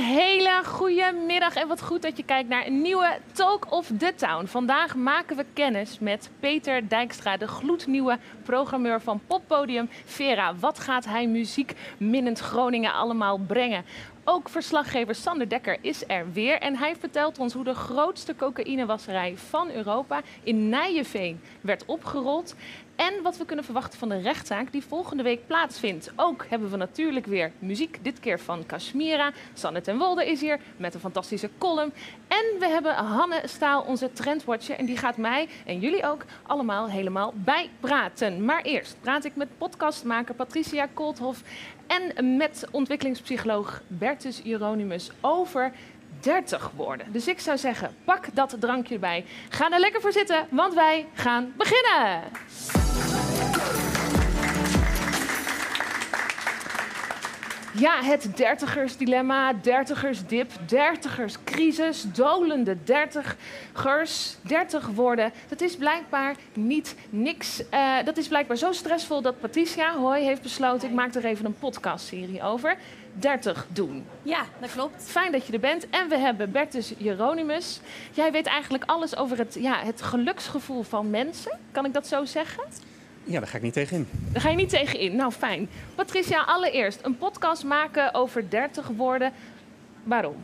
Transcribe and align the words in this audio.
Een 0.00 0.06
hele 0.06 0.62
goede 0.64 1.12
middag 1.26 1.54
en 1.54 1.68
wat 1.68 1.82
goed 1.82 2.02
dat 2.02 2.16
je 2.16 2.22
kijkt 2.22 2.48
naar 2.48 2.66
een 2.66 2.80
nieuwe 2.80 3.18
Talk 3.32 3.72
of 3.72 3.90
the 3.98 4.14
Town. 4.14 4.46
Vandaag 4.46 4.94
maken 4.94 5.36
we 5.36 5.44
kennis 5.52 5.98
met 5.98 6.30
Peter 6.40 6.88
Dijkstra, 6.88 7.36
de 7.36 7.48
gloednieuwe 7.48 8.18
programmeur 8.42 9.00
van 9.00 9.20
poppodium 9.26 9.88
Vera. 10.04 10.54
Wat 10.54 10.78
gaat 10.78 11.04
hij 11.04 11.26
muziek 11.26 11.74
minnend 11.98 12.38
Groningen 12.38 12.92
allemaal 12.92 13.38
brengen? 13.38 13.84
Ook 14.24 14.48
verslaggever 14.48 15.14
Sander 15.14 15.48
Dekker 15.48 15.78
is 15.80 16.04
er 16.06 16.32
weer 16.32 16.60
en 16.60 16.76
hij 16.76 16.96
vertelt 16.96 17.38
ons 17.38 17.52
hoe 17.52 17.64
de 17.64 17.74
grootste 17.74 18.36
cocaïnewasserij 18.36 19.36
van 19.36 19.70
Europa 19.70 20.20
in 20.42 20.68
Nijenveen 20.68 21.40
werd 21.60 21.84
opgerold. 21.84 22.54
En 23.00 23.22
wat 23.22 23.36
we 23.36 23.44
kunnen 23.44 23.64
verwachten 23.64 23.98
van 23.98 24.08
de 24.08 24.20
rechtszaak 24.20 24.72
die 24.72 24.84
volgende 24.84 25.22
week 25.22 25.46
plaatsvindt. 25.46 26.10
Ook 26.16 26.46
hebben 26.48 26.70
we 26.70 26.76
natuurlijk 26.76 27.26
weer 27.26 27.52
muziek, 27.58 27.98
dit 28.02 28.20
keer 28.20 28.40
van 28.40 28.66
Kashmira. 28.66 29.32
Sanne 29.54 29.80
ten 29.80 29.98
Wolde 29.98 30.26
is 30.26 30.40
hier 30.40 30.60
met 30.76 30.94
een 30.94 31.00
fantastische 31.00 31.50
column. 31.58 31.92
En 32.28 32.44
we 32.58 32.68
hebben 32.68 32.94
Hanne 32.94 33.42
Staal, 33.44 33.82
onze 33.82 34.12
trendwatcher. 34.12 34.76
En 34.76 34.84
die 34.84 34.96
gaat 34.96 35.16
mij 35.16 35.48
en 35.66 35.78
jullie 35.78 36.06
ook 36.06 36.24
allemaal 36.46 36.88
helemaal 36.88 37.32
bijpraten. 37.36 38.44
Maar 38.44 38.62
eerst 38.62 38.96
praat 39.00 39.24
ik 39.24 39.36
met 39.36 39.58
podcastmaker 39.58 40.34
Patricia 40.34 40.88
Koolthof 40.94 41.42
en 41.86 42.36
met 42.36 42.66
ontwikkelingspsycholoog 42.70 43.82
Bertus 43.86 44.42
Hieronymus 44.42 45.10
over 45.20 45.72
30 46.20 46.70
worden. 46.76 47.12
Dus 47.12 47.28
ik 47.28 47.40
zou 47.40 47.58
zeggen, 47.58 47.94
pak 48.04 48.26
dat 48.34 48.56
drankje 48.58 48.94
erbij. 48.94 49.24
Ga 49.48 49.70
er 49.70 49.80
lekker 49.80 50.00
voor 50.00 50.12
zitten, 50.12 50.46
want 50.50 50.74
wij 50.74 51.06
gaan 51.14 51.52
beginnen. 51.56 52.79
Ja, 57.80 58.02
het 58.02 58.36
dertigersdilemma, 58.36 59.52
dertigersdip, 59.52 60.50
dertigerscrisis, 60.66 62.04
dolende 62.12 62.76
dertigers, 62.84 64.36
dertig 64.42 64.86
worden. 64.86 65.32
Dat 65.48 65.60
is 65.60 65.76
blijkbaar 65.76 66.36
niet 66.52 66.94
niks. 67.10 67.62
Uh, 67.74 67.96
dat 68.04 68.16
is 68.16 68.28
blijkbaar 68.28 68.56
zo 68.56 68.72
stressvol 68.72 69.22
dat 69.22 69.40
Patricia 69.40 69.96
Hoi 69.96 70.24
heeft 70.24 70.42
besloten... 70.42 70.88
ik 70.88 70.94
maak 70.94 71.14
er 71.14 71.24
even 71.24 71.44
een 71.44 71.58
podcastserie 71.58 72.42
over. 72.42 72.76
30 73.12 73.66
doen. 73.68 74.06
Ja, 74.22 74.44
dat 74.60 74.72
klopt. 74.72 75.02
Fijn 75.02 75.32
dat 75.32 75.46
je 75.46 75.52
er 75.52 75.60
bent. 75.60 75.90
En 75.90 76.08
we 76.08 76.18
hebben 76.18 76.50
Bertus 76.50 76.94
Hieronymus. 76.98 77.80
Jij 78.12 78.32
weet 78.32 78.46
eigenlijk 78.46 78.84
alles 78.86 79.16
over 79.16 79.38
het, 79.38 79.56
ja, 79.60 79.84
het 79.84 80.02
geluksgevoel 80.02 80.82
van 80.82 81.10
mensen. 81.10 81.58
Kan 81.72 81.84
ik 81.84 81.92
dat 81.92 82.06
zo 82.06 82.24
zeggen? 82.24 82.64
Ja, 83.30 83.38
daar 83.38 83.48
ga 83.48 83.56
ik 83.56 83.62
niet 83.62 83.72
tegenin. 83.72 84.08
Daar 84.32 84.42
ga 84.42 84.48
je 84.48 84.56
niet 84.56 84.68
tegenin. 84.68 85.16
Nou, 85.16 85.32
fijn. 85.32 85.68
Patricia, 85.94 86.42
allereerst 86.42 86.98
een 87.02 87.18
podcast 87.18 87.64
maken 87.64 88.14
over 88.14 88.50
30 88.50 88.86
woorden. 88.96 89.32
Waarom? 90.02 90.36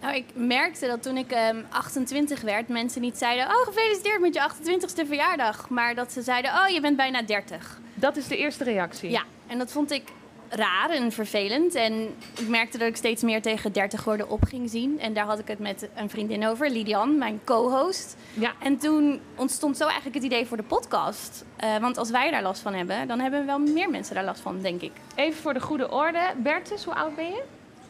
Nou, 0.00 0.16
ik 0.16 0.24
merkte 0.34 0.86
dat 0.86 1.02
toen 1.02 1.16
ik 1.16 1.30
um, 1.50 1.64
28 1.70 2.40
werd, 2.40 2.68
mensen 2.68 3.00
niet 3.00 3.18
zeiden: 3.18 3.46
Oh, 3.46 3.66
gefeliciteerd 3.66 4.20
met 4.20 4.34
je 4.34 4.50
28ste 4.50 5.06
verjaardag. 5.06 5.68
Maar 5.68 5.94
dat 5.94 6.12
ze 6.12 6.22
zeiden: 6.22 6.50
Oh, 6.50 6.68
je 6.68 6.80
bent 6.80 6.96
bijna 6.96 7.22
30. 7.22 7.80
Dat 7.94 8.16
is 8.16 8.26
de 8.28 8.36
eerste 8.36 8.64
reactie. 8.64 9.10
Ja, 9.10 9.22
en 9.46 9.58
dat 9.58 9.72
vond 9.72 9.90
ik 9.90 10.02
raar 10.48 10.90
en 10.90 11.12
vervelend. 11.12 11.74
En 11.74 11.92
ik 12.38 12.48
merkte 12.48 12.78
dat 12.78 12.88
ik 12.88 12.96
steeds 12.96 13.22
meer 13.22 13.42
tegen 13.42 13.72
30 13.72 14.04
worden 14.04 14.28
op 14.28 14.44
ging 14.44 14.70
zien. 14.70 15.00
En 15.00 15.14
daar 15.14 15.24
had 15.24 15.38
ik 15.38 15.48
het 15.48 15.58
met 15.58 15.88
een 15.94 16.10
vriendin 16.10 16.46
over, 16.46 16.70
Lidian, 16.70 17.18
mijn 17.18 17.40
co-host. 17.44 18.16
Ja. 18.32 18.52
En 18.62 18.78
toen 18.78 19.20
ontstond 19.34 19.76
zo 19.76 19.84
eigenlijk 19.84 20.14
het 20.14 20.24
idee 20.24 20.46
voor 20.46 20.56
de 20.56 20.62
podcast. 20.62 21.44
Uh, 21.64 21.76
want 21.76 21.98
als 21.98 22.10
wij 22.10 22.30
daar 22.30 22.42
last 22.42 22.62
van 22.62 22.74
hebben, 22.74 23.08
dan 23.08 23.20
hebben 23.20 23.46
wel 23.46 23.58
meer 23.58 23.90
mensen 23.90 24.14
daar 24.14 24.24
last 24.24 24.40
van, 24.40 24.60
denk 24.60 24.80
ik. 24.80 24.92
Even 25.14 25.42
voor 25.42 25.54
de 25.54 25.60
goede 25.60 25.90
orde. 25.90 26.20
Bertus, 26.36 26.84
hoe 26.84 26.94
oud 26.94 27.16
ben 27.16 27.26
je? 27.26 27.42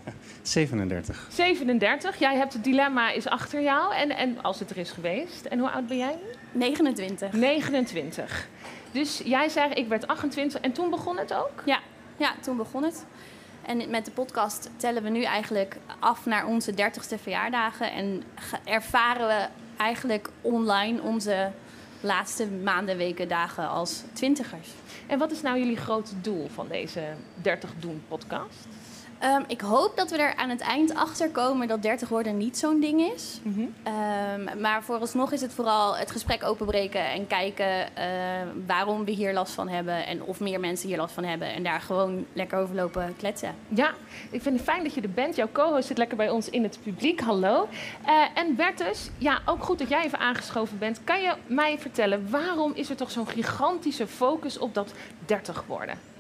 37. 0.43 1.29
37. 1.31 2.19
Jij 2.19 2.37
hebt 2.37 2.53
het 2.53 2.65
dilemma 2.65 3.11
is 3.11 3.29
achter 3.29 3.63
jou. 3.63 3.95
En, 3.95 4.11
en 4.11 4.43
als 4.43 4.59
het 4.59 4.71
er 4.71 4.79
is 4.79 4.91
geweest. 4.91 5.45
En 5.45 5.59
hoe 5.59 5.71
oud 5.71 5.87
ben 5.87 5.97
jij? 5.97 6.19
29. 6.53 7.33
29. 7.33 8.49
Dus 8.93 9.21
jij 9.25 9.49
zei, 9.49 9.73
ik 9.73 9.89
werd 9.89 10.07
28 10.07 10.61
en 10.61 10.73
toen 10.73 10.91
begon 10.91 11.19
het 11.19 11.35
ook? 11.35 11.63
Ja, 11.65 11.79
ja, 12.17 12.35
toen 12.41 12.57
begon 12.57 12.83
het. 12.83 13.05
En 13.63 13.91
met 13.91 14.05
de 14.05 14.11
podcast 14.11 14.71
tellen 14.77 15.03
we 15.03 15.09
nu 15.09 15.23
eigenlijk 15.23 15.77
af 15.99 16.27
naar 16.27 16.47
onze 16.47 16.73
30ste 16.73 17.23
verjaardagen. 17.23 17.93
En 17.93 18.23
ervaren 18.65 19.27
we 19.27 19.49
eigenlijk 19.77 20.31
online 20.41 21.03
onze 21.03 21.51
laatste 22.01 22.47
maanden, 22.47 22.97
weken, 22.97 23.29
dagen 23.29 23.69
als 23.69 24.03
twintigers. 24.13 24.69
En 25.07 25.19
wat 25.19 25.31
is 25.31 25.43
nou 25.43 25.59
jullie 25.59 25.77
grote 25.77 26.21
doel 26.21 26.49
van 26.55 26.69
deze 26.69 27.03
30 27.35 27.71
Doen 27.79 28.03
podcast? 28.09 28.67
Um, 29.23 29.45
ik 29.47 29.61
hoop 29.61 29.97
dat 29.97 30.11
we 30.11 30.17
er 30.17 30.37
aan 30.37 30.49
het 30.49 30.61
eind 30.61 30.95
achter 30.95 31.31
komen 31.31 31.69
dat 31.69 31.83
30 31.83 32.09
worden 32.09 32.37
niet 32.37 32.59
zo'n 32.59 32.81
ding 32.81 33.13
is. 33.15 33.41
Mm 33.43 33.55
-hmm. 33.55 33.93
um, 34.53 34.61
maar 34.61 34.83
vooralsnog 34.83 35.33
is 35.33 35.41
het 35.41 35.53
vooral 35.53 35.97
het 35.97 36.11
gesprek 36.11 36.45
openbreken 36.45 37.11
en 37.11 37.27
kijken 37.27 37.89
uh, 37.99 38.05
waarom 38.67 39.05
we 39.05 39.11
hier 39.11 39.33
last 39.33 39.53
van 39.53 39.69
hebben 39.69 40.07
en 40.07 40.23
of 40.23 40.41
meer 40.41 40.61
mensen 40.61 40.89
hier 40.89 40.97
last 40.97 41.15
van 41.15 41.25
hebben. 41.25 41.53
En 41.53 41.63
daar 41.63 41.81
gewoon 41.81 42.27
lekker 42.33 42.59
over 42.59 42.75
lopen 42.75 43.15
kletsen. 43.17 43.55
Ja, 43.69 43.95
ik 44.31 44.43
vind 44.43 44.57
het 44.57 44.65
fijn 44.65 44.83
dat 44.83 44.95
je 44.95 45.01
er 45.01 45.11
bent. 45.11 45.37
Jouw 45.37 45.49
co-host 45.53 45.87
zit 45.87 45.99
lekker 45.99 46.17
bij 46.17 46.31
ons 46.31 46.51
in 46.51 46.63
het 46.63 46.79
publiek. 46.83 47.21
Hallo. 47.21 47.69
Uh, 48.07 48.25
en 48.35 48.57
Bertus, 48.57 49.11
ja, 49.19 49.41
ook 49.47 49.65
goed 49.65 49.79
dat 49.79 49.89
jij 49.89 50.05
even 50.05 50.19
aangeschoven 50.19 50.79
bent. 50.79 51.01
Kan 51.05 51.23
je 51.23 51.35
mij 51.47 51.79
vertellen 51.79 52.31
waarom 52.31 52.73
is 52.75 52.91
er 52.91 52.97
toch 52.97 53.11
zo'n 53.11 53.29
gigantische 53.29 54.07
focus 54.07 54.59
op 54.59 54.75
dat 54.75 54.93
30 55.27 55.65
worden? 55.67 56.14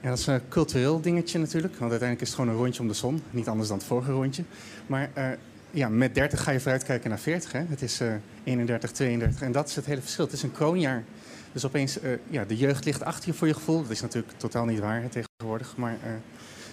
Ja, 0.00 0.08
dat 0.08 0.18
is 0.18 0.26
een 0.26 0.48
cultureel 0.48 1.00
dingetje 1.00 1.38
natuurlijk. 1.38 1.76
Want 1.76 1.90
uiteindelijk 1.90 2.20
is 2.20 2.28
het 2.28 2.38
gewoon 2.38 2.54
een 2.54 2.62
rondje 2.62 2.82
om 2.82 2.88
de 2.88 2.94
zon. 2.94 3.22
Niet 3.30 3.48
anders 3.48 3.68
dan 3.68 3.78
het 3.78 3.86
vorige 3.86 4.12
rondje. 4.12 4.42
Maar 4.86 5.10
uh, 5.18 5.24
ja, 5.70 5.88
met 5.88 6.14
30 6.14 6.42
ga 6.42 6.50
je 6.50 6.60
vooruitkijken 6.60 7.10
naar 7.10 7.18
40. 7.18 7.52
Hè? 7.52 7.62
Het 7.68 7.82
is 7.82 8.00
uh, 8.00 8.12
31, 8.44 8.90
32. 8.90 9.42
En 9.42 9.52
dat 9.52 9.68
is 9.68 9.76
het 9.76 9.86
hele 9.86 10.00
verschil. 10.00 10.24
Het 10.24 10.32
is 10.32 10.42
een 10.42 10.52
kroonjaar. 10.52 11.04
Dus 11.52 11.64
opeens, 11.64 12.02
uh, 12.02 12.10
ja, 12.30 12.44
de 12.44 12.56
jeugd 12.56 12.84
ligt 12.84 13.04
achter 13.04 13.28
je 13.28 13.34
voor 13.34 13.46
je 13.46 13.54
gevoel. 13.54 13.82
Dat 13.82 13.90
is 13.90 14.00
natuurlijk 14.00 14.32
totaal 14.36 14.64
niet 14.64 14.78
waar 14.78 15.02
tegenwoordig. 15.08 15.76
Maar 15.76 15.96
uh, 16.04 16.10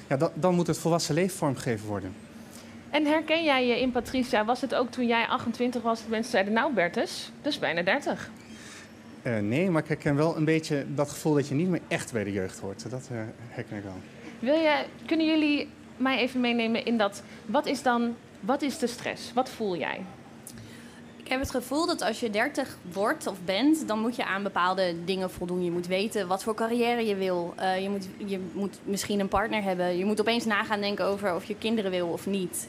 ja, 0.09 0.31
dan 0.33 0.55
moet 0.55 0.67
het 0.67 0.77
volwassen 0.77 1.15
leven 1.15 1.37
vormgegeven 1.37 1.87
worden. 1.87 2.13
En 2.89 3.05
herken 3.05 3.43
jij 3.43 3.67
je 3.67 3.79
in 3.79 3.91
Patricia? 3.91 4.45
Was 4.45 4.61
het 4.61 4.75
ook 4.75 4.91
toen 4.91 5.07
jij 5.07 5.27
28 5.27 5.81
was 5.81 5.99
dat 5.99 6.09
mensen 6.09 6.31
zeiden... 6.31 6.53
nou 6.53 6.73
Bertus, 6.73 7.31
is 7.41 7.59
bijna 7.59 7.81
30. 7.81 8.29
Uh, 9.25 9.39
nee, 9.39 9.69
maar 9.69 9.81
ik 9.81 9.87
herken 9.87 10.15
wel 10.15 10.37
een 10.37 10.45
beetje 10.45 10.85
dat 10.87 11.09
gevoel 11.09 11.33
dat 11.33 11.47
je 11.47 11.55
niet 11.55 11.69
meer 11.69 11.81
echt 11.87 12.11
bij 12.11 12.23
de 12.23 12.31
jeugd 12.31 12.59
hoort. 12.59 12.89
Dat 12.89 13.09
uh, 13.11 13.17
herken 13.49 13.77
ik 13.77 13.83
wel. 13.83 13.97
Wil 14.39 14.55
je, 14.55 14.85
kunnen 15.05 15.25
jullie 15.25 15.69
mij 15.97 16.17
even 16.17 16.41
meenemen 16.41 16.85
in 16.85 16.97
dat... 16.97 17.23
Wat 17.45 17.65
is 17.65 17.81
dan, 17.81 18.15
wat 18.39 18.61
is 18.61 18.77
de 18.79 18.87
stress? 18.87 19.33
Wat 19.33 19.49
voel 19.49 19.77
jij? 19.77 20.01
Ik 21.25 21.31
heb 21.31 21.39
het 21.39 21.51
gevoel 21.51 21.85
dat 21.85 22.01
als 22.01 22.19
je 22.19 22.29
30 22.29 22.77
wordt 22.93 23.27
of 23.27 23.37
bent, 23.45 23.87
dan 23.87 23.99
moet 23.99 24.15
je 24.15 24.25
aan 24.25 24.43
bepaalde 24.43 24.95
dingen 25.05 25.31
voldoen. 25.31 25.63
Je 25.63 25.71
moet 25.71 25.87
weten 25.87 26.27
wat 26.27 26.43
voor 26.43 26.55
carrière 26.55 27.05
je 27.05 27.15
wil. 27.15 27.53
Uh, 27.59 27.81
je, 27.81 27.89
moet, 27.89 28.07
je 28.25 28.39
moet 28.53 28.79
misschien 28.83 29.19
een 29.19 29.27
partner 29.27 29.63
hebben. 29.63 29.97
Je 29.97 30.05
moet 30.05 30.19
opeens 30.19 30.45
nagaan 30.45 30.81
denken 30.81 31.05
over 31.05 31.35
of 31.35 31.45
je 31.45 31.55
kinderen 31.55 31.91
wil 31.91 32.07
of 32.07 32.25
niet. 32.25 32.67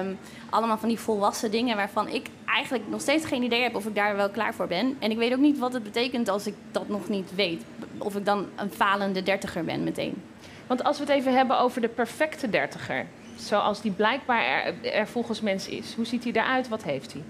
Um, 0.00 0.18
allemaal 0.50 0.78
van 0.78 0.88
die 0.88 0.98
volwassen 0.98 1.50
dingen 1.50 1.76
waarvan 1.76 2.08
ik 2.08 2.26
eigenlijk 2.58 2.88
nog 2.88 3.00
steeds 3.00 3.24
geen 3.24 3.42
idee 3.42 3.62
heb 3.62 3.74
of 3.74 3.86
ik 3.86 3.94
daar 3.94 4.16
wel 4.16 4.30
klaar 4.30 4.54
voor 4.54 4.66
ben. 4.66 4.96
En 4.98 5.10
ik 5.10 5.16
weet 5.16 5.32
ook 5.32 5.38
niet 5.38 5.58
wat 5.58 5.72
het 5.72 5.82
betekent 5.82 6.28
als 6.28 6.46
ik 6.46 6.54
dat 6.70 6.88
nog 6.88 7.08
niet 7.08 7.34
weet. 7.34 7.62
Of 7.98 8.16
ik 8.16 8.24
dan 8.24 8.46
een 8.56 8.70
falende 8.70 9.22
dertiger 9.22 9.64
ben 9.64 9.84
meteen. 9.84 10.22
Want 10.66 10.84
als 10.84 10.98
we 10.98 11.04
het 11.04 11.12
even 11.12 11.34
hebben 11.34 11.58
over 11.58 11.80
de 11.80 11.88
perfecte 11.88 12.50
dertiger, 12.50 13.06
zoals 13.36 13.80
die 13.80 13.92
blijkbaar 13.92 14.44
er, 14.44 14.92
er 14.92 15.08
volgens 15.08 15.40
mensen 15.40 15.72
is, 15.72 15.94
hoe 15.94 16.06
ziet 16.06 16.24
hij 16.24 16.32
eruit? 16.32 16.68
Wat 16.68 16.82
heeft 16.82 17.12
hij? 17.12 17.22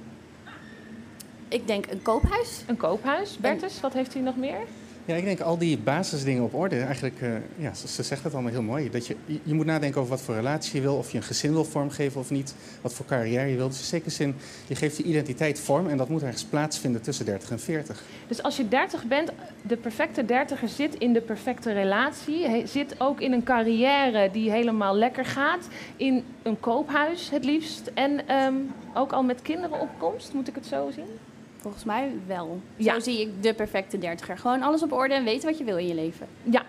Ik 1.49 1.67
denk 1.67 1.87
een 1.87 2.03
koophuis. 2.03 2.63
Een 2.67 2.77
koophuis. 2.77 3.37
Bertus, 3.37 3.81
wat 3.81 3.93
heeft 3.93 4.13
hij 4.13 4.23
nog 4.23 4.37
meer? 4.37 4.61
Ja, 5.09 5.15
ik 5.15 5.25
denk 5.25 5.41
al 5.41 5.59
die 5.59 5.79
basisdingen 5.79 6.43
op 6.43 6.55
orde. 6.55 6.81
Eigenlijk, 6.81 7.21
uh, 7.21 7.31
ja, 7.57 7.75
ze, 7.75 7.89
ze, 7.89 8.03
zegt 8.03 8.25
het 8.25 8.33
allemaal 8.33 8.53
heel 8.53 8.63
mooi. 8.63 8.91
Dat 8.91 9.07
je, 9.07 9.17
je 9.43 9.55
moet 9.55 9.67
nadenken 9.67 10.01
over 10.01 10.13
wat 10.13 10.23
voor 10.23 10.35
relatie 10.35 10.75
je 10.75 10.81
wil, 10.81 10.97
of 10.97 11.11
je 11.11 11.17
een 11.17 11.23
gezin 11.23 11.53
wil 11.53 11.65
vormgeven 11.65 12.21
of 12.21 12.31
niet, 12.31 12.55
wat 12.81 12.95
voor 12.95 13.07
carrière 13.07 13.47
je 13.51 13.57
wil. 13.57 13.69
Dus 13.69 13.93
in 13.93 14.11
zin, 14.11 14.35
je 14.67 14.75
geeft 14.75 14.97
je 14.97 15.03
identiteit 15.03 15.61
vorm 15.61 15.89
en 15.89 15.97
dat 15.97 16.09
moet 16.09 16.23
ergens 16.23 16.45
plaatsvinden 16.45 17.03
tussen 17.03 17.25
30 17.25 17.51
en 17.51 17.61
40. 17.61 18.03
Dus 18.27 18.43
als 18.43 18.57
je 18.57 18.69
30 18.69 19.05
bent, 19.05 19.31
de 19.63 19.77
perfecte 19.77 20.25
dertiger 20.25 20.69
zit 20.69 20.95
in 20.95 21.13
de 21.13 21.21
perfecte 21.21 21.73
relatie, 21.73 22.67
zit 22.67 23.01
ook 23.01 23.21
in 23.21 23.33
een 23.33 23.45
carrière 23.45 24.31
die 24.33 24.51
helemaal 24.51 24.95
lekker 24.95 25.25
gaat, 25.25 25.69
in 25.97 26.25
een 26.43 26.61
koophuis 26.61 27.31
het 27.31 27.45
liefst 27.45 27.91
en 27.95 28.35
um, 28.35 28.75
ook 28.95 29.13
al 29.13 29.23
met 29.23 29.43
kinderen 29.43 29.81
op 29.81 29.89
komst, 29.99 30.33
moet 30.33 30.49
ik 30.49 30.55
het 30.55 30.67
zo 30.67 30.91
zien? 30.95 31.28
Volgens 31.69 31.89
mij 31.89 32.13
wel. 32.27 32.61
Ja. 32.77 32.93
Zo 32.95 33.01
zie 33.01 33.21
ik 33.21 33.43
de 33.43 33.55
perfecte 33.55 33.99
dertiger. 33.99 34.39
Gewoon 34.39 34.63
alles 34.63 34.83
op 34.83 34.93
orde 34.93 35.15
en 35.15 35.25
weten 35.25 35.49
wat 35.49 35.59
je 35.59 35.65
wil 35.65 35.77
in 35.77 35.87
je 35.87 35.95
leven. 35.95 36.27
Ja. 36.43 36.63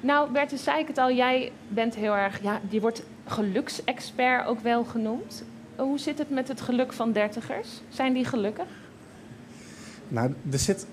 Nou, 0.00 0.30
Bertus, 0.30 0.62
zei 0.62 0.80
ik 0.80 0.86
het 0.86 0.98
al, 0.98 1.12
jij 1.12 1.52
bent 1.68 1.94
heel 1.94 2.16
erg, 2.16 2.42
ja, 2.42 2.60
je 2.68 2.80
wordt 2.80 3.02
geluksexpert 3.26 4.46
ook 4.46 4.60
wel 4.60 4.84
genoemd. 4.84 5.44
Hoe 5.76 5.98
zit 5.98 6.18
het 6.18 6.30
met 6.30 6.48
het 6.48 6.60
geluk 6.60 6.92
van 6.92 7.12
dertigers? 7.12 7.68
Zijn 7.88 8.12
die 8.12 8.24
gelukkig? 8.24 8.66
Nou, 10.08 10.34
er 10.50 10.58
zit, 10.58 10.86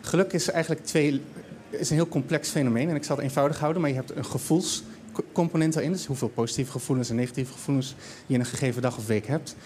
geluk 0.00 0.32
is 0.32 0.50
eigenlijk 0.50 0.84
twee, 0.84 1.22
is 1.70 1.90
een 1.90 1.96
heel 1.96 2.08
complex 2.08 2.48
fenomeen. 2.48 2.88
En 2.88 2.96
ik 2.96 3.04
zal 3.04 3.16
het 3.16 3.24
eenvoudig 3.24 3.58
houden, 3.58 3.80
maar 3.80 3.90
je 3.90 3.96
hebt 3.96 4.16
een 4.16 4.24
gevoelscomponent 4.24 5.76
erin. 5.76 5.92
Dus 5.92 6.06
hoeveel 6.06 6.28
positieve 6.28 6.70
gevoelens 6.70 7.10
en 7.10 7.16
negatieve 7.16 7.52
gevoelens 7.52 7.94
je 8.26 8.34
in 8.34 8.40
een 8.40 8.46
gegeven 8.46 8.82
dag 8.82 8.96
of 8.96 9.06
week 9.06 9.26
hebt. 9.26 9.56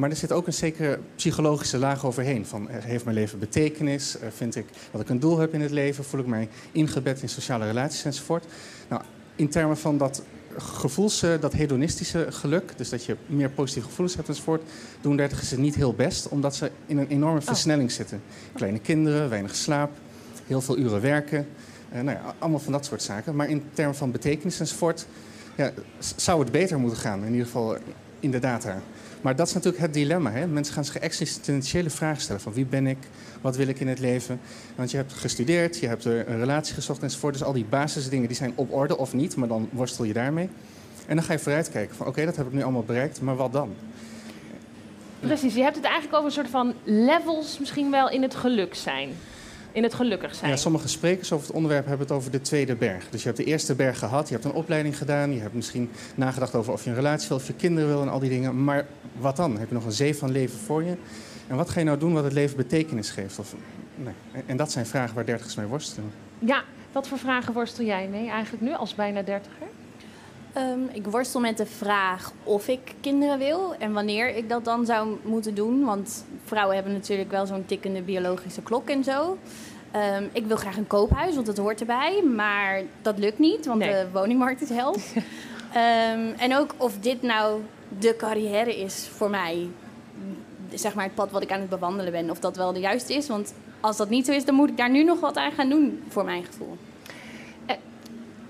Maar 0.00 0.10
er 0.10 0.16
zit 0.16 0.32
ook 0.32 0.46
een 0.46 0.52
zekere 0.52 0.98
psychologische 1.14 1.78
laag 1.78 2.06
overheen. 2.06 2.46
Van, 2.46 2.68
heeft 2.70 3.04
mijn 3.04 3.16
leven 3.16 3.38
betekenis? 3.38 4.18
Eh, 4.18 4.28
vind 4.36 4.56
ik 4.56 4.66
dat 4.90 5.00
ik 5.00 5.08
een 5.08 5.20
doel 5.20 5.38
heb 5.38 5.54
in 5.54 5.60
het 5.60 5.70
leven? 5.70 6.04
Voel 6.04 6.20
ik 6.20 6.26
mij 6.26 6.48
ingebed 6.72 7.22
in 7.22 7.28
sociale 7.28 7.66
relaties 7.66 8.04
enzovoort? 8.04 8.44
Nou, 8.88 9.02
in 9.36 9.48
termen 9.48 9.76
van 9.78 9.98
dat 9.98 10.22
gevoels, 10.56 11.22
eh, 11.22 11.30
dat 11.40 11.52
hedonistische 11.52 12.26
geluk, 12.30 12.72
dus 12.76 12.88
dat 12.88 13.04
je 13.04 13.16
meer 13.26 13.50
positieve 13.50 13.88
gevoelens 13.88 14.16
hebt 14.16 14.28
enzovoort, 14.28 14.62
doen 15.00 15.16
dertigers 15.16 15.50
het 15.50 15.60
niet 15.60 15.74
heel 15.74 15.94
best, 15.94 16.28
omdat 16.28 16.56
ze 16.56 16.70
in 16.86 16.98
een 16.98 17.08
enorme 17.08 17.40
oh. 17.40 17.46
versnelling 17.46 17.92
zitten. 17.92 18.22
Kleine 18.54 18.78
kinderen, 18.78 19.28
weinig 19.28 19.56
slaap, 19.56 19.90
heel 20.46 20.60
veel 20.60 20.78
uren 20.78 21.00
werken, 21.00 21.46
uh, 21.92 22.00
nou 22.00 22.18
ja, 22.18 22.34
allemaal 22.38 22.60
van 22.60 22.72
dat 22.72 22.84
soort 22.84 23.02
zaken. 23.02 23.36
Maar 23.36 23.48
in 23.48 23.62
termen 23.72 23.94
van 23.94 24.10
betekenis 24.10 24.60
enzovoort, 24.60 25.06
ja, 25.56 25.72
zou 26.16 26.40
het 26.40 26.52
beter 26.52 26.78
moeten 26.78 26.98
gaan, 26.98 27.24
in 27.24 27.30
ieder 27.30 27.46
geval 27.46 27.76
in 28.20 28.30
de 28.30 28.38
data. 28.38 28.82
Maar 29.20 29.36
dat 29.36 29.46
is 29.46 29.52
natuurlijk 29.52 29.82
het 29.82 29.94
dilemma. 29.94 30.30
Hè? 30.30 30.46
Mensen 30.46 30.74
gaan 30.74 30.84
zich 30.84 30.98
existentiële 30.98 31.90
vragen 31.90 32.22
stellen. 32.22 32.40
Van 32.40 32.52
wie 32.52 32.66
ben 32.66 32.86
ik? 32.86 32.98
Wat 33.40 33.56
wil 33.56 33.68
ik 33.68 33.80
in 33.80 33.88
het 33.88 33.98
leven? 33.98 34.40
Want 34.76 34.90
je 34.90 34.96
hebt 34.96 35.12
gestudeerd, 35.12 35.78
je 35.78 35.86
hebt 35.86 36.04
een 36.04 36.38
relatie 36.38 36.74
gezocht 36.74 37.02
enzovoort. 37.02 37.32
Dus 37.32 37.42
al 37.42 37.52
die 37.52 37.64
basisdingen 37.64 38.28
die 38.28 38.36
zijn 38.36 38.52
op 38.54 38.72
orde 38.72 38.98
of 38.98 39.14
niet. 39.14 39.36
Maar 39.36 39.48
dan 39.48 39.68
worstel 39.72 40.04
je 40.04 40.12
daarmee. 40.12 40.48
En 41.06 41.16
dan 41.16 41.24
ga 41.24 41.32
je 41.32 41.38
vooruitkijken 41.38 41.96
van 41.96 42.06
oké, 42.06 42.24
dat 42.24 42.36
heb 42.36 42.46
ik 42.46 42.52
nu 42.52 42.62
allemaal 42.62 42.84
bereikt. 42.84 43.20
Maar 43.20 43.36
wat 43.36 43.52
dan? 43.52 43.74
Precies, 45.20 45.54
je 45.54 45.62
hebt 45.62 45.76
het 45.76 45.84
eigenlijk 45.84 46.14
over 46.14 46.26
een 46.26 46.34
soort 46.34 46.50
van 46.50 46.74
levels 46.84 47.58
misschien 47.58 47.90
wel 47.90 48.10
in 48.10 48.22
het 48.22 48.34
geluk 48.34 48.74
zijn 48.74 49.08
in 49.72 49.82
het 49.82 49.94
gelukkig 49.94 50.34
zijn. 50.34 50.50
Ja, 50.50 50.56
sommige 50.56 50.88
sprekers 50.88 51.32
over 51.32 51.46
het 51.46 51.56
onderwerp 51.56 51.86
hebben 51.86 52.06
het 52.06 52.16
over 52.16 52.30
de 52.30 52.40
tweede 52.40 52.74
berg. 52.74 53.08
Dus 53.10 53.20
je 53.20 53.26
hebt 53.26 53.40
de 53.40 53.44
eerste 53.44 53.74
berg 53.74 53.98
gehad, 53.98 54.28
je 54.28 54.34
hebt 54.34 54.46
een 54.46 54.52
opleiding 54.52 54.98
gedaan, 54.98 55.34
je 55.34 55.40
hebt 55.40 55.54
misschien 55.54 55.90
nagedacht 56.14 56.54
over 56.54 56.72
of 56.72 56.84
je 56.84 56.90
een 56.90 56.96
relatie 56.96 57.28
wil, 57.28 57.36
of 57.36 57.46
je 57.46 57.54
kinderen 57.54 57.88
wil 57.88 58.02
en 58.02 58.08
al 58.08 58.18
die 58.18 58.30
dingen. 58.30 58.64
Maar 58.64 58.86
wat 59.18 59.36
dan? 59.36 59.58
Heb 59.58 59.68
je 59.68 59.74
nog 59.74 59.84
een 59.84 59.92
zee 59.92 60.16
van 60.16 60.30
leven 60.30 60.58
voor 60.58 60.84
je? 60.84 60.96
En 61.46 61.56
wat 61.56 61.70
ga 61.70 61.78
je 61.78 61.86
nou 61.86 61.98
doen 61.98 62.12
wat 62.12 62.24
het 62.24 62.32
leven 62.32 62.56
betekenis 62.56 63.10
geeft? 63.10 63.38
Of, 63.38 63.54
nee. 63.94 64.14
En 64.46 64.56
dat 64.56 64.72
zijn 64.72 64.86
vragen 64.86 65.14
waar 65.14 65.24
dertigers 65.24 65.54
mee 65.54 65.66
worstelen. 65.66 66.10
Ja, 66.38 66.62
wat 66.92 67.08
voor 67.08 67.18
vragen 67.18 67.52
worstel 67.52 67.84
jij 67.84 68.08
mee 68.08 68.28
eigenlijk 68.28 68.62
nu 68.62 68.74
als 68.74 68.94
bijna 68.94 69.22
dertiger? 69.22 69.66
Um, 70.56 70.88
ik 70.92 71.06
worstel 71.06 71.40
met 71.40 71.56
de 71.56 71.66
vraag 71.66 72.32
of 72.44 72.68
ik 72.68 72.94
kinderen 73.00 73.38
wil 73.38 73.74
en 73.78 73.92
wanneer 73.92 74.36
ik 74.36 74.48
dat 74.48 74.64
dan 74.64 74.86
zou 74.86 75.16
moeten 75.22 75.54
doen. 75.54 75.84
Want 75.84 76.24
vrouwen 76.44 76.74
hebben 76.74 76.92
natuurlijk 76.92 77.30
wel 77.30 77.46
zo'n 77.46 77.64
tikkende 77.66 78.02
biologische 78.02 78.62
klok 78.62 78.88
en 78.88 79.04
zo. 79.04 79.38
Um, 80.16 80.28
ik 80.32 80.46
wil 80.46 80.56
graag 80.56 80.76
een 80.76 80.86
koophuis, 80.86 81.34
want 81.34 81.46
dat 81.46 81.56
hoort 81.56 81.80
erbij. 81.80 82.22
Maar 82.22 82.82
dat 83.02 83.18
lukt 83.18 83.38
niet, 83.38 83.66
want 83.66 83.80
de 83.80 84.06
woningmarkt 84.12 84.60
is 84.60 84.68
hel. 84.68 84.94
um, 84.94 86.34
en 86.44 86.56
ook 86.56 86.74
of 86.76 86.98
dit 86.98 87.22
nou 87.22 87.60
de 87.98 88.16
carrière 88.16 88.80
is 88.80 89.08
voor 89.08 89.30
mij. 89.30 89.68
Zeg 90.74 90.94
maar 90.94 91.04
het 91.04 91.14
pad 91.14 91.30
wat 91.30 91.42
ik 91.42 91.52
aan 91.52 91.60
het 91.60 91.68
bewandelen 91.68 92.12
ben. 92.12 92.30
Of 92.30 92.38
dat 92.38 92.56
wel 92.56 92.72
de 92.72 92.80
juiste 92.80 93.14
is. 93.14 93.28
Want 93.28 93.54
als 93.80 93.96
dat 93.96 94.08
niet 94.08 94.26
zo 94.26 94.32
is, 94.32 94.44
dan 94.44 94.54
moet 94.54 94.68
ik 94.68 94.76
daar 94.76 94.90
nu 94.90 95.04
nog 95.04 95.20
wat 95.20 95.36
aan 95.36 95.52
gaan 95.52 95.68
doen, 95.68 96.02
voor 96.08 96.24
mijn 96.24 96.44
gevoel 96.44 96.76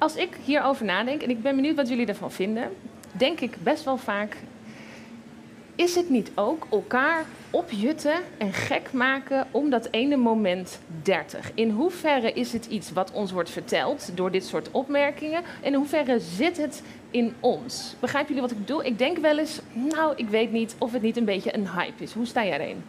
als 0.00 0.16
ik 0.16 0.36
hierover 0.44 0.84
nadenk, 0.84 1.22
en 1.22 1.30
ik 1.30 1.42
ben 1.42 1.56
benieuwd 1.56 1.76
wat 1.76 1.88
jullie 1.88 2.06
ervan 2.06 2.32
vinden, 2.32 2.70
denk 3.12 3.40
ik 3.40 3.56
best 3.62 3.84
wel 3.84 3.96
vaak: 3.96 4.36
is 5.74 5.94
het 5.94 6.10
niet 6.10 6.30
ook 6.34 6.66
elkaar 6.70 7.24
opjutten 7.50 8.14
en 8.38 8.52
gek 8.52 8.92
maken 8.92 9.46
om 9.50 9.70
dat 9.70 9.88
ene 9.90 10.16
moment 10.16 10.80
30? 11.02 11.50
In 11.54 11.70
hoeverre 11.70 12.32
is 12.32 12.52
het 12.52 12.66
iets 12.66 12.92
wat 12.92 13.12
ons 13.12 13.32
wordt 13.32 13.50
verteld 13.50 14.10
door 14.14 14.30
dit 14.30 14.44
soort 14.44 14.70
opmerkingen? 14.70 15.42
En 15.60 15.66
in 15.66 15.74
hoeverre 15.74 16.20
zit 16.20 16.56
het 16.56 16.82
in 17.10 17.34
ons? 17.40 17.94
Begrijpen 18.00 18.34
jullie 18.34 18.48
wat 18.48 18.58
ik 18.58 18.66
bedoel? 18.66 18.84
Ik 18.84 18.98
denk 18.98 19.18
wel 19.18 19.38
eens, 19.38 19.60
nou, 19.72 20.12
ik 20.16 20.28
weet 20.28 20.52
niet 20.52 20.74
of 20.78 20.92
het 20.92 21.02
niet 21.02 21.16
een 21.16 21.24
beetje 21.24 21.54
een 21.54 21.68
hype 21.68 22.02
is. 22.02 22.12
Hoe 22.12 22.26
sta 22.26 22.44
jij 22.44 22.60
erin? 22.60 22.84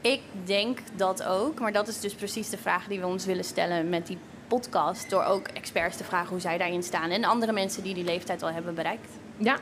Ik 0.00 0.20
denk 0.44 0.78
dat 0.96 1.24
ook, 1.24 1.60
maar 1.60 1.72
dat 1.72 1.88
is 1.88 2.00
dus 2.00 2.14
precies 2.14 2.50
de 2.50 2.58
vraag 2.58 2.86
die 2.86 3.00
we 3.00 3.06
ons 3.06 3.24
willen 3.24 3.44
stellen 3.44 3.88
met 3.88 4.06
die 4.06 4.18
podcast. 4.48 5.10
Door 5.10 5.24
ook 5.24 5.48
experts 5.48 5.96
te 5.96 6.04
vragen 6.04 6.28
hoe 6.28 6.40
zij 6.40 6.58
daarin 6.58 6.82
staan. 6.82 7.10
En 7.10 7.24
andere 7.24 7.52
mensen 7.52 7.82
die 7.82 7.94
die 7.94 8.04
leeftijd 8.04 8.42
al 8.42 8.50
hebben 8.50 8.74
bereikt. 8.74 9.08
Ja. 9.36 9.58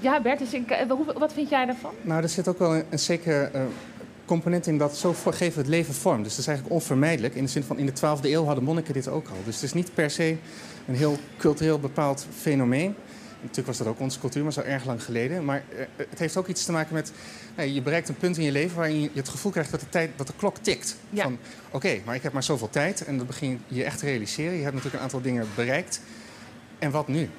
Ja, 0.00 0.20
Bert, 0.20 0.38
dus 0.38 0.52
ik, 0.52 0.70
eh, 0.70 0.92
wat 1.18 1.32
vind 1.32 1.48
jij 1.48 1.66
daarvan? 1.66 1.94
Nou, 2.02 2.22
er 2.22 2.28
zit 2.28 2.48
ook 2.48 2.58
wel 2.58 2.74
een, 2.74 2.84
een 2.90 2.98
zeker 2.98 3.54
uh, 3.54 3.62
component 4.24 4.66
in 4.66 4.78
dat 4.78 4.96
zo 4.96 5.14
geven 5.30 5.60
het 5.60 5.68
leven 5.70 5.94
vorm. 5.94 6.22
Dus 6.22 6.30
dat 6.30 6.40
is 6.40 6.46
eigenlijk 6.46 6.76
onvermijdelijk. 6.76 7.34
In 7.34 7.44
de 7.44 7.50
zin 7.50 7.62
van 7.62 7.78
in 7.78 7.86
de 7.86 7.92
12e 7.92 8.20
eeuw 8.22 8.44
hadden 8.44 8.64
monniken 8.64 8.94
dit 8.94 9.08
ook 9.08 9.28
al. 9.28 9.36
Dus 9.44 9.54
het 9.54 9.64
is 9.64 9.72
niet 9.72 9.94
per 9.94 10.10
se 10.10 10.36
een 10.86 10.94
heel 10.94 11.16
cultureel 11.38 11.78
bepaald 11.78 12.26
fenomeen. 12.38 12.94
Natuurlijk 13.40 13.66
was 13.66 13.78
dat 13.78 13.86
ook 13.86 14.00
onze 14.00 14.18
cultuur, 14.18 14.42
maar 14.42 14.52
zo 14.52 14.60
erg 14.60 14.84
lang 14.84 15.04
geleden. 15.04 15.44
Maar 15.44 15.62
uh, 15.72 15.84
het 15.96 16.18
heeft 16.18 16.36
ook 16.36 16.46
iets 16.46 16.64
te 16.64 16.72
maken 16.72 16.94
met 16.94 17.12
je 17.66 17.82
bereikt 17.82 18.08
een 18.08 18.16
punt 18.16 18.36
in 18.36 18.44
je 18.44 18.52
leven 18.52 18.76
waarin 18.76 19.00
je 19.00 19.10
het 19.14 19.28
gevoel 19.28 19.52
krijgt 19.52 19.70
dat 19.70 19.80
de, 19.80 19.88
tijd, 19.88 20.10
dat 20.16 20.26
de 20.26 20.32
klok 20.36 20.56
tikt. 20.56 20.96
Van 21.14 21.38
oké, 21.70 22.00
maar 22.04 22.14
ik 22.14 22.22
heb 22.22 22.32
maar 22.32 22.42
zoveel 22.42 22.70
tijd 22.70 23.04
en 23.04 23.18
dat 23.18 23.26
begin 23.26 23.62
je 23.66 23.84
echt 23.84 23.98
te 23.98 24.06
realiseren. 24.06 24.56
Je 24.56 24.62
hebt 24.62 24.74
natuurlijk 24.74 24.94
een 24.94 25.02
aantal 25.02 25.20
dingen 25.20 25.46
bereikt. 25.54 26.00
En 26.78 26.90
wat 26.90 27.08
nu? 27.08 27.30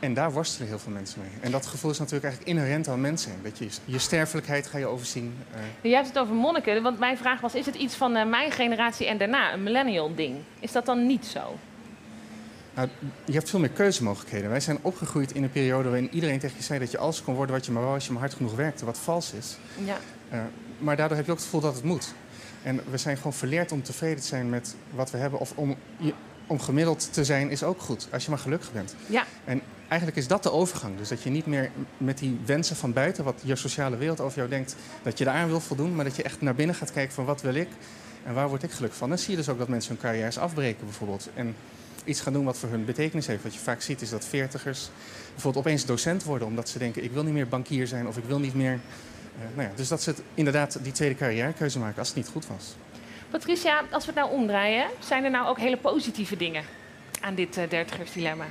En 0.00 0.14
daar 0.14 0.32
worstelen 0.32 0.68
heel 0.68 0.78
veel 0.78 0.92
mensen 0.92 1.20
mee. 1.20 1.30
En 1.40 1.50
dat 1.50 1.66
gevoel 1.66 1.90
is 1.90 1.98
natuurlijk 1.98 2.24
eigenlijk 2.24 2.56
inherent 2.58 2.88
aan 2.88 3.00
mensen. 3.00 3.32
Dat 3.42 3.58
je, 3.58 3.68
je 3.84 3.98
sterfelijkheid 3.98 4.66
ga 4.66 4.78
je 4.78 4.86
overzien. 4.86 5.36
Uh... 5.54 5.90
Je 5.90 5.94
hebt 5.94 6.08
het 6.08 6.18
over 6.18 6.34
monniken. 6.34 6.82
Want 6.82 6.98
mijn 6.98 7.16
vraag 7.16 7.40
was, 7.40 7.54
is 7.54 7.66
het 7.66 7.74
iets 7.74 7.94
van 7.94 8.16
uh, 8.16 8.26
mijn 8.26 8.50
generatie 8.50 9.06
en 9.06 9.18
daarna? 9.18 9.52
Een 9.52 9.62
millennial 9.62 10.14
ding? 10.14 10.36
Is 10.60 10.72
dat 10.72 10.86
dan 10.86 11.06
niet 11.06 11.26
zo? 11.26 11.58
Nou, 12.74 12.88
je 13.24 13.32
hebt 13.32 13.50
veel 13.50 13.58
meer 13.58 13.68
keuzemogelijkheden. 13.68 14.50
Wij 14.50 14.60
zijn 14.60 14.78
opgegroeid 14.82 15.32
in 15.32 15.42
een 15.42 15.50
periode 15.50 15.88
waarin 15.88 16.14
iedereen 16.14 16.38
tegen 16.38 16.56
je 16.56 16.62
zei 16.62 16.78
dat 16.78 16.90
je 16.90 16.98
alles 16.98 17.22
kon 17.22 17.34
worden 17.34 17.54
wat 17.54 17.66
je 17.66 17.72
maar 17.72 17.82
wou 17.82 17.94
als 17.94 18.06
je 18.06 18.12
maar 18.12 18.20
hard 18.20 18.34
genoeg 18.34 18.54
werkte, 18.54 18.84
wat 18.84 18.98
vals 18.98 19.32
is. 19.32 19.56
Ja. 19.84 19.98
Uh, 20.32 20.40
maar 20.78 20.96
daardoor 20.96 21.16
heb 21.16 21.26
je 21.26 21.32
ook 21.32 21.38
het 21.38 21.46
gevoel 21.46 21.60
dat 21.60 21.74
het 21.74 21.84
moet. 21.84 22.14
En 22.62 22.80
we 22.90 22.96
zijn 22.96 23.16
gewoon 23.16 23.32
verleerd 23.32 23.72
om 23.72 23.82
tevreden 23.82 24.20
te 24.20 24.26
zijn 24.26 24.48
met 24.48 24.76
wat 24.94 25.10
we 25.10 25.18
hebben. 25.18 25.38
Of 25.38 25.52
om, 25.54 25.76
om 26.46 26.60
gemiddeld 26.60 27.12
te 27.12 27.24
zijn 27.24 27.50
is 27.50 27.62
ook 27.62 27.80
goed, 27.80 28.08
als 28.12 28.24
je 28.24 28.30
maar 28.30 28.38
gelukkig 28.38 28.72
bent. 28.72 28.94
Ja. 29.06 29.24
En 29.44 29.62
eigenlijk 29.88 30.20
is 30.20 30.26
dat 30.26 30.42
de 30.42 30.52
overgang. 30.52 30.96
Dus 30.96 31.08
dat 31.08 31.22
je 31.22 31.30
niet 31.30 31.46
meer 31.46 31.70
met 31.96 32.18
die 32.18 32.40
wensen 32.44 32.76
van 32.76 32.92
buiten, 32.92 33.24
wat 33.24 33.40
je 33.44 33.56
sociale 33.56 33.96
wereld 33.96 34.20
over 34.20 34.36
jou 34.38 34.48
denkt, 34.48 34.76
dat 35.02 35.18
je 35.18 35.24
daaraan 35.24 35.48
wil 35.48 35.60
voldoen. 35.60 35.94
Maar 35.94 36.04
dat 36.04 36.16
je 36.16 36.22
echt 36.22 36.40
naar 36.40 36.54
binnen 36.54 36.76
gaat 36.76 36.92
kijken 36.92 37.14
van 37.14 37.24
wat 37.24 37.42
wil 37.42 37.54
ik 37.54 37.68
en 38.24 38.34
waar 38.34 38.48
word 38.48 38.62
ik 38.62 38.70
gelukkig 38.70 38.98
van. 38.98 39.08
Dan 39.08 39.18
zie 39.18 39.30
je 39.30 39.36
dus 39.36 39.48
ook 39.48 39.58
dat 39.58 39.68
mensen 39.68 39.92
hun 39.92 40.00
carrières 40.00 40.38
afbreken 40.38 40.84
bijvoorbeeld. 40.84 41.28
En 41.34 41.54
iets 42.04 42.20
gaan 42.20 42.32
doen 42.32 42.44
wat 42.44 42.58
voor 42.58 42.68
hun 42.68 42.84
betekenis 42.84 43.26
heeft. 43.26 43.42
Wat 43.42 43.54
je 43.54 43.60
vaak 43.60 43.82
ziet 43.82 44.00
is 44.00 44.10
dat 44.10 44.24
veertigers 44.24 44.90
bijvoorbeeld 45.32 45.66
opeens 45.66 45.86
docent 45.86 46.24
worden 46.24 46.48
omdat 46.48 46.68
ze 46.68 46.78
denken 46.78 47.04
ik 47.04 47.12
wil 47.12 47.22
niet 47.22 47.32
meer 47.32 47.48
bankier 47.48 47.86
zijn 47.86 48.06
of 48.06 48.16
ik 48.16 48.24
wil 48.24 48.38
niet 48.38 48.54
meer. 48.54 48.72
Uh, 48.72 49.56
nou 49.56 49.68
ja, 49.68 49.74
dus 49.74 49.88
dat 49.88 50.02
ze 50.02 50.10
het, 50.10 50.22
inderdaad 50.34 50.78
die 50.82 50.92
tweede 50.92 51.14
carrièrekeuze 51.14 51.78
maken 51.78 51.98
als 51.98 52.08
het 52.08 52.16
niet 52.16 52.28
goed 52.28 52.46
was. 52.46 52.74
Patricia, 53.30 53.82
als 53.90 54.06
we 54.06 54.12
het 54.12 54.20
nou 54.20 54.30
omdraaien, 54.30 54.86
zijn 54.98 55.24
er 55.24 55.30
nou 55.30 55.48
ook 55.48 55.58
hele 55.58 55.76
positieve 55.76 56.36
dingen 56.36 56.64
aan 57.20 57.34
dit 57.34 57.58
uh, 57.58 57.68
dertigersdilemma? 57.68 58.46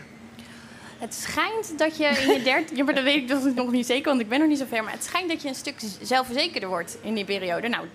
Het 1.00 1.14
schijnt 1.14 1.78
dat 1.78 1.98
je 1.98 2.06
in 2.06 2.34
je 2.34 2.42
derde... 2.52 2.76
ja, 2.76 2.84
maar 2.84 2.96
dat 2.96 3.04
weet 3.04 3.16
ik 3.16 3.28
dus 3.28 3.54
nog 3.54 3.72
niet 3.72 3.86
zeker, 3.86 4.06
want 4.06 4.22
ik 4.22 4.30
ben 4.30 4.40
nog 4.40 4.48
niet 4.48 4.58
zo 4.58 4.66
ver. 4.66 4.84
Maar 4.84 4.94
het 4.94 5.04
schijnt 5.04 5.30
dat 5.30 5.42
je 5.42 5.48
een 5.48 5.56
stuk 5.56 5.76
zelfverzekerder 6.02 6.70
wordt 6.70 6.98
in 7.02 7.14
die 7.14 7.26
periode. 7.26 7.68
Nou, 7.68 7.88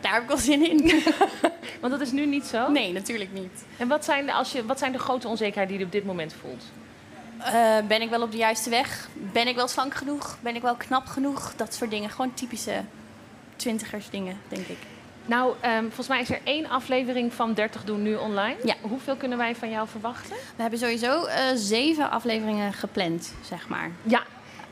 daar 0.00 0.12
heb 0.12 0.22
ik 0.22 0.28
wel 0.28 0.38
zin 0.38 0.68
in. 0.70 1.02
Want 1.80 1.92
dat 1.92 2.00
is 2.00 2.12
nu 2.12 2.26
niet 2.26 2.44
zo? 2.44 2.70
Nee, 2.70 2.92
natuurlijk 2.92 3.32
niet. 3.32 3.64
En 3.76 3.88
wat 3.88 4.04
zijn 4.04 4.26
de, 4.26 4.32
als 4.32 4.52
je, 4.52 4.66
wat 4.66 4.78
zijn 4.78 4.92
de 4.92 4.98
grote 4.98 5.28
onzekerheden 5.28 5.68
die 5.68 5.78
je 5.78 5.84
op 5.84 5.92
dit 5.92 6.04
moment 6.04 6.34
voelt? 6.40 6.64
Uh, 7.38 7.78
ben 7.88 8.02
ik 8.02 8.10
wel 8.10 8.22
op 8.22 8.30
de 8.30 8.36
juiste 8.36 8.70
weg? 8.70 9.08
Ben 9.32 9.48
ik 9.48 9.54
wel 9.54 9.68
slank 9.68 9.94
genoeg? 9.94 10.38
Ben 10.40 10.54
ik 10.54 10.62
wel 10.62 10.74
knap 10.74 11.06
genoeg? 11.06 11.52
Dat 11.56 11.74
soort 11.74 11.90
dingen. 11.90 12.10
Gewoon 12.10 12.34
typische 12.34 12.84
twintigers 13.56 14.10
dingen, 14.10 14.38
denk 14.48 14.66
ik. 14.66 14.78
Nou, 15.26 15.54
ehm, 15.60 15.84
volgens 15.84 16.08
mij 16.08 16.20
is 16.20 16.30
er 16.30 16.40
één 16.44 16.68
aflevering 16.68 17.34
van 17.34 17.54
30 17.54 17.84
Doen 17.84 18.02
nu 18.02 18.14
online. 18.14 18.56
Ja. 18.64 18.74
Hoeveel 18.80 19.16
kunnen 19.16 19.38
wij 19.38 19.54
van 19.54 19.70
jou 19.70 19.88
verwachten? 19.88 20.36
We 20.56 20.62
hebben 20.62 20.78
sowieso 20.78 21.24
eh, 21.24 21.44
zeven 21.54 22.10
afleveringen 22.10 22.72
gepland, 22.72 23.34
zeg 23.44 23.68
maar. 23.68 23.90
Ja. 24.02 24.22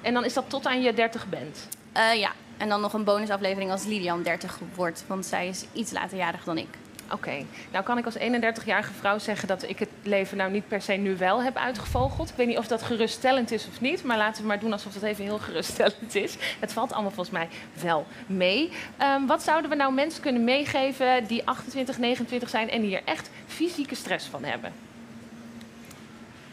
En 0.01 0.15
dan 0.15 0.25
is 0.25 0.35
dat 0.35 0.45
tot 0.49 0.67
aan 0.67 0.83
je 0.83 0.95
30 0.95 1.29
bent. 1.29 1.69
Eh, 1.93 2.15
ja, 2.15 2.33
en 2.59 2.69
dan 2.69 2.81
nog 2.81 2.93
een 2.93 3.05
bonusaflevering 3.05 3.71
als 3.71 3.85
Lilian 3.85 4.23
30 4.23 4.59
wordt. 4.75 5.05
Want 5.07 5.27
zij 5.27 5.49
is 5.49 5.65
iets 5.73 5.93
later 5.93 6.17
jarig 6.17 6.45
dan 6.45 6.59
ik. 6.59 6.69
Oké, 7.13 7.45
nou 7.73 7.85
kan 7.85 7.99
ik 7.99 8.05
als 8.05 8.19
31-jarige 8.19 8.93
vrouw 8.93 9.19
zeggen 9.19 9.49
dat 9.49 9.69
ik 9.69 9.79
het 9.79 9.89
leven 10.03 10.37
nou 10.37 10.51
niet 10.51 10.69
per 10.69 10.83
se 10.83 10.93
nu 10.93 11.17
wel 11.17 11.43
heb 11.43 11.57
uitgevogeld. 11.57 12.29
Ik 12.29 12.35
weet 12.37 12.47
niet 12.47 12.59
of 12.59 12.67
dat 12.67 12.83
geruststellend 12.83 13.51
is 13.51 13.67
of 13.69 13.81
niet, 13.81 14.05
maar 14.05 14.17
laten 14.17 14.43
we 14.43 14.49
maar 14.49 14.61
doen 14.61 14.73
alsof 14.73 14.95
het 14.95 15.03
even 15.03 15.25
heel 15.25 15.39
geruststellend 15.49 16.15
is. 16.15 16.37
Het 16.61 16.73
valt 16.73 16.93
allemaal 16.93 17.11
volgens 17.11 17.37
mij 17.37 17.49
wel 17.83 18.07
mee. 18.27 18.73
Ehm, 18.97 19.27
wat 19.27 19.43
zouden 19.43 19.71
we 19.71 19.77
nou 19.77 19.93
mensen 19.93 20.23
kunnen 20.23 20.45
meegeven 20.45 21.27
die 21.27 21.47
28, 21.47 21.99
29 21.99 22.49
zijn 22.49 22.71
en 22.71 22.83
hier 22.83 23.01
echt 23.05 23.31
fysieke 23.47 23.95
stress 23.95 24.27
van 24.27 24.45
hebben? 24.45 24.73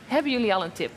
Hebben 0.07 0.31
jullie 0.31 0.53
al 0.53 0.63
een 0.63 0.71
tip? 0.71 0.91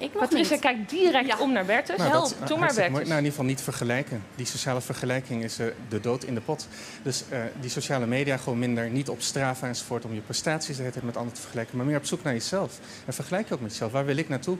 Ik 0.00 0.12
nog 0.12 0.22
Patricia 0.22 0.52
niet. 0.52 0.60
kijkt 0.60 0.90
direct 0.90 1.26
Ja. 1.26 1.38
om 1.38 1.52
naar 1.52 1.64
Bertus. 1.64 1.96
Nou, 1.96 2.10
Help, 2.10 2.28
doe 2.28 2.36
maar 2.38 2.58
hartstikke 2.58 2.90
mooi. 2.90 2.90
Bertus. 2.90 3.08
Nou, 3.08 3.18
in 3.18 3.24
ieder 3.24 3.30
geval 3.30 3.44
niet 3.44 3.60
vergelijken. 3.60 4.22
Die 4.34 4.46
sociale 4.46 4.80
vergelijking 4.80 5.44
is 5.44 5.58
eh, 5.58 5.66
de 5.88 6.00
dood 6.00 6.24
in 6.24 6.34
de 6.34 6.40
pot. 6.40 6.68
Dus 7.02 7.24
eh, 7.28 7.40
die 7.60 7.70
sociale 7.70 8.06
media 8.06 8.36
gewoon 8.36 8.58
minder, 8.58 8.90
niet 8.90 9.08
op 9.08 9.20
Strava 9.20 9.66
enzovoort 9.66 10.04
om 10.04 10.14
je 10.14 10.20
prestaties 10.20 10.76
de 10.76 10.82
hele 10.82 10.92
tijd 10.92 11.04
met 11.04 11.16
anderen 11.16 11.34
te 11.34 11.42
vergelijken, 11.42 11.76
maar 11.76 11.86
meer 11.86 11.96
op 11.96 12.06
zoek 12.06 12.22
naar 12.22 12.32
jezelf. 12.32 12.78
En 13.06 13.12
vergelijk 13.12 13.48
je 13.48 13.54
ook 13.54 13.60
met 13.60 13.70
jezelf. 13.70 13.92
Waar 13.92 14.04
wil 14.04 14.16
ik 14.16 14.28
naartoe? 14.28 14.56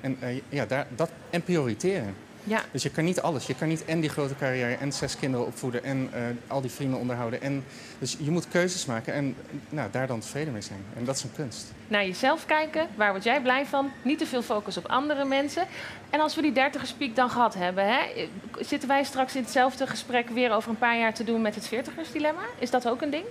En, 0.00 0.16
eh, 0.20 0.40
ja, 0.48 0.66
daar, 0.66 0.86
dat, 0.96 1.10
en 1.30 1.42
prioriteren. 1.42 2.14
Ja, 2.44 2.62
Dus 2.70 2.82
je 2.82 2.90
kan 2.90 3.04
niet 3.04 3.20
alles. 3.20 3.46
Je 3.46 3.54
kan 3.54 3.68
niet 3.68 3.84
en 3.84 4.00
die 4.00 4.10
grote 4.10 4.36
carrière 4.36 4.74
en 4.74 4.92
zes 4.92 5.16
kinderen 5.16 5.46
opvoeden 5.46 5.84
en 5.84 6.08
eh, 6.12 6.22
al 6.46 6.60
die 6.60 6.70
vrienden 6.70 6.98
onderhouden. 6.98 7.42
En, 7.42 7.64
dus 7.98 8.16
je 8.20 8.30
moet 8.30 8.48
keuzes 8.48 8.86
maken 8.86 9.14
en 9.14 9.36
nou, 9.68 9.90
daar 9.90 10.06
dan 10.06 10.20
tevreden 10.20 10.52
mee 10.52 10.62
zijn. 10.62 10.84
En 10.96 11.04
dat 11.04 11.16
is 11.16 11.22
een 11.22 11.32
kunst. 11.34 11.72
naar 11.88 12.04
jezelf 12.04 12.46
kijken. 12.46 12.86
Waar 12.94 13.10
word 13.10 13.24
jij 13.24 13.40
blij 13.40 13.66
van? 13.66 13.90
Niet 14.02 14.18
te 14.18 14.26
veel 14.26 14.42
focus 14.42 14.76
op 14.76 14.86
andere 14.86 15.24
mensen. 15.24 15.66
En 16.10 16.20
als 16.20 16.34
we 16.34 16.42
die 16.42 16.52
dertigers 16.52 16.92
piek 16.92 17.16
dan 17.16 17.30
gehad 17.30 17.54
hebben, 17.54 17.86
hè, 17.86 18.28
zitten 18.60 18.88
wij 18.88 19.04
straks 19.04 19.34
in 19.36 19.42
hetzelfde 19.42 19.86
gesprek 19.86 20.28
weer 20.28 20.52
over 20.52 20.70
een 20.70 20.78
paar 20.78 20.98
jaar 20.98 21.14
te 21.14 21.24
doen 21.24 21.42
met 21.42 21.54
het 21.54 21.68
veertigers 21.68 22.12
dilemma? 22.12 22.42
Is 22.58 22.70
dat 22.70 22.88
ook 22.88 23.02
een 23.02 23.10
ding? 23.10 23.24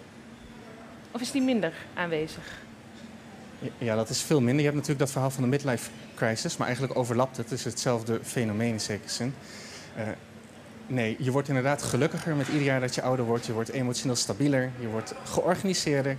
Of 1.12 1.22
is 1.22 1.32
die 1.32 1.42
minder 1.42 1.74
aanwezig? 1.94 2.62
Ja, 3.78 3.96
dat 3.96 4.10
is 4.10 4.22
veel 4.22 4.40
minder. 4.40 4.58
Je 4.58 4.64
hebt 4.64 4.76
natuurlijk 4.76 5.00
dat 5.00 5.12
verhaal 5.12 5.32
van 5.32 5.44
de 5.44 5.50
midlife 5.50 5.90
crisis, 6.16 6.58
maar 6.58 6.68
eigenlijk 6.68 6.98
overlapt 6.98 7.38
het. 7.38 7.50
Het 7.50 7.60
is 7.60 7.66
hetzelfde 7.66 8.20
fenomeen 8.24 8.72
in 8.74 8.80
zekere 8.80 9.10
zin. 9.10 9.36
Eh, 9.96 10.08
nee, 10.88 11.16
je 11.20 11.32
wordt 11.32 11.48
inderdaad 11.48 11.84
gelukkiger 11.84 12.36
met 12.36 12.48
ieder 12.48 12.64
jaar 12.64 12.80
dat 12.80 12.96
je 12.96 13.02
ouder 13.02 13.26
wordt. 13.26 13.46
Je 13.46 13.54
wordt 13.54 13.70
emotioneel 13.70 14.16
stabieler, 14.16 14.72
je 14.80 14.88
wordt 14.88 15.14
georganiseerder. 15.24 16.18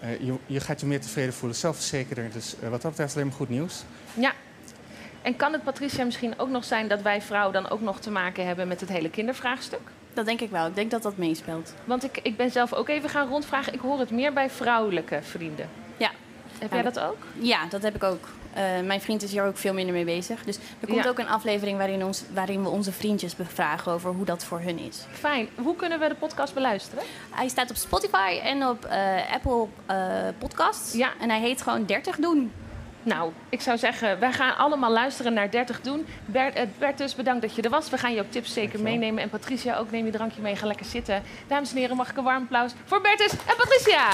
Eh, 0.00 0.20
je, 0.20 0.34
je 0.46 0.60
gaat 0.60 0.80
je 0.80 0.86
meer 0.86 1.00
tevreden 1.00 1.32
voelen, 1.32 1.58
zelfverzekerder. 1.58 2.30
Dus 2.32 2.54
eh, 2.60 2.68
wat 2.68 2.82
dat 2.82 2.90
betreft 2.90 3.14
alleen 3.14 3.26
maar 3.26 3.36
goed 3.36 3.48
nieuws. 3.48 3.84
Ja. 4.14 4.32
En 5.22 5.36
kan 5.36 5.52
het, 5.52 5.64
Patricia, 5.64 6.04
misschien 6.04 6.38
ook 6.38 6.48
nog 6.48 6.64
zijn 6.64 6.88
dat 6.88 7.02
wij 7.02 7.22
vrouwen 7.22 7.52
dan 7.52 7.68
ook 7.68 7.80
nog 7.80 8.00
te 8.00 8.10
maken 8.10 8.46
hebben 8.46 8.68
met 8.68 8.80
het 8.80 8.88
hele 8.88 9.10
kindervraagstuk? 9.10 9.80
Dat 10.14 10.26
denk 10.26 10.40
ik 10.40 10.50
wel. 10.50 10.66
Ik 10.66 10.74
denk 10.74 10.90
dat 10.90 11.02
dat 11.02 11.16
meespeelt. 11.16 11.74
Want 11.84 12.04
ik, 12.04 12.18
ik 12.22 12.36
ben 12.36 12.50
zelf 12.50 12.72
ook 12.72 12.88
even 12.88 13.08
gaan 13.08 13.28
rondvragen. 13.28 13.72
Ik 13.72 13.80
hoor 13.80 13.98
het 13.98 14.10
meer 14.10 14.32
bij 14.32 14.50
vrouwelijke 14.50 15.18
vrienden. 15.22 15.68
Ja. 16.62 16.68
Heb 16.68 16.72
jij 16.72 16.92
dat 16.92 16.98
ook? 17.10 17.16
Ja, 17.38 17.66
dat 17.68 17.82
heb 17.82 17.94
ik 17.94 18.02
ook. 18.02 18.28
Eh, 18.54 18.62
mijn 18.84 19.00
vriend 19.00 19.22
is 19.22 19.30
hier 19.32 19.44
ook 19.44 19.56
veel 19.56 19.72
minder 19.74 19.94
mee 19.94 20.04
bezig. 20.04 20.44
Dus 20.44 20.56
er 20.80 20.86
komt 20.88 21.02
Ja. 21.04 21.08
ook 21.10 21.18
een 21.18 21.28
aflevering 21.28 21.76
waarin, 21.78 22.04
ons, 22.04 22.22
waarin 22.34 22.62
we 22.62 22.68
onze 22.68 22.92
vriendjes 22.92 23.36
bevragen 23.36 23.92
over 23.92 24.10
hoe 24.10 24.24
dat 24.24 24.44
voor 24.44 24.60
hun 24.60 24.78
is. 24.78 25.04
Fijn. 25.12 25.48
Hoe 25.54 25.76
kunnen 25.76 26.00
we 26.00 26.08
de 26.08 26.14
podcast 26.14 26.54
beluisteren? 26.54 27.04
Hij 27.30 27.48
staat 27.48 27.70
op 27.70 27.76
Spotify 27.76 28.40
en 28.42 28.66
op 28.66 28.84
eh, 28.84 29.32
Apple 29.32 29.66
eh, 29.86 29.96
Podcasts. 30.38 30.92
Ja. 30.92 31.10
En 31.20 31.30
hij 31.30 31.40
heet 31.40 31.62
gewoon 31.62 31.84
30 31.86 32.16
doen. 32.16 32.52
Nou, 33.02 33.32
ik 33.48 33.60
zou 33.60 33.78
zeggen, 33.78 34.18
wij 34.18 34.32
gaan 34.32 34.56
allemaal 34.56 34.90
luisteren 34.92 35.32
naar 35.32 35.50
30 35.50 35.80
doen. 35.80 36.06
Bert, 36.24 36.78
Bertus, 36.78 37.14
bedankt 37.14 37.42
dat 37.42 37.54
je 37.54 37.62
er 37.62 37.70
was. 37.70 37.90
We 37.90 37.98
gaan 37.98 38.14
je 38.14 38.20
ook 38.20 38.30
tips 38.30 38.52
zeker 38.52 38.70
Dankjewel. 38.72 38.98
meenemen. 38.98 39.22
En 39.22 39.28
Patricia, 39.30 39.76
ook 39.76 39.90
neem 39.90 40.04
je 40.04 40.10
drankje 40.12 40.40
mee. 40.42 40.56
Ga 40.56 40.66
lekker 40.66 40.86
zitten. 40.86 41.22
Dames 41.46 41.70
en 41.70 41.76
heren, 41.76 41.96
mag 41.96 42.10
ik 42.10 42.16
een 42.16 42.24
warm 42.24 42.42
applaus 42.42 42.72
voor 42.84 43.00
Bertus 43.00 43.30
en 43.32 43.56
Patricia. 43.56 44.08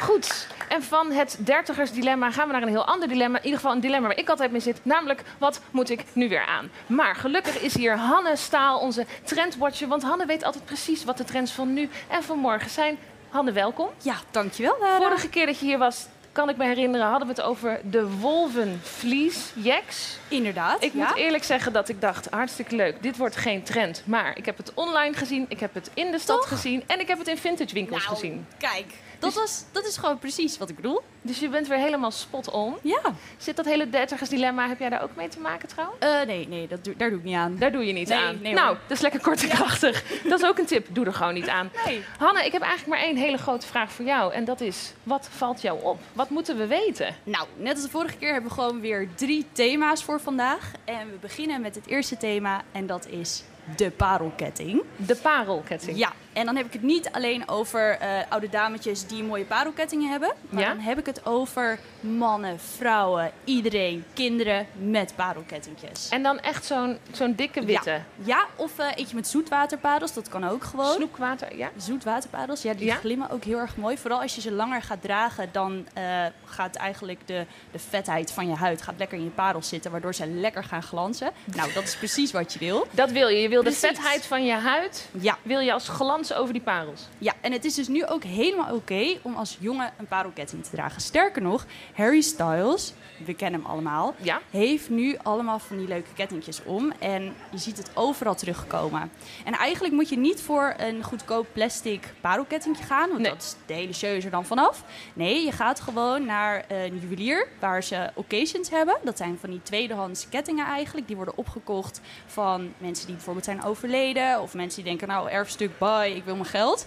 Goed. 0.00 0.46
En 0.68 0.82
van 0.82 1.12
het 1.12 1.36
dertigersdilemma 1.38 2.30
gaan 2.30 2.46
we 2.46 2.52
naar 2.52 2.62
een 2.62 2.68
heel 2.68 2.86
ander 2.86 3.08
dilemma. 3.08 3.38
In 3.38 3.44
ieder 3.44 3.58
geval 3.60 3.74
een 3.74 3.80
dilemma 3.80 4.06
waar 4.08 4.18
ik 4.18 4.28
altijd 4.28 4.50
mee 4.50 4.60
zit. 4.60 4.80
Namelijk, 4.82 5.22
wat 5.38 5.60
moet 5.70 5.90
ik 5.90 6.04
nu 6.12 6.28
weer 6.28 6.44
aan? 6.46 6.70
Maar 6.86 7.14
gelukkig 7.16 7.60
is 7.60 7.76
hier 7.76 7.96
Hanne 7.96 8.36
Staal, 8.36 8.78
onze 8.78 9.06
trendwatcher. 9.24 9.88
Want 9.88 10.02
Hanne 10.02 10.26
weet 10.26 10.44
altijd 10.44 10.64
precies 10.64 11.04
wat 11.04 11.16
de 11.16 11.24
trends 11.24 11.52
van 11.52 11.72
nu 11.72 11.88
en 12.08 12.22
van 12.22 12.38
morgen 12.38 12.70
zijn. 12.70 12.98
Hanne, 13.28 13.52
welkom. 13.52 13.88
Ja, 14.02 14.14
dankjewel 14.30 14.76
Lara. 14.80 14.96
Vorige 14.96 15.28
keer 15.28 15.46
dat 15.46 15.58
je 15.58 15.64
hier 15.66 15.78
was, 15.78 16.06
kan 16.32 16.48
ik 16.48 16.56
me 16.56 16.64
herinneren, 16.64 17.06
hadden 17.06 17.28
we 17.28 17.34
het 17.34 17.42
over 17.42 17.80
de 17.84 18.10
wolvenvliesjacks. 18.10 20.18
Inderdaad. 20.28 20.82
Ik 20.82 20.92
ja. 20.94 21.06
moet 21.06 21.16
eerlijk 21.16 21.44
zeggen 21.44 21.72
dat 21.72 21.88
ik 21.88 22.00
dacht, 22.00 22.26
hartstikke 22.30 22.76
leuk, 22.76 23.02
dit 23.02 23.16
wordt 23.16 23.36
geen 23.36 23.62
trend. 23.62 24.02
Maar 24.04 24.36
ik 24.36 24.46
heb 24.46 24.56
het 24.56 24.74
online 24.74 25.14
gezien, 25.14 25.44
ik 25.48 25.60
heb 25.60 25.74
het 25.74 25.90
in 25.94 26.10
de 26.10 26.18
stad 26.18 26.40
Toch? 26.40 26.48
gezien 26.48 26.82
en 26.86 27.00
ik 27.00 27.08
heb 27.08 27.18
het 27.18 27.28
in 27.28 27.38
vintage 27.38 27.74
winkels 27.74 28.04
Nou, 28.04 28.14
gezien. 28.14 28.46
Kijk, 28.58 28.86
dat, 29.20 29.34
was, 29.34 29.64
dat 29.72 29.86
is 29.86 29.96
gewoon 29.96 30.18
precies 30.18 30.58
wat 30.58 30.68
ik 30.68 30.76
bedoel. 30.76 31.00
Dus 31.22 31.38
je 31.38 31.48
bent 31.48 31.68
weer 31.68 31.78
helemaal 31.78 32.10
spot 32.10 32.50
on. 32.50 32.76
Ja. 32.82 33.00
Zit 33.36 33.56
dat 33.56 33.64
hele 33.64 33.90
dertigersdilemma, 33.90 34.68
heb 34.68 34.78
jij 34.78 34.88
daar 34.88 35.02
ook 35.02 35.16
mee 35.16 35.28
te 35.28 35.40
maken 35.40 35.68
trouwens? 35.68 35.98
Eh, 36.00 36.22
nee, 36.26 36.48
nee, 36.48 36.68
dat 36.68 36.84
doe, 36.84 36.96
daar 36.96 37.08
doe 37.10 37.18
ik 37.18 37.24
niet 37.24 37.34
aan. 37.34 37.56
Daar 37.58 37.72
doe 37.72 37.86
je 37.86 37.92
niet 37.92 38.08
Nee, 38.08 38.18
aan. 38.18 38.38
nee, 38.42 38.54
nou, 38.54 38.76
dat 38.86 38.96
is 38.96 39.02
lekker 39.02 39.20
kort 39.20 39.42
en 39.42 39.48
krachtig. 39.48 40.04
Dat 40.28 40.40
is 40.40 40.46
ook 40.48 40.58
een 40.58 40.66
tip, 40.66 40.86
doe 40.90 41.06
er 41.06 41.14
gewoon 41.14 41.34
niet 41.34 41.48
aan. 41.48 41.70
Nee. 41.86 42.04
Hanne, 42.18 42.44
ik 42.44 42.52
heb 42.52 42.62
eigenlijk 42.62 42.90
maar 42.98 43.08
één 43.08 43.16
hele 43.16 43.36
grote 43.36 43.66
vraag 43.66 43.92
voor 43.92 44.04
jou. 44.04 44.32
En 44.32 44.44
dat 44.44 44.60
is, 44.60 44.92
wat 45.02 45.28
valt 45.30 45.60
jou 45.60 45.82
op? 45.82 45.98
Wat 46.12 46.30
moeten 46.30 46.56
we 46.56 46.66
weten? 46.66 47.16
Nou, 47.24 47.46
net 47.56 47.74
als 47.74 47.82
de 47.84 47.90
vorige 47.90 48.16
keer 48.16 48.32
hebben 48.32 48.50
we 48.50 48.56
gewoon 48.56 48.80
weer 48.80 49.08
drie 49.14 49.46
thema's 49.52 50.04
voor 50.04 50.20
vandaag. 50.20 50.72
En 50.84 51.10
we 51.10 51.16
beginnen 51.20 51.60
met 51.60 51.74
het 51.74 51.86
eerste 51.86 52.16
thema 52.16 52.62
en 52.72 52.86
dat 52.86 53.06
is 53.06 53.42
de 53.76 53.90
parelketting. 53.90 54.82
De 54.96 55.16
parelketting. 55.16 55.98
Ja, 55.98 56.12
en 56.32 56.44
dan 56.46 56.56
heb 56.56 56.66
ik 56.66 56.72
het 56.72 56.82
niet 56.82 57.08
alleen 57.12 57.48
over 57.48 57.90
eh, 57.98 58.08
oude 58.28 58.48
dametjes 58.48 59.06
die 59.06 59.22
mooie 59.22 59.44
parelkettingen 59.44 60.10
hebben. 60.10 60.32
Maar 60.48 60.62
Ja? 60.62 60.68
dan 60.68 60.78
heb 60.78 60.98
ik 60.98 61.06
het 61.06 61.26
over 61.26 61.78
mannen, 62.00 62.60
vrouwen, 62.60 63.30
iedereen, 63.44 64.04
kinderen 64.14 64.66
met 64.78 65.12
parelkettingjes. 65.16 66.08
En 66.08 66.22
dan 66.22 66.40
echt 66.40 66.64
zo'n 66.64 66.98
zo'n 67.12 67.34
dikke 67.34 67.64
witte. 67.64 68.00
Ja, 68.22 68.46
of 68.56 68.78
eh, 68.78 68.86
eentje 68.94 69.14
met 69.14 69.28
zoetwaterparels, 69.28 70.12
dat 70.12 70.28
kan 70.28 70.44
ook 70.48 70.64
gewoon. 70.64 70.94
Snoekwater, 70.94 71.56
ja. 71.56 71.70
Zoetwaterparels, 71.76 72.62
ja, 72.62 72.74
die 72.74 72.86
Ja? 72.86 72.94
glimmen 72.94 73.30
ook 73.30 73.44
heel 73.44 73.58
erg 73.58 73.76
mooi. 73.76 73.98
Vooral 73.98 74.20
als 74.20 74.34
je 74.34 74.40
ze 74.40 74.52
langer 74.52 74.82
gaat 74.82 75.02
dragen, 75.02 75.48
dan 75.52 75.86
eh, 75.94 76.24
gaat 76.44 76.74
eigenlijk 76.76 77.20
de, 77.26 77.46
de 77.70 77.78
vetheid 77.78 78.32
van 78.32 78.48
je 78.48 78.54
huid 78.54 78.82
gaat 78.82 78.94
lekker 78.98 79.18
in 79.18 79.24
je 79.24 79.30
parels 79.30 79.68
zitten, 79.68 79.90
waardoor 79.90 80.14
ze 80.14 80.26
lekker 80.26 80.64
gaan 80.64 80.82
glanzen. 80.82 81.30
Nou, 81.56 81.72
dat 81.72 81.82
is 81.82 81.96
precies 81.96 82.32
wat 82.32 82.52
je 82.52 82.58
wil. 82.58 82.86
Dat 82.90 83.10
wil 83.10 83.28
je. 83.28 83.40
Je 83.40 83.48
wil 83.48 83.62
de 83.62 83.72
vetheid 83.72 84.26
van 84.26 84.44
je 84.44 84.52
huid, 84.54 85.08
Ja, 85.20 85.38
wil 85.42 85.60
je 85.60 85.72
als 85.72 85.88
glans 85.88 86.29
over 86.34 86.52
die 86.52 86.62
parels. 86.62 87.08
ja, 87.18 87.32
en 87.40 87.52
het 87.52 87.64
is 87.64 87.74
dus 87.74 87.88
nu 87.88 88.06
ook 88.06 88.22
helemaal 88.24 88.74
oké 88.74 89.18
om 89.22 89.34
als 89.34 89.56
jongen 89.60 89.92
een 89.98 90.06
parelketting 90.06 90.64
te 90.64 90.70
dragen. 90.70 91.00
Sterker 91.00 91.42
nog, 91.42 91.66
Harry 91.94 92.20
Styles, 92.20 92.92
we 93.24 93.34
kennen 93.34 93.60
hem 93.60 93.70
allemaal, 93.70 94.14
Ja. 94.22 94.40
heeft 94.50 94.88
nu 94.90 95.16
allemaal 95.22 95.58
van 95.58 95.76
die 95.78 95.88
leuke 95.88 96.12
kettingjes 96.14 96.62
om. 96.64 96.92
En 96.98 97.34
je 97.50 97.58
ziet 97.58 97.76
het 97.76 97.90
overal 97.94 98.34
terugkomen. 98.34 99.10
En 99.44 99.52
eigenlijk 99.52 99.94
moet 99.94 100.08
je 100.08 100.16
niet 100.18 100.42
voor 100.42 100.74
een 100.78 101.02
goedkoop 101.02 101.46
plastic 101.52 102.12
parelkettingje 102.20 102.82
gaan. 102.84 103.08
Want 103.08 103.20
Nee. 103.20 103.30
dat 103.30 103.42
is 103.42 103.54
de 103.66 103.74
hele 103.74 103.92
show 103.92 104.10
is 104.14 104.24
er 104.24 104.30
dan 104.30 104.44
vanaf. 104.46 104.84
Nee, 105.12 105.44
je 105.44 105.52
gaat 105.52 105.80
gewoon 105.80 106.24
naar 106.24 106.64
een 106.68 106.98
juwelier 106.98 107.48
waar 107.58 107.82
ze 107.82 108.10
occasions 108.14 108.70
hebben. 108.70 108.96
Dat 109.02 109.16
zijn 109.16 109.38
van 109.40 109.50
die 109.50 109.62
tweedehands 109.62 110.28
kettingen 110.28 110.66
eigenlijk. 110.66 111.06
Die 111.06 111.16
worden 111.16 111.36
opgekocht 111.36 112.00
van 112.26 112.72
mensen 112.78 113.06
die 113.06 113.14
bijvoorbeeld 113.14 113.44
zijn 113.44 113.62
overleden. 113.64 114.40
Of 114.40 114.54
mensen 114.54 114.82
die 114.82 114.88
denken, 114.90 115.08
nou 115.08 115.30
erfstuk, 115.30 115.78
bye, 115.78 116.09
ik 116.14 116.24
wil 116.24 116.34
mijn 116.34 116.46
geld. 116.48 116.86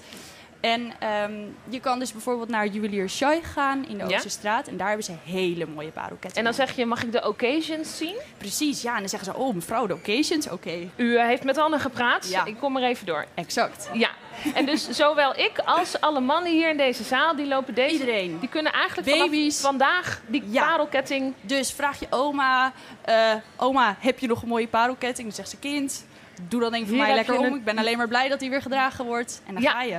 En 0.60 0.94
ehm, 1.00 1.32
je 1.70 1.80
kan 1.80 2.00
dus 2.00 2.12
bijvoorbeeld 2.12 2.50
naar 2.50 2.68
juwelier 2.68 3.10
Shai 3.10 3.42
gaan 3.44 3.86
in 3.88 3.98
de 3.98 4.06
Ja. 4.08 4.16
Oosterstraat. 4.16 4.68
En 4.68 4.78
daar 4.78 4.88
hebben 4.88 5.06
ze 5.06 5.14
hele 5.24 5.66
mooie 5.66 5.90
parelkettingen. 5.92 6.36
En 6.36 6.44
dan 6.44 6.54
zeg 6.54 6.76
je, 6.76 6.86
mag 6.86 7.04
ik 7.04 7.12
de 7.12 7.28
occasions 7.28 7.98
zien? 7.98 8.16
Precies, 8.38 8.82
ja. 8.82 8.94
En 8.94 9.00
dan 9.00 9.10
zeggen 9.10 9.34
ze, 9.34 9.38
oh 9.40 9.54
mevrouw, 9.56 9.88
de 9.88 9.94
occasions, 9.94 10.50
oké. 10.50 10.90
U 10.96 11.16
eh, 11.18 11.26
heeft 11.26 11.44
met 11.44 11.58
Anne 11.58 11.80
gepraat. 11.80 12.30
Ja. 12.30 12.46
Ik 12.46 12.58
kom 12.60 12.78
er 12.78 12.84
even 12.84 13.06
door. 13.06 13.26
Exact. 13.34 13.90
Ja. 13.94 14.10
En 14.54 14.66
dus 14.66 14.90
zowel 14.90 15.38
ik 15.40 15.60
als 15.66 16.02
alle 16.02 16.20
mannen 16.20 16.52
hier 16.52 16.70
in 16.70 16.78
deze 16.78 17.04
zaal, 17.04 17.36
die 17.36 17.48
lopen 17.48 17.74
deze... 17.74 17.92
Iedereen. 17.94 18.40
Die 18.40 18.50
kunnen 18.50 18.72
eigenlijk 18.72 19.18
Baby's. 19.18 19.60
vanaf 19.60 19.72
vandaag 19.72 20.22
die 20.28 20.44
Ja. 20.50 20.66
parelketting... 20.66 21.34
Dus 21.42 21.72
vraag 21.72 22.00
je 22.00 22.08
oma, 22.10 22.74
eh, 23.02 23.34
oma, 23.58 23.96
heb 24.00 24.20
je 24.20 24.28
nog 24.28 24.42
een 24.42 24.48
mooie 24.48 24.68
parelketting? 24.68 25.28
Dan 25.28 25.36
zegt 25.36 25.50
ze, 25.50 25.58
kind, 25.58 26.06
doe 26.48 26.60
dan 26.62 26.74
een 26.74 26.86
van 26.86 26.94
Hier 26.96 27.04
mij 27.04 27.16
lekker 27.16 27.38
om. 27.38 27.46
een- 27.46 27.56
Ik 27.56 27.64
ben 27.64 27.78
alleen 27.78 27.98
maar 27.98 28.08
blij 28.08 28.28
dat 28.30 28.40
hij 28.40 28.50
weer 28.50 28.62
gedragen 28.62 29.06
wordt. 29.06 29.42
En 29.46 29.54
dan 29.54 29.64
Ja. 29.64 29.72
ga 29.72 29.82
je. 29.84 29.98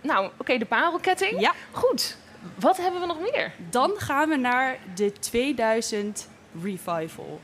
Nou, 0.00 0.30
oké, 0.38 0.58
de 0.58 0.64
parelketting. 0.64 1.40
Ja. 1.40 1.52
Goed. 1.70 2.16
Wat 2.54 2.76
hebben 2.76 3.00
we 3.00 3.06
nog 3.06 3.20
meer? 3.20 3.52
Dan 3.70 3.92
gaan 3.96 4.28
we 4.28 4.36
naar 4.36 4.78
de 4.94 5.12
2000 5.12 6.28
Revival. 6.62 7.40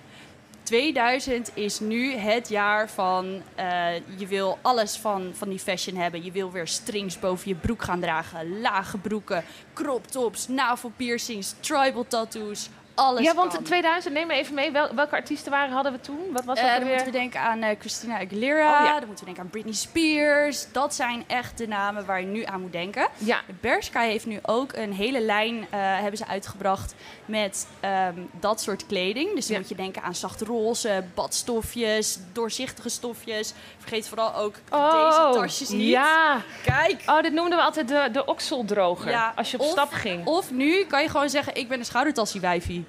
2000 0.62 1.50
is 1.54 1.80
nu 1.80 2.12
het 2.14 2.48
jaar 2.48 2.88
van 2.90 3.42
eh, 3.54 3.94
je 4.16 4.26
wil 4.26 4.58
alles 4.62 4.96
van, 4.96 5.30
van 5.34 5.48
die 5.48 5.58
fashion 5.58 5.96
hebben. 5.96 6.24
Je 6.24 6.32
wil 6.32 6.50
weer 6.50 6.66
strings 6.66 7.18
boven 7.18 7.48
je 7.48 7.54
broek 7.54 7.82
gaan 7.82 8.00
dragen, 8.00 8.60
lage 8.60 8.98
broeken, 8.98 9.44
crop 9.74 10.06
tops, 10.06 10.48
navelpiercings, 10.48 11.54
tribal 11.60 12.06
tattoos. 12.08 12.68
Alles 12.94 13.24
Ja, 13.24 13.34
want 13.34 13.52
kan. 13.54 13.62
2000, 13.62 14.14
neem 14.14 14.26
me 14.26 14.34
even 14.34 14.54
mee. 14.54 14.70
Wel, 14.72 14.94
welke 14.94 15.14
artiesten 15.14 15.50
waren 15.52 15.72
hadden 15.74 15.92
we 15.92 16.00
toen? 16.00 16.18
Wat 16.32 16.44
was 16.44 16.58
Eh, 16.58 16.64
dat 16.70 16.78
dan 16.78 16.88
moeten 16.88 17.06
we 17.06 17.12
denken 17.12 17.40
aan 17.40 17.62
eh, 17.62 17.76
Christina 17.80 18.14
Aguilera, 18.20 18.80
Oh, 18.80 18.86
ja. 18.86 18.98
dan 18.98 19.06
moeten 19.06 19.18
we 19.18 19.24
denken 19.24 19.42
aan 19.42 19.50
Britney 19.50 19.74
Spears. 19.74 20.66
Dat 20.72 20.94
zijn 20.94 21.24
echt 21.26 21.58
de 21.58 21.66
namen 21.68 22.06
waar 22.06 22.20
je 22.20 22.26
nu 22.26 22.44
aan 22.44 22.60
moet 22.60 22.72
denken. 22.72 23.08
Ja, 23.18 23.40
Bershka 23.60 24.00
heeft 24.00 24.26
nu 24.26 24.38
ook 24.42 24.72
een 24.72 24.92
hele 24.92 25.20
lijn 25.20 25.66
eh, 25.70 25.78
hebben 25.80 26.16
ze 26.16 26.26
uitgebracht 26.26 26.94
met 27.24 27.66
ehm, 27.80 28.14
dat 28.40 28.60
soort 28.60 28.86
kleding. 28.86 29.34
Dus 29.34 29.44
dan 29.46 29.54
Ja. 29.54 29.60
moet 29.60 29.68
je 29.68 29.74
denken 29.74 30.02
aan 30.02 30.14
zachte 30.14 30.44
roze, 30.44 31.04
badstofjes, 31.14 32.18
doorzichtige 32.32 32.88
stofjes. 32.88 33.52
Vergeet 33.78 34.08
vooral 34.08 34.34
ook 34.34 34.54
oh, 34.70 35.06
deze 35.08 35.40
tasjes 35.40 35.68
niet. 35.68 35.88
Ja. 35.88 36.40
Kijk! 36.64 37.02
Oh, 37.06 37.20
dit 37.22 37.32
noemden 37.32 37.58
we 37.58 37.64
altijd 37.64 37.88
de, 37.88 38.08
de 38.12 38.24
okseldroger. 38.24 39.10
Ja, 39.10 39.32
Als 39.36 39.50
je 39.50 39.58
op 39.58 39.64
of- 39.64 39.70
stap 39.72 39.92
ging. 39.92 40.26
Of 40.26 40.50
nu 40.50 40.84
kan 40.84 41.02
je 41.02 41.08
gewoon 41.08 41.28
zeggen, 41.30 41.54
ik 41.56 41.68
ben 41.68 41.78
een 41.78 41.84
schoudertassie 41.84 42.40
wijfie. 42.40 42.83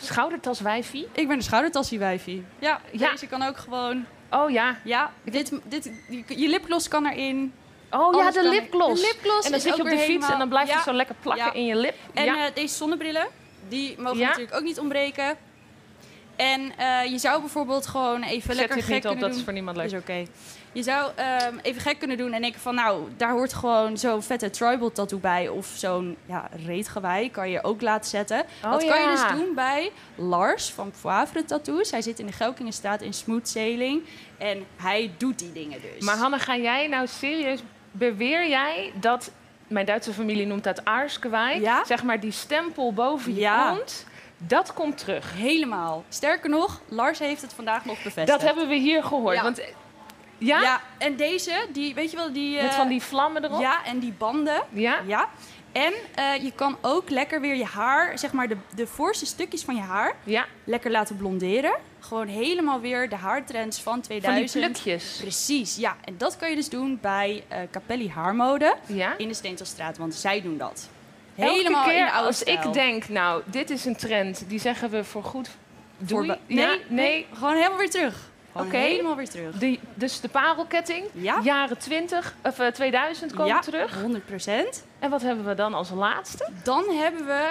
Schoudertas 0.00 0.60
wijfie. 0.60 1.08
Ik 1.12 1.28
ben 1.28 1.36
een 1.36 1.42
schoudertassie 1.42 1.98
wijfie. 1.98 2.44
Ja, 2.58 2.80
Ja. 2.92 3.10
deze 3.10 3.26
kan 3.26 3.42
ook 3.42 3.56
gewoon... 3.56 4.04
Oh 4.30 4.50
ja. 4.50 4.76
Ja, 4.84 5.12
dit, 5.24 5.52
dit, 5.64 5.90
je, 6.28 6.48
lipgloss 6.48 6.88
kan 6.88 7.06
erin. 7.06 7.52
Oh 7.90 8.14
ja, 8.16 8.30
de 8.30 8.48
lipgloss. 8.48 9.00
De 9.02 9.06
lipgloss 9.12 9.44
En 9.46 9.50
dan 9.52 9.60
zit 9.60 9.76
je 9.76 9.82
op 9.82 9.88
de 9.88 9.98
fiets 9.98 10.28
en 10.30 10.38
dan 10.38 10.48
blijft 10.48 10.68
Ja. 10.70 10.74
het 10.74 10.84
zo 10.84 10.92
lekker 10.92 11.14
plakken 11.22 11.44
Ja. 11.46 11.52
in 11.52 11.64
je 11.64 11.76
lip. 11.76 11.94
En 12.14 12.26
eh, 12.26 12.42
deze 12.54 12.74
zonnebrillen, 12.74 13.26
die 13.68 13.94
mogen 14.00 14.18
natuurlijk 14.18 14.54
ook 14.54 14.62
niet 14.62 14.78
ontbreken. 14.78 15.36
En 16.36 16.72
eh, 16.76 17.10
je 17.10 17.18
zou 17.18 17.40
bijvoorbeeld 17.40 17.86
gewoon 17.86 18.22
even 18.22 18.54
Zet 18.54 18.56
lekker 18.56 18.82
gek 18.82 18.94
niet 18.94 19.06
op, 19.06 19.20
dat 19.20 19.28
doen. 19.30 19.38
is 19.38 19.44
voor 19.44 19.52
niemand 19.52 19.76
leuk. 19.76 19.86
Is 19.86 19.92
oké. 19.92 20.26
Je 20.72 20.82
zou 20.82 21.10
ehm, 21.14 21.56
even 21.62 21.80
gek 21.80 21.98
kunnen 21.98 22.16
doen 22.16 22.32
en 22.32 22.40
denken 22.40 22.60
van... 22.60 22.74
nou, 22.74 23.08
daar 23.16 23.30
hoort 23.30 23.52
gewoon 23.52 23.96
zo'n 23.98 24.22
vette 24.22 24.50
tribal 24.50 24.92
tattoo 24.92 25.18
bij... 25.18 25.48
of 25.48 25.66
zo'n 25.66 26.16
ja, 26.26 26.48
reetgewei 26.66 27.30
kan 27.30 27.50
je 27.50 27.64
ook 27.64 27.80
laten 27.80 28.10
zetten. 28.10 28.44
Oh, 28.64 28.70
dat 28.72 28.84
kan 28.84 29.00
je 29.00 29.08
dus 29.08 29.38
doen 29.40 29.54
bij 29.54 29.90
Lars 30.14 30.70
van 30.72 30.92
Poivre 31.00 31.44
Tattoos. 31.44 31.90
Hij 31.90 32.02
zit 32.02 32.18
in 32.18 32.26
de 32.26 32.32
Gelkingenstraat 32.32 33.02
in 33.02 33.12
Smooth 33.12 33.48
Sailing. 33.48 34.02
En 34.38 34.64
hij 34.76 35.10
doet 35.16 35.38
die 35.38 35.52
dingen 35.52 35.80
dus. 35.80 36.04
Maar 36.04 36.16
Hanne, 36.16 36.38
ga 36.38 36.56
jij 36.56 36.86
nou 36.88 37.06
serieus... 37.06 37.60
Beweer 37.90 38.48
jij 38.48 38.92
dat... 39.00 39.30
Mijn 39.66 39.86
Duitse 39.86 40.12
familie 40.12 40.46
noemt 40.46 40.64
dat 40.64 40.84
Aarskewei. 40.84 41.60
Ja. 41.60 41.84
Zeg 41.84 42.02
maar 42.02 42.20
die 42.20 42.30
stempel 42.32 42.92
boven 42.92 43.34
je 43.34 43.40
Ja. 43.40 43.74
kont. 43.74 44.06
Dat 44.38 44.72
komt 44.74 44.98
terug. 44.98 45.32
Helemaal. 45.34 46.04
Sterker 46.08 46.50
nog, 46.50 46.80
Lars 46.88 47.18
heeft 47.18 47.42
het 47.42 47.52
vandaag 47.52 47.84
nog 47.84 47.96
bevestigd. 48.02 48.26
Dat 48.26 48.42
hebben 48.42 48.68
we 48.68 48.74
hier 48.74 49.02
gehoord. 49.04 49.36
Ja. 49.36 49.42
Want, 49.42 49.60
ja? 50.38 50.60
Ja, 50.60 50.80
en 50.98 51.16
deze, 51.16 51.66
die, 51.72 51.94
weet 51.94 52.10
je 52.10 52.16
wel, 52.16 52.32
die... 52.32 52.56
Met 52.62 52.70
eh, 52.70 52.76
van 52.76 52.88
die 52.88 53.02
vlammen 53.02 53.44
erop? 53.44 53.60
Ja, 53.60 53.84
en 53.84 53.98
die 53.98 54.12
banden. 54.12 54.62
Ja? 54.72 54.98
Ja. 55.06 55.28
En 55.72 55.92
eh, 56.14 56.42
je 56.44 56.52
kan 56.52 56.76
ook 56.80 57.10
lekker 57.10 57.40
weer 57.40 57.56
je 57.56 57.64
haar, 57.64 58.18
zeg 58.18 58.32
maar 58.32 58.48
de, 58.48 58.56
de 58.74 58.86
voorste 58.86 59.26
stukjes 59.26 59.62
van 59.64 59.74
je 59.74 59.80
haar, 59.80 60.14
Ja, 60.24 60.44
lekker 60.64 60.90
laten 60.90 61.16
blonderen. 61.16 61.72
Gewoon 62.00 62.26
helemaal 62.26 62.80
weer 62.80 63.08
de 63.08 63.16
haartrends 63.16 63.80
van 63.80 63.92
van 63.92 64.02
die 64.08 64.20
2000. 64.20 64.64
plukjes. 64.72 65.18
Precies, 65.20 65.76
ja. 65.76 65.96
En 66.04 66.14
dat 66.18 66.36
kan 66.36 66.50
je 66.50 66.56
dus 66.56 66.68
doen 66.68 66.98
bij 67.02 67.44
eh 67.48 67.58
Capelli 67.70 68.10
Haarmode 68.10 68.76
Ja? 68.86 69.14
in 69.16 69.28
de 69.28 69.34
Steentelstraat, 69.34 69.98
want 69.98 70.14
zij 70.14 70.42
doen 70.42 70.58
dat. 70.58 70.88
Elke 71.36 71.52
Helemaal 71.52 71.84
keer 71.84 71.98
in 71.98 72.04
de 72.04 72.10
oude 72.10 72.26
als 72.26 72.36
stijl. 72.38 72.62
ik 72.66 72.72
denk, 72.72 73.08
nou, 73.08 73.42
dit 73.46 73.70
is 73.70 73.84
een 73.84 73.96
trend, 73.96 74.44
die 74.48 74.58
zeggen 74.60 74.90
we 74.90 75.04
voor 75.04 75.24
goed. 75.24 75.48
Doei. 75.98 76.26
Voor- 76.26 76.38
nee, 76.46 76.80
nee. 76.88 77.26
Gewoon 77.34 77.54
helemaal 77.54 77.78
weer 77.78 77.90
terug. 77.90 78.27
Oké. 78.58 78.76
helemaal 78.76 79.16
weer 79.16 79.28
terug. 79.28 79.58
Die, 79.58 79.80
dus 79.94 80.20
de 80.20 80.28
parelketting, 80.28 81.04
Ja. 81.12 81.40
jaren 81.42 81.78
20, 81.78 82.34
of 82.42 82.58
eh, 82.58 82.66
2000 82.66 83.32
komen 83.32 83.46
ja, 83.46 83.60
terug. 83.60 83.96
100%. 84.02 84.84
En 84.98 85.10
wat 85.10 85.22
hebben 85.22 85.44
we 85.46 85.54
dan 85.54 85.74
als 85.74 85.90
laatste? 85.90 86.48
Dan 86.62 86.84
hebben 86.90 87.26
we 87.26 87.50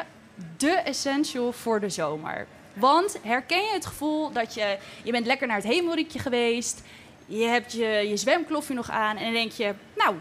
de 0.57 0.71
essential 0.71 1.51
voor 1.51 1.79
de 1.79 1.89
zomer. 1.89 2.47
Want 2.73 3.17
herken 3.21 3.61
je 3.63 3.71
het 3.73 3.85
gevoel 3.85 4.31
dat 4.31 4.53
je... 4.53 4.77
Je 5.03 5.11
bent 5.11 5.25
lekker 5.25 5.47
naar 5.47 5.55
het 5.55 5.65
hemelriekje 5.65 6.19
geweest. 6.19 6.81
Je 7.25 7.43
hebt 7.45 7.71
je, 7.71 7.87
je 7.87 8.17
zwemkloffje 8.17 8.73
nog 8.73 8.89
aan. 8.89 9.17
En 9.17 9.23
dan 9.23 9.33
denk 9.33 9.51
je, 9.51 9.73
nou, 9.95 10.15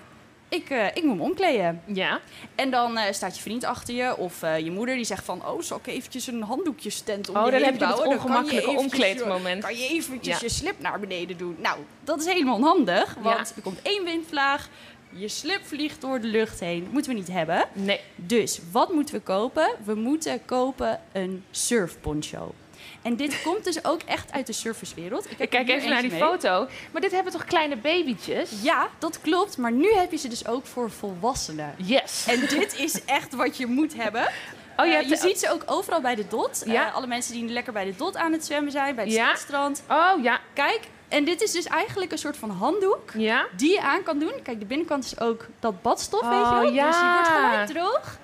ik, 0.49 0.71
eh, 0.71 0.87
ik 0.87 1.03
moet 1.03 1.17
me 1.17 1.23
omkleden. 1.23 1.83
Ja. 1.87 2.21
En 2.55 2.71
dan 2.71 2.97
eh, 2.99 3.13
staat 3.13 3.37
je 3.37 3.43
vriend 3.43 3.65
achter 3.65 3.95
je. 3.95 4.17
Of 4.17 4.43
eh, 4.43 4.59
je 4.59 4.71
moeder 4.71 4.95
die 4.95 5.05
zegt 5.05 5.25
van... 5.25 5.47
Oh, 5.47 5.61
zal 5.63 5.77
ik 5.79 5.87
eventjes 5.87 6.27
een 6.27 6.43
handdoekjestent 6.43 7.29
om 7.29 7.37
Oh, 7.37 7.45
je 7.45 7.51
dan 7.51 7.61
heen 7.61 7.71
heb 7.71 7.81
je 7.81 7.87
het? 7.87 7.97
Dan 7.97 8.07
ongemakkelijke 8.07 8.71
omkleedmoment. 8.71 9.63
Kan 9.63 9.77
je 9.77 9.89
eventjes 9.89 10.35
Ja. 10.35 10.47
je 10.47 10.53
slip 10.53 10.81
naar 10.81 11.01
beneden 11.01 11.37
doen? 11.37 11.57
Nou, 11.59 11.79
dat 12.05 12.21
is 12.21 12.27
helemaal 12.27 12.55
onhandig. 12.57 13.15
Want 13.21 13.53
er 13.57 13.63
komt 13.63 13.83
één 13.83 14.05
windvlaag. 14.05 14.69
Je 15.11 15.29
slip 15.29 15.61
vliegt 15.65 16.01
door 16.01 16.21
de 16.21 16.27
lucht 16.27 16.61
heen. 16.61 16.83
Dat 16.85 16.93
moeten 16.93 17.13
we 17.13 17.19
niet 17.19 17.29
hebben. 17.29 17.65
Nee. 17.73 18.01
Dus 18.17 18.61
wat 18.73 18.93
moeten 18.93 19.15
we 19.15 19.21
kopen? 19.21 19.71
We 19.85 19.95
moeten 19.95 20.45
kopen 20.45 21.01
een 21.13 21.45
surfponcho. 21.51 22.55
En 23.07 23.17
dit 23.17 23.43
komt 23.43 23.65
dus 23.65 23.85
ook 23.85 24.01
echt 24.03 24.33
uit 24.33 24.47
de 24.47 24.53
surferswereld. 24.53 25.29
heb 25.29 25.41
Ik 25.41 25.51
kijk 25.51 25.69
even 25.69 25.89
naar 25.91 26.01
die 26.03 26.11
mee. 26.11 26.21
foto. 26.21 26.67
Maar 26.93 27.01
dit 27.01 27.11
hebben 27.13 27.33
toch 27.33 27.45
kleine 27.45 27.77
babytjes? 27.77 28.51
Ja, 28.63 28.89
dat 28.99 29.21
klopt. 29.21 29.57
Maar 29.57 29.73
nu 29.73 29.93
heb 29.95 30.11
je 30.11 30.17
ze 30.17 30.29
dus 30.29 30.47
ook 30.47 30.67
voor 30.67 30.91
volwassenen. 30.91 31.75
Yes. 31.77 32.25
En 32.29 32.41
dit 32.41 32.79
is 32.79 33.05
echt 33.05 33.35
wat 33.35 33.57
je 33.57 33.67
moet 33.67 33.95
hebben. 33.95 34.29
Oh, 34.77 34.87
je 34.87 34.93
Eh, 34.93 35.09
je 35.09 35.17
ziet 35.17 35.39
ze 35.39 35.51
ook 35.53 35.63
overal 35.67 36.01
bij 36.01 36.15
de 36.15 36.27
dot. 36.29 36.63
Ja. 36.67 36.87
Eh, 36.89 36.95
alle 36.95 37.07
mensen 37.07 37.33
die 37.33 37.49
lekker 37.49 37.73
bij 37.73 37.85
de 37.85 37.97
dot 37.97 38.17
aan 38.17 38.33
het 38.33 38.45
zwemmen 38.45 38.73
zijn, 38.73 38.95
bij 38.95 39.05
het 39.05 39.13
Ja. 39.13 39.35
strand. 39.35 39.83
Oh, 39.91 40.23
ja. 40.23 40.41
Kijk, 40.55 40.81
en 41.09 41.25
dit 41.25 41.43
is 41.43 41.53
dus 41.53 41.65
eigenlijk 41.65 42.13
een 42.13 42.19
soort 42.19 42.37
van 42.37 42.51
handdoek 42.51 43.11
Ja. 43.15 43.47
die 43.57 43.71
je 43.73 43.81
aan 43.81 44.03
kan 44.03 44.19
doen. 44.19 44.33
Kijk, 44.43 44.59
de 44.61 44.67
binnenkant 44.67 45.05
is 45.05 45.21
ook 45.21 45.47
dat 45.61 45.83
badstof, 45.83 46.21
weet 46.21 46.31
Oh, 46.41 46.49
je 46.55 46.61
wel. 46.61 46.73
ja. 46.73 46.87
Dus 46.87 46.97
die 47.01 47.09
wordt 47.11 47.29
gewoon 47.29 47.67
droog. 47.67 48.19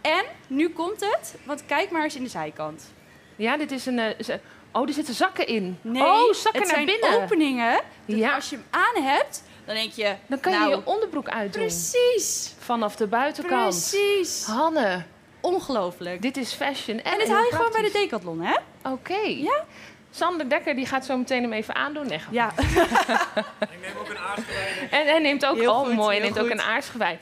En 0.00 0.24
nu 0.46 0.68
komt 0.70 1.00
het, 1.00 1.34
want 1.44 1.66
kijk 1.66 1.90
maar 1.90 2.02
eens 2.04 2.16
in 2.16 2.22
de 2.22 2.28
zijkant. 2.28 2.94
Ja, 3.36 3.56
dit 3.56 3.70
is 3.72 3.86
een... 3.86 3.98
eh, 3.98 4.06
een- 4.26 4.40
Oh, 4.72 4.88
er 4.88 4.94
zitten 4.94 5.14
zakken 5.14 5.46
in. 5.46 5.78
Nee, 5.82 6.02
oh, 6.02 6.32
zakken 6.32 6.62
het 6.62 6.70
naar 6.70 6.86
zijn 6.86 6.86
binnen. 7.00 7.22
openingen. 7.22 7.80
Ja. 8.04 8.34
Als 8.34 8.50
je 8.50 8.56
hem 8.56 8.64
aan 8.70 9.02
hebt, 9.02 9.42
dan 9.64 9.74
denk 9.74 9.92
je... 9.92 10.14
Dan 10.26 10.40
kan 10.40 10.52
je 10.52 10.58
nou, 10.58 10.70
je 10.70 10.80
onderbroek 10.84 11.28
uitdoen. 11.28 11.62
Precies, 11.62 12.54
Vanaf 12.58 12.96
de 12.96 13.06
buitenkant. 13.06 13.68
precies. 13.90 14.44
Hanne, 14.44 15.02
Ongelooflijk. 15.40 16.22
dit 16.22 16.36
is 16.36 16.52
fashion. 16.52 17.00
En, 17.02 17.12
En 17.12 17.18
dit 17.18 17.28
haal 17.28 17.42
je 17.44 17.50
gewoon 17.52 17.72
bij 17.72 17.82
de. 17.82 17.90
Decathlon, 17.92 18.40
hè? 18.40 18.56
Oké. 18.90 19.18
Ja. 19.26 19.64
Sander 20.10 20.48
Dekker 20.48 20.74
die 20.76 20.86
gaat 20.86 21.04
zo 21.04 21.16
meteen 21.16 21.42
hem 21.42 21.52
even 21.52 21.74
aandoen. 21.74 22.06
Nee, 22.06 22.20
Ja. 22.30 22.52
Ik 22.58 23.80
neem 23.80 23.96
ook 24.00 24.08
een 24.08 24.18
aardgewei. 24.18 24.88
En 24.90 25.06
hij 25.06 25.18
neemt 25.18 25.46
ook, 25.46 25.56
Heel 25.56 25.72
oh 25.74 25.86
goed, 25.86 25.94
mooi, 25.94 26.16
hij 26.16 26.24
neemt 26.26 26.38
ook 26.38 26.50
een 26.50 26.62
aarsgewei. 26.62 27.18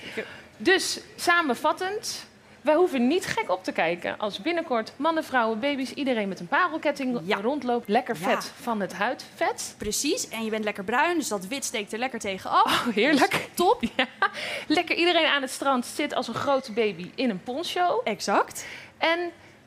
Dus 0.56 1.00
samenvattend, 1.16 2.26
wij 2.64 2.74
hoeven 2.74 3.06
niet 3.06 3.26
gek 3.26 3.50
op 3.50 3.64
te 3.64 3.72
kijken 3.72 4.18
als 4.18 4.40
binnenkort 4.40 4.92
mannen, 4.96 5.24
vrouwen, 5.24 5.60
baby's, 5.60 5.90
iedereen 5.90 6.28
met 6.28 6.40
een 6.40 6.46
parelketting 6.48 7.20
Ja. 7.24 7.40
rondloopt. 7.40 7.88
Lekker 7.88 8.16
Ja. 8.20 8.28
vet 8.28 8.52
van 8.60 8.80
het 8.80 8.92
huidvet. 8.92 9.74
Precies, 9.78 10.28
en 10.28 10.44
je 10.44 10.50
bent 10.50 10.64
lekker 10.64 10.84
bruin, 10.84 11.18
dus 11.18 11.28
dat 11.28 11.46
wit 11.46 11.64
steekt 11.64 11.92
er 11.92 11.98
lekker 11.98 12.18
tegenaf. 12.18 12.64
Oh, 12.64 12.94
heerlijk. 12.94 13.48
Top. 13.54 13.82
Lekker 14.66 14.96
iedereen 14.96 15.26
aan 15.26 15.42
het 15.42 15.50
strand 15.50 15.86
zit 15.86 16.14
als 16.14 16.28
een 16.28 16.34
grote 16.34 16.72
baby 16.72 17.10
in 17.14 17.30
een 17.30 17.42
poncho. 17.42 18.00
Exact. 18.04 18.66
En 18.98 19.18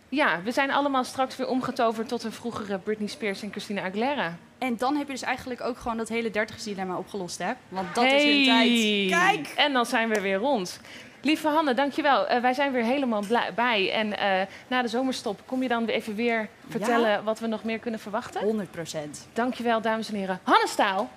ja, 0.10 0.42
we 0.44 0.52
zijn 0.52 0.72
allemaal 0.72 1.04
straks 1.04 1.36
weer 1.38 1.48
omgetoverd 1.48 2.08
tot 2.08 2.24
een 2.24 2.32
vroegere 2.32 2.78
Britney 2.80 3.08
Spears 3.08 3.42
en 3.42 3.52
Christina 3.52 3.82
Aguilera. 3.82 4.38
En 4.58 4.78
dan 4.78 4.96
heb 4.96 5.08
je 5.08 5.14
dus 5.14 5.22
eigenlijk 5.22 5.62
ook 5.62 5.78
gewoon 5.78 5.98
dat 5.98 6.10
hele 6.10 6.30
dertigersdilemma 6.32 6.98
opgelost, 6.98 7.38
hè? 7.38 7.52
Want 7.70 7.96
dat 7.96 8.04
is 8.04 8.24
hun 8.24 8.44
tijd. 8.46 9.10
Kijk! 9.10 9.54
En 9.56 9.74
dan 9.74 9.86
zijn 9.86 10.10
we 10.10 10.22
weer 10.22 10.38
rond. 10.38 10.80
Lieve 11.22 11.48
Hanne, 11.48 11.74
dankjewel. 11.74 12.28
Eh 12.28 12.42
wij 12.42 12.54
zijn 12.54 12.72
weer 12.72 12.84
helemaal 12.84 13.24
bij. 13.56 13.92
En 13.92 14.18
eh, 14.18 14.48
na 14.68 14.82
de 14.82 14.88
zomerstop 14.88 15.42
kom 15.46 15.62
je 15.62 15.68
dan 15.68 15.86
even 15.86 16.16
weer 16.16 16.48
vertellen 16.70 17.24
wat 17.24 17.40
we 17.40 17.48
nog 17.48 17.64
meer 17.64 17.80
kunnen 17.80 18.00
verwachten. 18.00 18.42
100 18.42 18.72
procent. 18.72 19.28
Dankjewel, 19.34 19.82
dames 19.82 20.10
en 20.10 20.16
heren. 20.16 20.40
Hanne 20.44 20.68
Staal. 20.68 21.10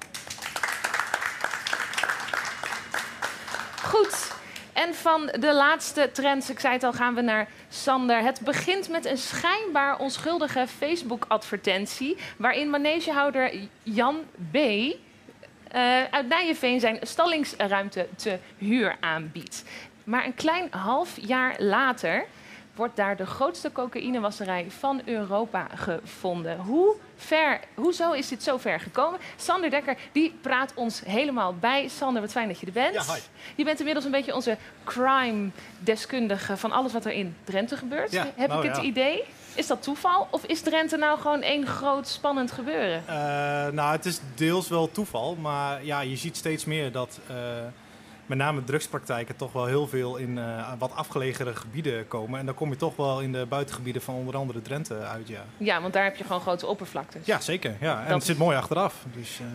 Goed. 3.82 4.32
En 4.72 4.94
van 4.94 5.26
de 5.38 5.54
laatste 5.54 6.10
trends, 6.12 6.50
ik 6.50 6.60
zei 6.60 6.72
het 6.72 6.82
al, 6.84 6.92
gaan 6.92 7.14
we 7.14 7.20
naar 7.20 7.48
Sander. 7.68 8.22
Het 8.22 8.40
begint 8.40 8.88
met 8.88 9.04
een 9.04 9.18
schijnbaar 9.18 9.98
onschuldige 9.98 10.66
Facebook-advertentie... 10.78 12.16
waarin 12.36 12.70
manegehouder 12.70 13.52
Jan 13.82 14.16
B. 14.50 14.56
eh, 14.56 16.02
uit 16.10 16.28
Nijenveen 16.28 16.80
zijn 16.80 16.98
stallingsruimte 17.02 18.08
te 18.16 18.38
huur 18.58 18.96
aanbiedt. 19.00 19.64
Maar 20.10 20.24
een 20.24 20.34
klein 20.34 20.68
half 20.70 21.16
jaar 21.20 21.54
later 21.58 22.26
wordt 22.74 22.96
daar 22.96 23.16
de 23.16 23.26
grootste 23.26 23.72
cocaïnewasserij 23.72 24.66
van 24.78 25.02
Europa 25.04 25.66
gevonden. 25.74 26.58
Hoe 26.58 26.94
ver, 27.16 27.60
hoezo 27.74 28.12
is 28.12 28.28
dit 28.28 28.42
zo 28.42 28.56
ver 28.56 28.80
gekomen? 28.80 29.20
Sander 29.36 29.70
Dekker, 29.70 29.96
die 30.12 30.34
praat 30.40 30.72
ons 30.74 31.02
helemaal 31.04 31.54
bij. 31.54 31.88
Sander, 31.88 32.22
wat 32.22 32.30
fijn 32.30 32.48
dat 32.48 32.60
je 32.60 32.66
er 32.66 32.72
bent. 32.72 32.94
Ja, 32.94 33.14
hi. 33.14 33.20
Je 33.54 33.64
bent 33.64 33.78
inmiddels 33.78 34.04
een 34.04 34.10
beetje 34.10 34.34
onze 34.34 34.56
crime-deskundige 34.84 36.56
van 36.56 36.72
alles 36.72 36.92
wat 36.92 37.04
er 37.04 37.12
in 37.12 37.36
Drenthe 37.44 37.76
gebeurt. 37.76 38.12
Ja, 38.12 38.26
Heb 38.34 38.48
nou 38.48 38.62
ik 38.62 38.68
het 38.68 38.76
ja. 38.76 38.88
idee? 38.88 39.24
Is 39.54 39.66
dat 39.66 39.82
toeval? 39.82 40.28
Of 40.30 40.44
is 40.44 40.60
Drenthe 40.60 40.96
nou 40.96 41.18
gewoon 41.18 41.42
één 41.42 41.66
groot 41.66 42.08
spannend 42.08 42.52
gebeuren? 42.52 43.02
Eh, 43.06 43.14
nou, 43.72 43.92
het 43.92 44.06
is 44.06 44.20
deels 44.34 44.68
wel 44.68 44.90
toeval, 44.90 45.34
maar 45.34 45.84
ja, 45.84 46.00
je 46.00 46.16
ziet 46.16 46.36
steeds 46.36 46.64
meer 46.64 46.92
dat 46.92 47.18
eh, 47.26 47.36
met 48.30 48.38
name 48.38 48.64
drugspraktijken 48.64 49.36
toch 49.36 49.52
wel 49.52 49.66
heel 49.66 49.88
veel 49.88 50.16
in 50.16 50.38
eh, 50.38 50.72
wat 50.78 50.94
afgelegere 50.94 51.54
gebieden 51.54 52.08
komen. 52.08 52.38
En 52.38 52.46
dan 52.46 52.54
kom 52.54 52.70
je 52.70 52.76
toch 52.76 52.96
wel 52.96 53.20
in 53.20 53.32
de 53.32 53.46
buitengebieden 53.48 54.02
van 54.02 54.14
onder 54.14 54.36
andere 54.36 54.62
Drenthe 54.62 54.94
uit, 54.94 55.28
ja. 55.28 55.44
Ja, 55.56 55.80
want 55.80 55.92
daar 55.92 56.04
heb 56.04 56.16
je 56.16 56.24
gewoon 56.24 56.40
grote 56.40 56.66
oppervlaktes. 56.66 57.26
Ja, 57.26 57.40
zeker. 57.40 57.76
Ja. 57.80 57.98
En 57.98 58.04
Dat 58.04 58.14
het 58.14 58.24
zit 58.24 58.38
mooi 58.38 58.56
achteraf. 58.56 58.94
Dus, 59.14 59.40
eh, 59.40 59.46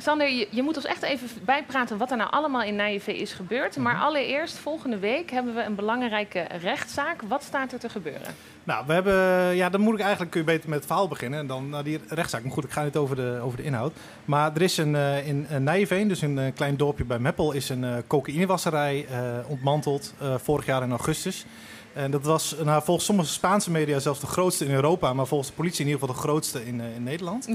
Sander, 0.00 0.28
je, 0.30 0.48
je 0.50 0.62
moet 0.62 0.76
ons 0.76 0.84
echt 0.84 1.02
even 1.02 1.28
bijpraten 1.44 1.98
wat 1.98 2.10
er 2.10 2.16
nou 2.16 2.30
allemaal 2.30 2.62
in 2.62 2.76
Nijvee 2.76 3.16
is 3.16 3.32
gebeurd. 3.32 3.76
Maar 3.76 3.94
Mhm. 3.94 4.02
allereerst, 4.02 4.56
volgende 4.56 4.98
week 4.98 5.30
hebben 5.30 5.54
we 5.54 5.62
een 5.62 5.74
belangrijke 5.74 6.46
rechtszaak. 6.60 7.22
Wat 7.28 7.42
staat 7.42 7.72
er 7.72 7.78
te 7.78 7.88
gebeuren? 7.88 8.34
Nou, 8.64 8.86
we 8.86 8.92
hebben, 8.92 9.14
ja, 9.56 9.68
dan 9.68 9.80
moet 9.80 9.94
ik 9.94 10.00
eigenlijk, 10.00 10.30
kun 10.30 10.40
je 10.40 10.46
beter 10.46 10.68
met 10.68 10.78
het 10.78 10.86
verhaal 10.86 11.08
beginnen 11.08 11.38
en 11.38 11.46
dan 11.46 11.68
naar 11.68 11.84
die 11.84 12.00
rechtszaak. 12.08 12.42
Maar 12.42 12.52
goed, 12.52 12.64
ik 12.64 12.70
ga 12.70 12.82
niet 12.84 12.96
over 12.96 13.16
de, 13.16 13.38
over 13.42 13.56
de 13.56 13.62
inhoud. 13.64 13.92
Maar 14.24 14.54
er 14.54 14.62
is 14.62 14.76
een, 14.76 14.94
eh, 14.96 15.26
in 15.26 15.46
eh, 15.48 15.56
Nijveen, 15.56 16.08
dus 16.08 16.22
een 16.22 16.38
eh, 16.38 16.54
klein 16.54 16.76
dorpje 16.76 17.04
bij 17.04 17.18
Meppel, 17.18 17.52
is 17.52 17.68
een 17.68 18.02
cocaïnewasserij 18.06 19.06
ontmanteld 19.46 20.14
vorig 20.36 20.66
jaar 20.66 20.82
in 20.82 20.90
augustus. 20.90 21.44
En 21.98 22.10
dat 22.10 22.24
was 22.24 22.54
nou, 22.64 22.82
volgens 22.82 23.06
sommige 23.06 23.28
Spaanse 23.28 23.70
media 23.70 23.98
zelfs 23.98 24.20
de 24.20 24.26
grootste 24.26 24.64
in 24.64 24.70
Europa, 24.74 25.12
maar 25.12 25.26
volgens 25.26 25.48
de 25.50 25.56
politie 25.56 25.80
in 25.80 25.86
ieder 25.90 26.00
geval 26.00 26.14
de 26.16 26.20
grootste 26.22 26.66
in, 26.66 26.80
eh, 26.80 26.94
in 26.94 27.02
Nederland. 27.02 27.48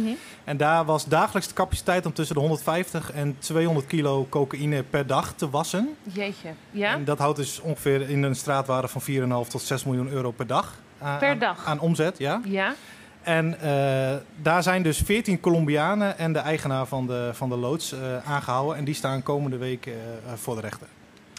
En 0.44 0.58
daar 0.58 0.86
was 0.86 1.06
dagelijks 1.06 1.48
de 1.48 1.54
capaciteit 1.54 2.06
om 2.06 2.14
tussen 2.14 2.36
de 2.36 2.42
150 2.42 3.12
en 3.12 3.36
200 3.40 3.88
kilo 3.88 4.28
cocaïne 4.30 4.84
per 4.84 5.08
dag 5.08 5.34
te 5.34 5.50
wassen. 5.50 5.96
Jeetje. 6.04 6.50
Ja? 6.72 6.94
En 6.94 7.04
dat 7.06 7.18
houdt 7.18 7.38
dus 7.38 7.60
ongeveer 7.60 8.10
in 8.10 8.24
een 8.24 8.36
straatwaarde 8.36 8.88
van 8.88 9.02
4,5 9.02 9.50
tot 9.50 9.62
6 9.62 9.84
miljoen 9.84 10.10
euro 10.10 10.32
per 10.32 10.48
dag. 10.48 10.76
aan- 11.02 11.20
Per 11.20 11.40
dag? 11.40 11.66
Aan 11.66 11.80
omzet, 11.80 12.18
ja. 12.18 12.42
Ja? 12.46 12.74
En 13.22 13.60
eh, 13.60 14.16
daar 14.42 14.64
zijn 14.64 14.84
dus 14.84 14.98
14 14.98 15.40
Colombianen 15.40 16.18
en 16.18 16.34
de 16.34 16.40
eigenaar 16.40 16.86
van 16.86 17.08
de, 17.08 17.30
van 17.34 17.50
de 17.50 17.56
loods 17.56 17.92
eh, 17.94 18.00
aangehouden. 18.32 18.78
En 18.78 18.84
die 18.84 18.94
staan 18.96 19.24
komende 19.24 19.58
week 19.58 19.86
eh, 19.86 19.94
eh, 19.94 20.00
voor 20.36 20.56
de 20.56 20.62
rechter. 20.62 20.88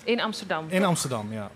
In 0.05 0.21
Amsterdam. 0.21 0.65
In 0.69 0.85
Amsterdam, 0.85 1.33
ja. 1.33 1.51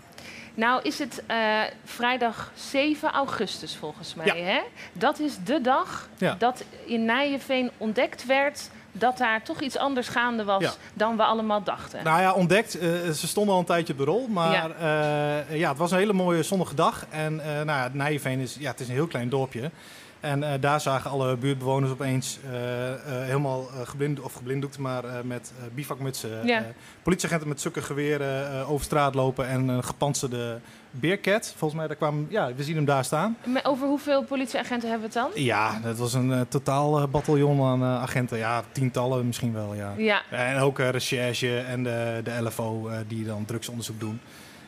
Nou 0.59 0.81
is 0.83 0.99
het 0.99 1.23
eh, 1.27 1.37
vrijdag 1.85 2.51
7 2.55 3.11
augustus 3.11 3.75
volgens 3.75 4.15
mij. 4.15 4.25
Ja. 4.25 4.35
Hè? 4.35 4.59
Dat 4.93 5.19
is 5.19 5.33
de 5.45 5.61
dag 5.61 6.09
Ja. 6.17 6.35
dat 6.39 6.63
in 6.85 7.05
Nijenveen 7.05 7.71
ontdekt 7.77 8.25
werd 8.25 8.69
dat 8.91 9.17
daar 9.17 9.43
toch 9.43 9.61
iets 9.61 9.77
anders 9.77 10.07
gaande 10.07 10.43
was 10.43 10.61
Ja. 10.63 10.71
dan 10.93 11.17
we 11.17 11.23
allemaal 11.23 11.63
dachten. 11.63 12.03
Nou 12.03 12.21
ja, 12.21 12.33
ontdekt. 12.33 12.79
eh, 12.79 12.89
ze 13.09 13.27
stonden 13.27 13.53
al 13.53 13.59
een 13.59 13.65
tijdje 13.65 13.93
op 13.93 13.99
de 13.99 14.05
rol. 14.05 14.27
Maar 14.27 14.51
Ja. 14.51 14.69
ja, 14.79 15.43
ja 15.55 15.69
het 15.69 15.77
was 15.77 15.91
een 15.91 15.97
hele 15.97 16.13
mooie 16.13 16.43
zonnige 16.43 16.75
dag. 16.75 17.05
En 17.09 17.39
eh 17.39 17.47
nou 17.55 17.65
ja, 17.65 17.89
Nijveen 17.93 18.39
is, 18.39 18.55
ja, 18.59 18.71
het 18.71 18.79
is 18.79 18.87
een 18.87 18.93
heel 18.93 19.07
klein 19.07 19.29
dorpje. 19.29 19.71
En 20.19 20.43
eh, 20.43 20.51
daar 20.59 20.81
zagen 20.81 21.11
alle 21.11 21.35
buurtbewoners 21.35 21.91
opeens 21.91 22.39
eh, 22.51 22.91
eh, 22.91 22.97
helemaal 23.25 23.63
geblind, 23.83 24.19
of 24.19 24.33
geblinddoekt, 24.33 24.77
maar 24.77 25.03
met 25.23 25.51
bivakmutsen. 25.73 26.47
Ja. 26.47 26.65
politieagenten 27.03 27.47
met 27.47 27.61
zulke 27.61 27.81
geweren 27.81 28.65
over 28.67 28.85
straat 28.85 29.15
lopen 29.15 29.47
en 29.47 29.67
een 29.67 29.83
gepantserde 29.83 30.59
beercat. 30.91 31.53
Volgens 31.57 31.79
mij, 31.79 31.87
daar 31.87 31.95
kwam, 31.97 32.27
ja, 32.29 32.53
we 32.53 32.63
zien 32.63 32.75
hem 32.75 32.85
daar 32.85 33.03
staan. 33.03 33.37
Maar 33.45 33.65
Over 33.65 33.87
hoeveel 33.87 34.23
politieagenten 34.23 34.89
hebben 34.89 35.09
we 35.09 35.19
het 35.19 35.33
dan? 35.33 35.43
Ja, 35.43 35.79
dat 35.83 35.97
was 35.97 36.13
een 36.13 36.45
totaal 36.47 37.07
bataljon 37.07 37.63
aan 37.63 37.83
agenten. 37.83 38.37
Ja, 38.37 38.63
tientallen 38.71 39.25
misschien 39.25 39.53
wel, 39.53 39.75
ja. 39.75 39.93
Ja, 39.97 40.21
En 40.29 40.57
ook 40.57 40.79
recherche 40.79 41.57
en 41.57 41.83
de, 41.83 42.21
de 42.23 42.41
LFO 42.41 42.89
die 43.07 43.25
dan 43.25 43.45
drugsonderzoek 43.45 43.99
doen. 43.99 44.19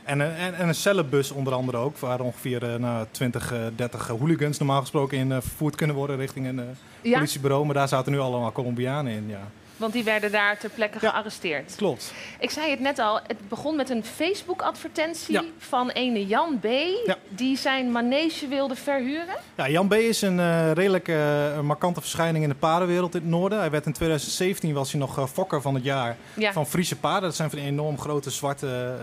En, 0.04 0.20
een- 0.20 0.36
en, 0.36 0.54
en 0.56 0.68
een 0.68 0.76
cellenbus 0.76 1.32
onder 1.32 1.54
andere 1.54 1.78
ook, 1.78 1.98
waar 1.98 2.20
ongeveer 2.20 2.74
eh, 2.74 2.80
nou, 2.80 3.06
20, 3.12 3.52
eh, 3.54 3.60
30 3.76 4.08
hooligans 4.08 4.58
normaal 4.58 4.82
gesproken 4.82 5.18
in 5.18 5.32
eh, 5.32 5.38
vervoerd 5.42 5.76
kunnen 5.76 5.96
worden 5.96 6.18
richting 6.18 6.48
een 6.48 6.60
eh, 6.60 6.66
ja, 7.02 7.18
politiebureau. 7.18 7.66
Maar 7.66 7.74
daar 7.74 7.88
zaten 7.88 8.12
nu 8.12 8.20
allemaal 8.20 8.52
Colombianen 8.52 9.14
in, 9.14 9.26
ja. 9.28 9.48
Want 9.82 9.94
die 9.94 10.04
werden 10.04 10.32
daar 10.32 10.58
ter 10.58 10.70
plekke 10.70 10.98
Ja. 11.02 11.10
gearresteerd. 11.10 11.74
Klopt. 11.76 12.14
Ik 12.40 12.50
zei 12.50 12.70
het 12.70 12.80
net 12.80 13.00
al, 13.00 13.16
het 13.28 13.50
begon 13.50 13.76
met 13.76 13.90
een 13.90 14.04
Facebook-advertentie 14.06 15.34
Ja. 15.34 15.44
van 15.58 15.90
ene 15.90 16.26
Jan 16.28 16.60
B. 16.60 16.66
Ja. 17.06 17.18
Die 17.30 17.58
zijn 17.58 17.92
manege 17.92 18.48
wilde 18.48 18.76
verhuren. 18.76 19.36
Ja, 19.56 19.70
Jan 19.70 19.88
B. 19.88 19.94
is 19.94 20.22
een 20.22 20.40
eh, 20.40 20.72
redelijk 20.72 21.08
eh, 21.08 21.60
markante 21.60 22.02
verschijning 22.02 22.44
in 22.44 22.50
de 22.50 22.56
paardenwereld 22.56 23.16
in 23.16 23.22
het 23.22 23.30
noorden. 23.30 23.60
Hij 23.60 23.70
werd 23.72 23.86
in 23.86 23.94
2017 23.94 24.74
was 24.74 24.92
hij 24.92 25.00
nog 25.00 25.18
eh, 25.18 25.26
fokker 25.26 25.62
van 25.62 25.76
het 25.76 25.84
jaar 25.84 26.18
Ja, 26.34 26.52
van 26.54 26.68
Friese 26.68 26.96
paarden. 26.96 27.22
Dat 27.22 27.36
zijn 27.36 27.50
van 27.50 27.60
die 27.60 27.68
enorm 27.68 28.00
grote 28.00 28.30
zwarte 28.30 28.96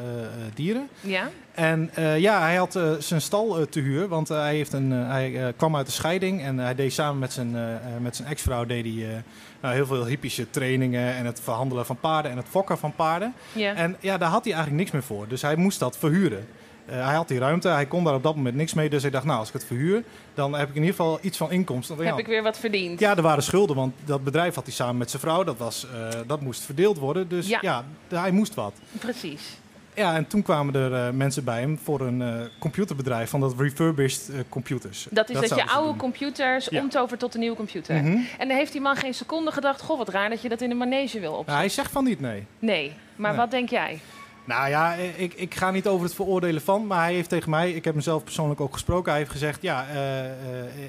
dieren. 0.55 0.88
ja. 1.01 1.31
En 1.59 1.90
eh, 1.94 2.18
ja, 2.18 2.40
hij 2.40 2.57
had 2.57 2.77
eh, 2.77 2.92
zijn 2.99 3.21
stal 3.21 3.59
eh, 3.59 3.66
te 3.66 3.81
huur, 3.81 4.09
want 4.09 4.29
hij, 4.29 4.55
heeft 4.55 4.73
een, 4.73 4.90
hij 4.90 5.55
kwam 5.57 5.77
uit 5.77 5.87
de 5.87 5.92
scheiding 5.92 6.42
en 6.42 6.59
hij 6.59 6.75
deed 6.75 6.92
samen 6.92 7.18
met 7.18 7.33
zijn, 7.33 7.57
met 8.01 8.16
zijn 8.16 8.29
ex-vrouw 8.29 8.64
deed 8.64 8.85
hij, 8.85 9.23
nou, 9.61 9.75
heel 9.75 9.87
veel 9.87 10.07
hippische 10.07 10.51
trainingen 10.51 11.14
en 11.14 11.27
het 11.27 11.40
verhandelen 11.40 11.87
van 11.87 11.97
paarden 12.01 12.31
en 12.31 12.37
het 12.37 12.47
fokken 12.49 12.79
van 12.79 12.92
paarden. 12.94 13.35
ja. 13.53 13.75
En 13.75 13.97
ja, 14.01 14.18
daar 14.18 14.29
had 14.29 14.44
hij 14.44 14.53
eigenlijk 14.53 14.83
niks 14.83 14.92
meer 14.92 15.03
voor, 15.03 15.29
dus 15.29 15.42
hij 15.42 15.57
moest 15.57 15.79
dat 15.79 15.99
verhuren. 15.99 16.47
Hij 16.87 17.14
had 17.14 17.29
die 17.29 17.38
ruimte, 17.38 17.68
hij 17.68 17.87
kon 17.87 18.05
daar 18.05 18.14
op 18.14 18.23
dat 18.23 18.37
moment 18.37 18.55
niks 18.55 18.75
mee, 18.75 18.88
dus 18.88 19.03
hij 19.03 19.11
dacht, 19.11 19.25
nou, 19.25 19.38
als 19.38 19.49
ik 19.49 19.55
het 19.55 19.64
verhuur, 19.64 20.03
dan 20.35 20.53
heb 20.55 20.68
ik 20.68 20.75
in 20.75 20.81
ieder 20.81 20.97
geval 20.97 21.18
iets 21.23 21.37
van 21.37 21.51
inkomsten. 21.51 21.97
Want, 21.97 22.09
Heb 22.09 22.18
ik 22.18 22.27
weer 22.27 22.42
wat 22.42 22.59
verdiend. 22.59 23.01
ja, 23.01 23.16
er 23.16 23.23
waren 23.23 23.42
schulden, 23.42 23.77
want 23.77 23.94
dat 24.05 24.25
bedrijf 24.25 24.55
had 24.55 24.64
hij 24.64 24.75
samen 24.75 24.97
met 24.97 25.11
zijn 25.11 25.23
vrouw, 25.23 25.44
dat, 25.44 25.57
was, 25.57 25.87
dat 26.27 26.40
moest 26.40 26.62
verdeeld 26.62 26.99
worden, 26.99 27.29
dus 27.29 27.49
Ja. 27.49 27.59
ja, 27.62 27.85
hij 28.09 28.31
moest 28.31 28.55
wat. 28.55 28.73
Precies. 28.99 29.59
Ja, 29.99 30.15
en 30.15 30.27
toen 30.27 30.43
kwamen 30.43 30.75
er 30.75 31.07
eh, 31.07 31.13
mensen 31.13 31.45
bij 31.45 31.61
hem 31.61 31.79
voor 31.83 32.01
een 32.01 32.23
eh, 32.23 32.41
computerbedrijf 32.59 33.31
van 33.31 33.41
dat 33.41 33.55
refurbished 33.59 34.31
eh, 34.31 34.39
computers. 34.49 35.07
Dat 35.11 35.31
is 35.31 35.41
dat, 35.41 35.49
je 35.49 35.67
oude 35.67 35.89
doen. 35.89 35.99
computers 35.99 36.67
Ja. 36.71 36.81
omtovert 36.81 37.21
tot 37.21 37.35
een 37.35 37.41
nieuwe 37.41 37.57
computer. 37.57 37.95
Mhm. 37.95 38.17
En 38.39 38.49
dan 38.49 38.57
heeft 38.57 38.73
die 38.73 38.81
man 38.81 38.97
geen 38.97 39.15
seconde 39.15 39.53
gedacht... 39.53 39.81
goh, 39.81 39.99
wat 39.99 40.09
raar 40.09 40.29
dat 40.29 40.43
je 40.43 40.49
dat 40.49 40.61
in 40.61 40.71
een 40.71 40.77
manege 40.77 41.21
wil 41.21 41.31
opzetten. 41.31 41.57
hij 41.57 41.69
zegt 41.69 41.91
van 41.91 42.05
niet, 42.05 42.21
nee. 42.21 42.47
Nee, 42.59 42.93
maar 43.17 43.31
Nee. 43.31 43.41
wat 43.41 43.51
denk 43.51 43.69
jij? 43.69 44.01
Nou 44.45 44.69
ja, 44.69 44.95
ik, 45.17 45.35
ik 45.35 45.55
ga 45.55 45.71
niet 45.71 45.87
over 45.87 46.05
het 46.07 46.15
veroordelen 46.15 46.63
van, 46.63 46.87
maar 46.87 47.03
hij 47.03 47.15
heeft 47.15 47.29
tegen 47.29 47.51
mij, 47.51 47.73
ik 47.73 47.85
heb 47.85 47.95
hem 47.95 48.03
zelf 48.03 48.25
persoonlijk 48.25 48.61
ook 48.61 48.73
gesproken, 48.73 49.11
hij 49.11 49.21
heeft 49.21 49.33
gezegd, 49.33 49.63
ja, 49.63 49.87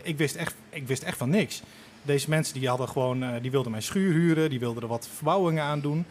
ik, 0.03 0.17
wist 0.17 0.35
echt, 0.35 0.55
ik 0.69 0.87
wist 0.87 1.03
echt 1.03 1.17
van 1.17 1.29
niks. 1.29 1.61
Deze 2.01 2.29
mensen 2.29 2.59
die 2.59 2.67
hadden 2.67 2.87
gewoon, 2.89 3.23
die 3.41 3.51
wilden 3.51 3.71
mijn 3.71 3.83
schuur 3.83 4.13
huren, 4.13 4.49
die 4.49 4.59
wilden 4.59 4.81
er 4.83 4.89
wat 4.89 5.07
verbouwingen 5.15 5.63
aan 5.63 5.81
doen. 5.81 6.05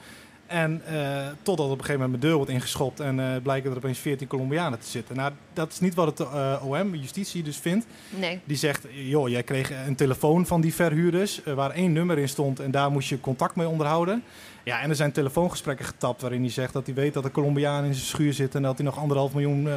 En 0.48 0.82
eh, 0.86 1.26
totdat 1.42 1.66
op 1.66 1.72
een 1.72 1.84
gegeven 1.84 2.00
moment 2.00 2.10
mijn 2.10 2.20
deur 2.20 2.34
wordt 2.36 2.50
ingeschopt 2.50 3.00
en 3.00 3.20
eh, 3.20 3.42
blijken 3.42 3.70
er 3.70 3.76
opeens 3.76 3.98
14 3.98 4.26
Colombianen 4.28 4.78
te 4.78 4.86
zitten. 4.86 5.16
Nou, 5.16 5.32
dat 5.52 5.72
is 5.72 5.80
niet 5.80 5.94
wat 5.94 6.18
het 6.18 6.28
eh, 6.28 6.62
OM, 6.64 6.94
justitie 6.94 7.42
dus 7.42 7.56
vindt. 7.56 7.86
Nee. 8.10 8.40
Die 8.44 8.56
zegt, 8.56 8.86
joh, 8.90 9.28
jij 9.28 9.42
kreeg 9.42 9.70
een 9.86 9.94
telefoon 9.94 10.46
van 10.46 10.60
die 10.60 10.74
verhuurders 10.74 11.40
waar 11.44 11.70
één 11.70 11.92
nummer 11.92 12.18
in 12.18 12.28
stond 12.28 12.60
en 12.60 12.70
daar 12.70 12.90
moest 12.90 13.08
je 13.08 13.20
contact 13.20 13.56
mee 13.56 13.68
onderhouden. 13.68 14.22
Ja, 14.62 14.80
en 14.80 14.88
er 14.90 14.96
zijn 14.96 15.12
telefoongesprekken 15.12 15.86
getapt 15.86 16.20
waarin 16.20 16.40
hij 16.40 16.50
zegt 16.50 16.72
dat 16.72 16.86
hij 16.86 16.94
weet 16.94 17.14
dat 17.14 17.24
er 17.24 17.30
Colombiaan 17.30 17.84
in 17.84 17.94
zijn 17.94 18.06
schuur 18.06 18.32
zit 18.32 18.54
en 18.54 18.62
dat 18.62 18.76
hij 18.76 18.84
nog 18.84 18.98
anderhalf 18.98 19.32
miljoen 19.32 19.68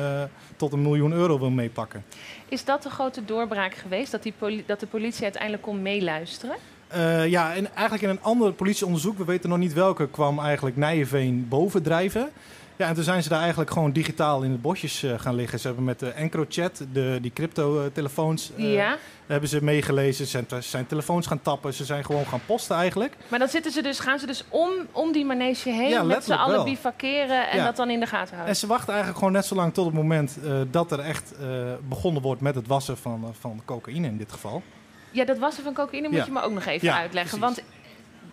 tot 0.56 0.74
een 0.74 0.82
miljoen 0.82 1.12
euro 1.12 1.40
wil 1.40 1.50
meepakken. 1.50 2.04
Is 2.48 2.66
dat 2.66 2.84
de 2.84 2.90
grote 2.90 3.26
doorbraak 3.26 3.74
geweest? 3.74 4.12
Dat, 4.12 4.24
die 4.24 4.34
dat 4.66 4.80
de 4.80 4.88
politie 4.88 5.24
uiteindelijk 5.24 5.64
kon 5.64 5.82
meeluisteren? 5.82 6.56
Eh, 6.92 7.28
ja, 7.28 7.54
en 7.54 7.74
eigenlijk 7.76 8.04
in 8.04 8.10
een 8.10 8.24
ander 8.24 8.54
politieonderzoek, 8.54 9.18
we 9.18 9.26
weten 9.26 9.50
nog 9.50 9.58
niet 9.58 9.74
welke, 9.74 10.08
kwam 10.08 10.40
eigenlijk 10.40 10.78
Nijenveen 10.78 11.46
bovendrijven. 11.50 12.30
Ja, 12.76 12.88
en 12.88 12.94
toen 12.94 13.04
zijn 13.04 13.24
ze 13.24 13.30
daar 13.30 13.40
eigenlijk 13.40 13.72
gewoon 13.72 13.92
digitaal 13.92 14.42
in 14.42 14.52
de 14.52 14.58
bosjes 14.58 15.04
eh, 15.04 15.20
gaan 15.20 15.36
liggen. 15.36 15.60
Ze 15.60 15.68
hebben 15.68 15.86
met 15.86 16.00
de 16.00 16.10
EncroChat, 16.10 16.86
de, 16.94 17.18
die 17.22 17.32
crypto-telefoons, 17.34 18.52
eh, 18.58 18.74
ja. 18.74 18.98
hebben 19.28 19.50
ze 19.50 19.64
meegelezen. 19.64 20.28
Ze 20.28 20.46
zijn, 20.60 20.88
telefoons 20.88 21.28
gaan 21.28 21.42
tappen, 21.42 21.74
ze 21.74 21.86
zijn 21.86 22.06
gewoon 22.06 22.26
gaan 22.26 22.42
posten 22.46 22.76
eigenlijk. 22.76 23.16
Maar 23.28 23.40
dan 23.40 23.48
zitten 23.48 23.72
ze 23.72 23.82
dus, 23.82 24.00
gaan 24.00 24.20
ze 24.20 24.26
dus 24.26 24.44
om, 24.50 24.70
om 24.92 25.12
die 25.12 25.26
manege 25.26 25.70
heen... 25.70 25.90
Ja, 25.90 26.04
met 26.04 26.24
z'n 26.24 26.32
allen 26.32 26.64
bivakeren 26.64 27.50
en 27.50 27.58
Ja. 27.58 27.66
dat 27.66 27.76
dan 27.76 27.90
in 27.90 28.00
de 28.00 28.06
gaten 28.06 28.30
En 28.30 28.36
houden? 28.36 28.56
ze 28.56 28.68
wachten 28.68 28.90
eigenlijk 28.90 29.18
gewoon 29.18 29.34
net 29.34 29.46
zo 29.46 29.56
lang 29.56 29.74
tot 29.74 29.86
het 29.86 29.96
moment 29.96 30.38
dat 30.72 30.92
er 30.92 31.00
echt 31.00 31.34
begonnen 31.88 32.22
wordt 32.22 32.42
met 32.42 32.56
het 32.56 32.68
wassen 32.68 32.98
van, 32.98 33.34
van 33.40 33.62
cocaïne 33.66 34.08
in 34.08 34.18
dit 34.18 34.32
geval. 34.32 34.62
Ja, 35.12 35.26
dat 35.26 35.38
wassen 35.38 35.64
van 35.64 35.74
cocaïne 35.74 36.08
moet 36.08 36.18
Ja. 36.18 36.26
je 36.26 36.32
me 36.32 36.42
ook 36.42 36.52
nog 36.52 36.66
even 36.66 36.88
Ja, 36.88 36.98
uitleggen. 36.98 37.40
precies. 37.40 37.56
Want 37.56 37.68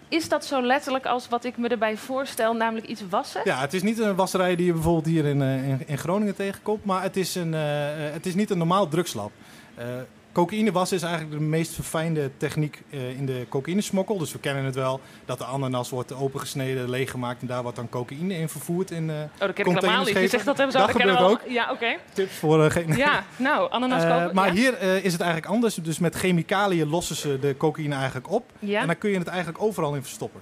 is 0.08 0.28
dat 0.28 0.44
zo 0.44 0.62
letterlijk 0.62 1.06
als 1.06 1.28
wat 1.28 1.44
ik 1.44 1.56
me 1.56 1.68
erbij 1.68 1.96
voorstel, 1.96 2.54
namelijk 2.54 2.86
iets 2.86 3.02
wassen? 3.10 3.40
Ja, 3.44 3.60
het 3.60 3.74
is 3.74 3.82
niet 3.82 3.98
een 3.98 4.14
wasserij 4.14 4.56
die 4.56 4.66
je 4.66 4.72
bijvoorbeeld 4.72 5.06
hier 5.06 5.24
in, 5.24 5.42
eh, 5.42 5.68
in, 5.68 5.82
in 5.86 5.98
Groningen 5.98 6.34
tegenkomt, 6.34 6.84
maar 6.84 7.02
het 7.02 7.16
is, 7.16 7.34
een, 7.34 7.54
eh, 7.54 8.06
eh, 8.06 8.12
het 8.12 8.26
is 8.26 8.34
niet 8.34 8.50
een 8.50 8.58
normaal 8.58 8.88
drugslab. 8.88 9.30
Eh, 9.74 9.86
cocaïne 10.32 10.72
was 10.72 10.92
is 10.92 11.02
eigenlijk 11.02 11.32
de 11.32 11.44
meest 11.44 11.72
verfijnde 11.74 12.30
techniek 12.36 12.82
eh, 12.90 13.10
in 13.10 13.26
de 13.26 13.46
cocaïnesmokkel. 13.48 14.18
Dus 14.18 14.32
we 14.32 14.38
kennen 14.38 14.64
het 14.64 14.74
wel 14.74 15.00
dat 15.24 15.38
de 15.38 15.44
ananas 15.44 15.90
wordt 15.90 16.12
opengesneden, 16.12 16.90
leeggemaakt 16.90 17.40
en 17.40 17.46
daar 17.46 17.62
wordt 17.62 17.76
dan 17.76 17.88
cocaïne 17.88 18.34
in 18.34 18.48
vervoerd 18.48 18.90
in 18.90 19.10
eh, 19.10 19.16
Oh, 19.16 19.22
dat 19.38 19.52
ken 19.52 19.66
ik 19.66 19.80
helemaal 19.80 20.04
niet. 20.04 20.18
Je 20.18 20.28
zegt 20.28 20.44
dat 20.44 20.56
hebben 20.56 20.72
ze 20.72 20.86
Dat 20.86 20.90
gebeurt 20.90 21.18
al. 21.18 21.38
Ja, 21.48 21.70
oké. 21.72 21.96
tips 22.12 22.34
voor 22.34 22.64
uh, 22.64 22.70
geen... 22.70 22.96
Ja, 22.96 23.24
nou, 23.36 23.70
ananas 23.70 24.02
Eh, 24.08 24.18
kopen. 24.18 24.34
maar 24.34 24.46
ja. 24.46 24.52
hier 24.52 24.74
eh, 24.74 25.04
is 25.04 25.12
het 25.12 25.20
eigenlijk 25.20 25.52
anders. 25.52 25.74
Dus 25.74 25.98
met 25.98 26.14
chemicaliën 26.14 26.88
lossen 26.88 27.16
ze 27.16 27.38
de 27.38 27.56
cocaïne 27.56 27.94
eigenlijk 27.94 28.30
op. 28.30 28.50
Ja. 28.58 28.80
En 28.80 28.86
dan 28.86 28.98
kun 28.98 29.10
je 29.10 29.18
het 29.18 29.26
eigenlijk 29.26 29.62
overal 29.62 29.94
in 29.94 30.02
verstoppen. 30.02 30.40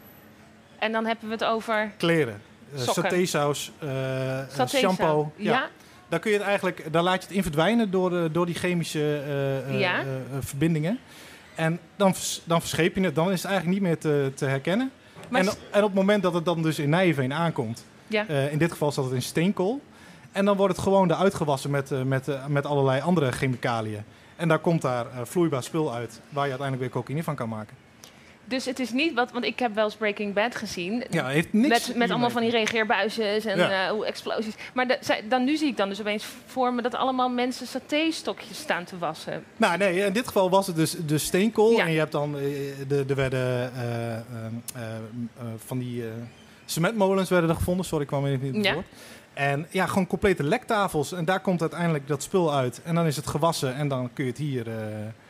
En 0.78 0.92
dan 0.92 1.06
hebben 1.06 1.28
we 1.28 1.32
het 1.32 1.44
over 1.44 1.92
Kleren, 1.96 2.42
uh, 2.74 2.80
satésaus, 2.80 3.72
eh, 3.78 4.66
shampoo. 4.66 5.32
Ja. 5.36 5.68
Dan, 6.08 6.20
kun 6.20 6.30
je 6.30 6.36
het 6.36 6.46
eigenlijk, 6.46 6.92
dan 6.92 7.04
laat 7.04 7.22
je 7.22 7.26
het 7.28 7.36
in 7.36 7.42
verdwijnen 7.42 7.90
door, 7.90 8.16
eh, 8.16 8.24
door 8.32 8.46
die 8.46 8.54
chemische 8.54 8.98
eh, 9.26 9.58
eh, 9.74 9.80
Ja. 9.80 10.04
verbindingen. 10.40 10.98
En 11.54 11.78
dan, 11.96 12.14
dan 12.44 12.60
verscheep 12.60 12.94
je 12.96 13.00
het. 13.02 13.14
Dan 13.14 13.32
is 13.32 13.42
het 13.42 13.50
eigenlijk 13.50 13.80
niet 13.80 13.88
meer 13.88 13.98
te, 13.98 14.32
te 14.34 14.44
herkennen. 14.44 14.90
Maar 15.28 15.40
En, 15.40 15.46
en 15.70 15.80
op 15.82 15.86
het 15.88 15.94
moment 15.94 16.22
dat 16.22 16.34
het 16.34 16.44
dan 16.44 16.62
dus 16.62 16.78
in 16.78 16.88
Nijveen 16.90 17.32
aankomt, 17.32 17.84
Ja. 18.06 18.26
in 18.26 18.58
dit 18.58 18.70
geval 18.72 18.92
zat 18.92 19.04
het 19.04 19.14
in 19.14 19.22
steenkool. 19.22 19.80
En 20.32 20.44
dan 20.44 20.56
wordt 20.56 20.74
het 20.76 20.82
gewoon 20.84 21.10
eruit 21.10 21.34
gewassen 21.34 21.70
met, 21.70 21.90
met, 22.04 22.28
met 22.48 22.66
allerlei 22.66 23.00
andere 23.00 23.32
chemicaliën. 23.32 24.02
En 24.36 24.48
daar 24.48 24.58
komt 24.58 24.82
daar 24.82 25.06
vloeibaar 25.22 25.62
spul 25.62 25.94
uit, 25.94 26.20
waar 26.28 26.44
je 26.44 26.50
uiteindelijk 26.50 26.80
weer 26.92 27.02
cocaïne 27.02 27.22
van 27.24 27.34
kan 27.34 27.48
maken. 27.48 27.76
Dus 28.48 28.64
het 28.64 28.78
is 28.78 28.90
niet 28.92 29.14
wat, 29.14 29.32
want 29.32 29.44
ik 29.44 29.58
heb 29.58 29.74
wel 29.74 29.84
eens 29.84 29.94
Breaking 29.96 30.34
Bad 30.34 30.56
gezien. 30.56 31.04
Ja, 31.10 31.26
heeft 31.26 31.52
niks 31.52 31.86
met, 31.86 31.96
met 31.96 32.10
allemaal 32.10 32.30
van 32.30 32.42
die 32.42 32.50
reageerbuisjes 32.50 33.44
en 33.44 33.58
Ja. 33.58 33.84
eh, 33.84 33.90
hoe 33.90 34.06
explosies. 34.06 34.54
Maar 34.74 34.86
de- 34.88 34.98
dan, 35.28 35.44
nu 35.44 35.56
zie 35.56 35.68
ik 35.68 35.76
dan 35.76 35.88
dus 35.88 36.00
opeens 36.00 36.24
voor 36.46 36.72
me 36.74 36.82
dat 36.82 36.94
allemaal 36.94 37.28
mensen 37.28 37.66
saté-stokjes 37.66 38.58
staan 38.58 38.84
te 38.84 38.98
wassen. 38.98 39.44
Nou, 39.56 39.78
nee, 39.78 40.04
in 40.04 40.12
dit 40.12 40.26
geval 40.26 40.50
was 40.50 40.66
het 40.66 40.76
dus 40.76 40.96
de 41.06 41.18
steenkool. 41.18 41.70
Ja. 41.70 41.84
En 41.84 41.92
je 41.92 41.98
hebt 41.98 42.12
dan, 42.12 42.32
de, 42.88 43.04
er 43.08 43.14
werden 43.14 43.72
eh, 43.74 44.14
eh, 44.14 44.20
eh, 44.74 44.82
van 45.66 45.78
die 45.78 46.04
cementmolens 46.64 47.28
werden 47.30 47.50
er 47.50 47.56
gevonden. 47.56 47.84
Sorry, 47.84 48.02
ik 48.02 48.08
kwam 48.08 48.26
even 48.26 48.40
niet 48.40 48.50
op 48.50 48.56
het 48.56 48.64
Ja. 48.66 48.72
woord. 48.74 48.86
En 49.34 49.66
ja, 49.70 49.86
gewoon 49.86 50.06
complete 50.06 50.42
lektafels. 50.42 51.12
En 51.12 51.24
daar 51.24 51.40
komt 51.40 51.60
uiteindelijk 51.60 52.08
dat 52.08 52.22
spul 52.22 52.54
uit. 52.54 52.80
En 52.84 52.94
dan 52.94 53.06
is 53.06 53.16
het 53.16 53.26
gewassen 53.26 53.74
en 53.74 53.88
dan 53.88 54.10
kun 54.12 54.24
je 54.24 54.30
het 54.30 54.38
hier 54.40 54.66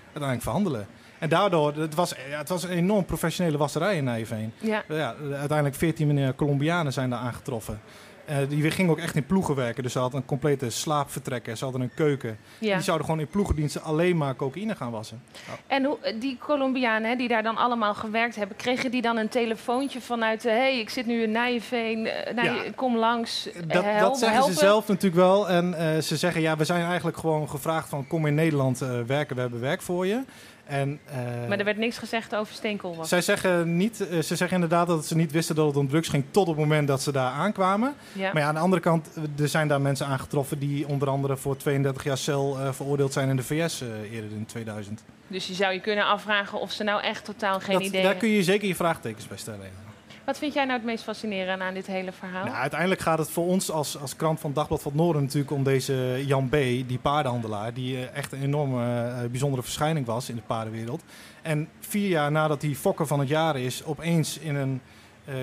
uiteindelijk 0.04 0.42
verhandelen. 0.42 0.86
En 1.30 1.38
daardoor, 1.38 1.74
het 1.76 1.94
was, 1.94 2.14
het 2.30 2.48
was 2.48 2.62
een 2.62 2.70
enorm 2.70 3.04
professionele 3.04 3.56
wasserij 3.58 3.96
in 3.96 4.04
Nijveen. 4.04 4.52
Ja. 4.58 4.82
Ja, 4.88 5.14
uiteindelijk 5.32 5.74
14 5.76 6.18
eh, 6.18 6.28
Colombianen 6.36 6.92
zijn 6.92 7.10
daar 7.10 7.18
aangetroffen. 7.18 7.80
Eh, 8.24 8.36
die 8.48 8.70
gingen 8.70 8.90
ook 8.90 8.98
echt 8.98 9.14
in 9.16 9.26
ploegen 9.26 9.54
werken. 9.54 9.82
Dus 9.82 9.92
ze 9.92 9.98
hadden 9.98 10.20
een 10.20 10.26
complete 10.26 10.70
slaapvertrekker. 10.70 11.56
Ze 11.56 11.64
hadden 11.64 11.82
een 11.82 11.94
keuken. 11.94 12.38
ja. 12.58 12.74
Die 12.74 12.82
zouden 12.84 13.06
gewoon 13.06 13.20
in 13.20 13.26
ploegendiensten 13.28 13.82
alleen 13.82 14.16
maar 14.16 14.36
cocaïne 14.36 14.74
gaan 14.74 14.90
wassen. 14.90 15.22
En 15.66 15.84
hoe, 15.84 15.98
die 16.20 16.38
Colombianen 16.38 17.18
die 17.18 17.28
daar 17.28 17.42
dan 17.42 17.56
allemaal 17.56 17.94
gewerkt 17.94 18.36
hebben, 18.36 18.56
kregen 18.56 18.90
die 18.90 19.02
dan 19.02 19.16
een 19.16 19.28
telefoontje 19.28 20.00
vanuit... 20.00 20.42
Hé, 20.42 20.50
hey, 20.50 20.78
ik 20.80 20.90
zit 20.90 21.06
nu 21.06 21.22
in 21.22 21.30
Nijveen, 21.30 22.06
eh, 22.06 22.44
Ja. 22.44 22.54
kom 22.74 22.96
langs, 22.96 23.50
eh, 23.52 23.54
Dat, 23.66 23.84
help- 23.84 23.98
dat 24.00 24.18
zeggen 24.18 24.36
helpen. 24.36 24.54
ze 24.54 24.60
zelf 24.60 24.88
natuurlijk 24.88 25.22
wel. 25.22 25.48
En 25.48 25.74
eh, 25.74 26.00
ze 26.02 26.16
zeggen, 26.16 26.40
ja, 26.40 26.56
we 26.56 26.64
zijn 26.64 26.84
eigenlijk 26.84 27.16
gewoon 27.16 27.48
gevraagd 27.48 27.88
van... 27.88 28.06
kom 28.06 28.26
in 28.26 28.34
Nederland 28.34 28.80
eh, 28.82 29.00
werken, 29.06 29.34
we 29.34 29.40
hebben 29.42 29.60
werk 29.60 29.82
voor 29.82 30.06
je. 30.06 30.22
En, 30.66 31.00
eh, 31.04 31.16
Maar 31.48 31.58
er 31.58 31.64
werd 31.64 31.76
niks 31.76 31.98
gezegd 31.98 32.34
over 32.34 32.54
steenkool. 32.54 33.04
zij 33.04 33.20
zeggen, 33.20 33.76
niet, 33.76 34.08
eh, 34.08 34.18
ze 34.18 34.36
zeggen 34.36 34.50
inderdaad 34.50 34.86
dat 34.86 35.06
ze 35.06 35.16
niet 35.16 35.32
wisten 35.32 35.54
dat 35.54 35.66
het 35.66 35.76
om 35.76 35.88
drugs 35.88 36.08
ging... 36.08 36.24
tot 36.30 36.46
het 36.46 36.56
moment 36.56 36.88
dat 36.88 37.02
ze 37.02 37.12
daar 37.12 37.30
aankwamen. 37.32 37.94
Ja. 38.12 38.32
Maar 38.32 38.42
ja, 38.42 38.48
aan 38.48 38.54
de 38.54 38.60
andere 38.60 38.82
kant, 38.82 39.08
eh, 39.14 39.42
er 39.42 39.48
zijn 39.48 39.68
daar 39.68 39.80
mensen 39.80 40.06
aangetroffen... 40.06 40.58
die 40.58 40.88
onder 40.88 41.08
andere 41.08 41.36
voor 41.36 41.56
32 41.56 42.04
jaar 42.04 42.18
cel 42.18 42.56
veroordeeld 42.72 43.12
zijn 43.12 43.28
in 43.28 43.36
de 43.36 43.42
VS 43.42 43.80
eerder 44.12 44.30
in 44.30 44.46
2000. 44.46 45.04
Dus 45.26 45.46
je 45.46 45.54
zou 45.54 45.72
je 45.72 45.80
kunnen 45.80 46.06
afvragen 46.06 46.60
of 46.60 46.70
ze 46.72 46.82
nou 46.84 47.02
echt 47.02 47.24
totaal 47.24 47.60
geen 47.60 47.72
Dat- 47.74 47.80
idee 47.82 47.90
daar 48.02 48.10
hebben. 48.10 48.28
kun 48.28 48.28
je 48.38 48.42
zeker 48.42 48.68
je 48.68 48.74
vraagtekens 48.74 49.28
bij 49.28 49.36
stellen. 49.36 49.60
ja. 49.62 49.85
Wat 50.26 50.38
vind 50.38 50.54
jij 50.54 50.64
nou 50.64 50.76
het 50.76 50.86
meest 50.86 51.04
fascinerende 51.04 51.64
aan 51.64 51.74
dit 51.74 51.86
hele 51.86 52.12
verhaal? 52.12 52.44
Nou, 52.44 52.56
uiteindelijk 52.56 53.00
gaat 53.00 53.18
het 53.18 53.30
voor 53.30 53.46
ons 53.46 53.70
als, 53.70 53.98
als 54.00 54.16
krant 54.16 54.40
van 54.40 54.52
Dagblad 54.52 54.82
van 54.82 54.92
het 54.92 55.00
Noorden 55.00 55.22
natuurlijk 55.22 55.50
om 55.52 55.62
deze 55.62 56.22
Jan 56.26 56.48
B., 56.48 56.52
die 56.52 56.98
paardenhandelaar, 57.02 57.74
die 57.74 57.96
eh, 57.96 58.16
echt 58.16 58.32
een 58.32 58.42
enorme 58.42 59.08
eh, 59.08 59.30
bijzondere 59.30 59.62
verschijning 59.62 60.06
was 60.06 60.28
in 60.28 60.34
de 60.36 60.42
paardenwereld. 60.46 61.02
En 61.42 61.68
vier 61.80 62.08
jaar 62.08 62.30
nadat 62.32 62.62
hij 62.62 62.74
fokker 62.74 63.06
van 63.06 63.18
het 63.18 63.28
jaar 63.28 63.56
is, 63.58 63.84
opeens 63.84 64.38
in 64.38 64.54
een 64.54 64.80
eh, 65.24 65.34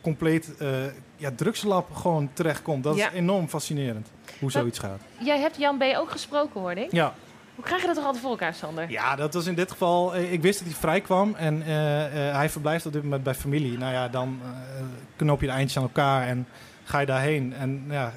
compleet 0.00 0.56
eh, 0.56 0.68
ja, 1.16 1.30
drugslab 1.36 1.94
gewoon 1.94 2.30
terechtkomt. 2.32 2.84
Dat 2.84 2.96
Ja. 2.96 3.08
is 3.10 3.14
enorm 3.14 3.48
fascinerend, 3.48 4.08
hoe 4.40 4.50
zoiets 4.50 4.78
gaat. 4.78 5.00
Jij 5.18 5.38
hebt 5.38 5.56
Jan 5.56 5.78
B. 5.78 5.82
ook 5.96 6.10
gesproken, 6.10 6.60
hoorde 6.60 6.80
ik. 6.80 6.92
Ja. 6.92 7.14
Hoe 7.58 7.66
krijg 7.66 7.80
je 7.80 7.86
dat 7.86 7.96
toch 7.96 8.04
altijd 8.04 8.22
voor 8.22 8.32
elkaar, 8.32 8.54
Sander? 8.54 8.90
ja, 8.90 9.16
dat 9.16 9.34
was 9.34 9.46
in 9.46 9.54
dit 9.54 9.70
geval, 9.70 10.14
eh, 10.14 10.32
ik 10.32 10.42
wist 10.42 10.58
dat 10.58 10.68
hij 10.68 10.76
vrij 10.76 11.00
kwam 11.00 11.34
en 11.34 11.62
eh, 11.62 12.28
eh, 12.28 12.34
hij 12.34 12.50
verblijft 12.50 12.86
op 12.86 12.92
dit 12.92 13.02
moment 13.02 13.22
bij 13.22 13.34
familie. 13.34 13.78
Nou 13.78 13.92
ja, 13.92 14.08
dan 14.08 14.40
knoop 15.16 15.40
je 15.40 15.46
de 15.46 15.52
eindjes 15.52 15.76
aan 15.76 15.82
elkaar 15.82 16.26
en 16.26 16.46
ga 16.84 16.98
je 16.98 17.06
daarheen. 17.06 17.54
En 17.54 17.84
ja, 17.88 18.12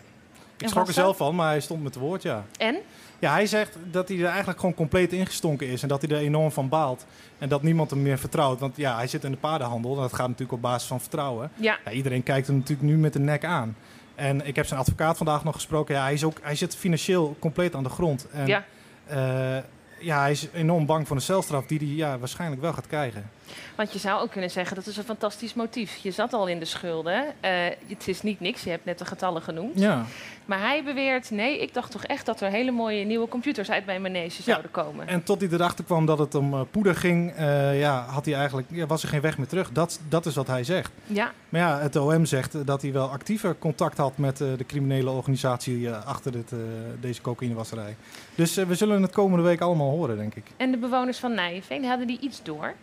ik 0.56 0.62
En 0.62 0.70
schrok 0.70 0.88
er 0.88 0.94
zelf 0.94 1.18
van, 1.18 1.36
maar 1.36 1.50
hij 1.50 1.60
stond 1.60 1.84
met 1.84 1.94
het 1.94 2.04
woord, 2.04 2.22
ja. 2.22 2.46
En? 2.58 2.76
Ja, 3.20 3.32
hij 3.32 3.46
zegt 3.46 3.78
dat 3.92 4.08
hij 4.08 4.18
er 4.18 4.26
eigenlijk 4.26 4.60
gewoon 4.60 4.76
compleet 4.76 5.14
ingestonken 5.14 5.68
is 5.68 5.82
en 5.82 5.88
dat 5.88 6.02
hij 6.02 6.12
er 6.12 6.24
enorm 6.24 6.52
van 6.52 6.70
baalt. 6.70 7.06
En 7.38 7.50
dat 7.50 7.64
niemand 7.64 7.90
hem 7.90 8.02
meer 8.02 8.20
vertrouwt. 8.20 8.60
Want 8.60 8.78
ja, 8.78 8.96
hij 8.96 9.08
zit 9.08 9.24
in 9.24 9.32
de 9.32 9.38
paardenhandel 9.38 9.96
en 9.96 10.02
dat 10.02 10.14
gaat 10.14 10.28
natuurlijk 10.28 10.52
op 10.52 10.62
basis 10.62 10.88
van 10.88 11.00
vertrouwen. 11.00 11.52
Ja. 11.56 11.78
Ja, 11.86 11.92
iedereen 11.92 12.24
kijkt 12.24 12.48
hem 12.48 12.56
natuurlijk 12.56 12.90
nu 12.90 12.98
met 12.98 13.14
de 13.14 13.20
nek 13.20 13.46
aan. 13.46 13.76
En 14.16 14.48
ik 14.48 14.56
heb 14.56 14.66
zijn 14.66 14.80
advocaat 14.80 15.18
vandaag 15.18 15.44
nog 15.44 15.54
gesproken. 15.54 15.96
Ja, 15.96 16.02
hij, 16.02 16.14
is 16.14 16.24
ook, 16.24 16.38
hij 16.42 16.56
zit 16.56 16.76
financieel 16.76 17.36
compleet 17.40 17.76
aan 17.76 17.84
de 17.84 17.90
grond. 17.90 18.28
En, 18.32 18.48
ja. 18.48 18.64
Eh, 19.12 19.64
ja, 20.00 20.20
hij 20.20 20.32
is 20.32 20.48
enorm 20.54 20.86
bang 20.86 21.08
voor 21.08 21.16
een 21.16 21.22
celstraf 21.22 21.66
die 21.66 21.78
hij 21.78 21.88
ja, 21.88 22.20
waarschijnlijk 22.20 22.62
wel 22.62 22.74
gaat 22.74 22.88
krijgen. 22.88 23.30
Want 23.76 23.94
je 23.94 24.00
zou 24.00 24.22
ook 24.22 24.32
kunnen 24.32 24.50
zeggen, 24.52 24.76
dat 24.76 24.86
is 24.86 24.98
een 24.98 25.04
fantastisch 25.04 25.54
motief. 25.54 25.96
Je 25.96 26.12
zat 26.12 26.34
al 26.34 26.48
in 26.48 26.60
de 26.60 26.66
schulden. 26.66 27.24
Eh, 27.40 27.52
het 27.88 28.08
is 28.08 28.22
niet 28.22 28.40
niks, 28.40 28.64
je 28.64 28.70
hebt 28.70 28.86
net 28.86 28.98
de 28.98 29.06
getallen 29.06 29.42
genoemd. 29.42 29.80
Ja, 29.80 30.06
Maar 30.46 30.60
hij 30.60 30.84
beweert, 30.84 31.32
nee, 31.32 31.62
ik 31.62 31.74
dacht 31.74 31.92
toch 31.92 32.04
echt 32.04 32.26
dat 32.26 32.42
er 32.42 32.50
hele 32.50 32.72
mooie 32.72 33.06
nieuwe 33.06 33.28
computers 33.28 33.70
uit 33.72 33.86
mijn 33.86 34.02
manege 34.02 34.42
zouden 34.44 34.72
komen. 34.72 35.08
en 35.08 35.24
tot 35.24 35.42
hij 35.42 35.50
erachter 35.52 35.86
kwam 35.86 36.06
dat 36.06 36.20
het 36.20 36.36
om 36.36 36.54
eh, 36.54 36.62
poeder 36.72 36.96
ging, 36.96 37.32
eh, 37.32 37.80
ja, 37.80 38.06
had 38.06 38.26
hij 38.26 38.34
eigenlijk, 38.34 38.68
ja, 38.72 38.86
was 38.86 39.04
er 39.04 39.10
geen 39.10 39.22
weg 39.22 39.38
meer 39.38 39.48
terug. 39.48 39.72
Dat, 39.72 40.00
dat 40.10 40.26
is 40.26 40.36
wat 40.36 40.48
hij 40.48 40.64
zegt. 40.64 40.92
Ja, 41.06 41.32
Maar 41.50 41.62
ja, 41.62 41.80
het 41.80 41.96
OM 41.96 42.26
zegt 42.26 42.66
dat 42.66 42.82
hij 42.82 42.92
wel 42.92 43.10
actiever 43.10 43.56
contact 43.60 43.98
had 43.98 44.18
met 44.18 44.38
de 44.38 44.66
criminele 44.68 45.10
organisatie 45.10 45.92
achter 45.92 46.32
dit, 46.32 46.54
deze 47.00 47.22
cocaïnewasserij. 47.22 47.96
Dus 48.36 48.56
we 48.56 48.76
zullen 48.76 49.02
het 49.02 49.12
komende 49.12 49.44
week 49.44 49.62
allemaal 49.62 49.90
horen, 49.90 50.18
denk 50.18 50.36
ik. 50.36 50.46
en 50.58 50.72
de 50.72 50.78
bewoners 50.78 51.18
van 51.18 51.34
Nijveen, 51.34 51.86
hadden 51.86 52.08
die 52.08 52.20
iets 52.20 52.44
door? 52.44 52.74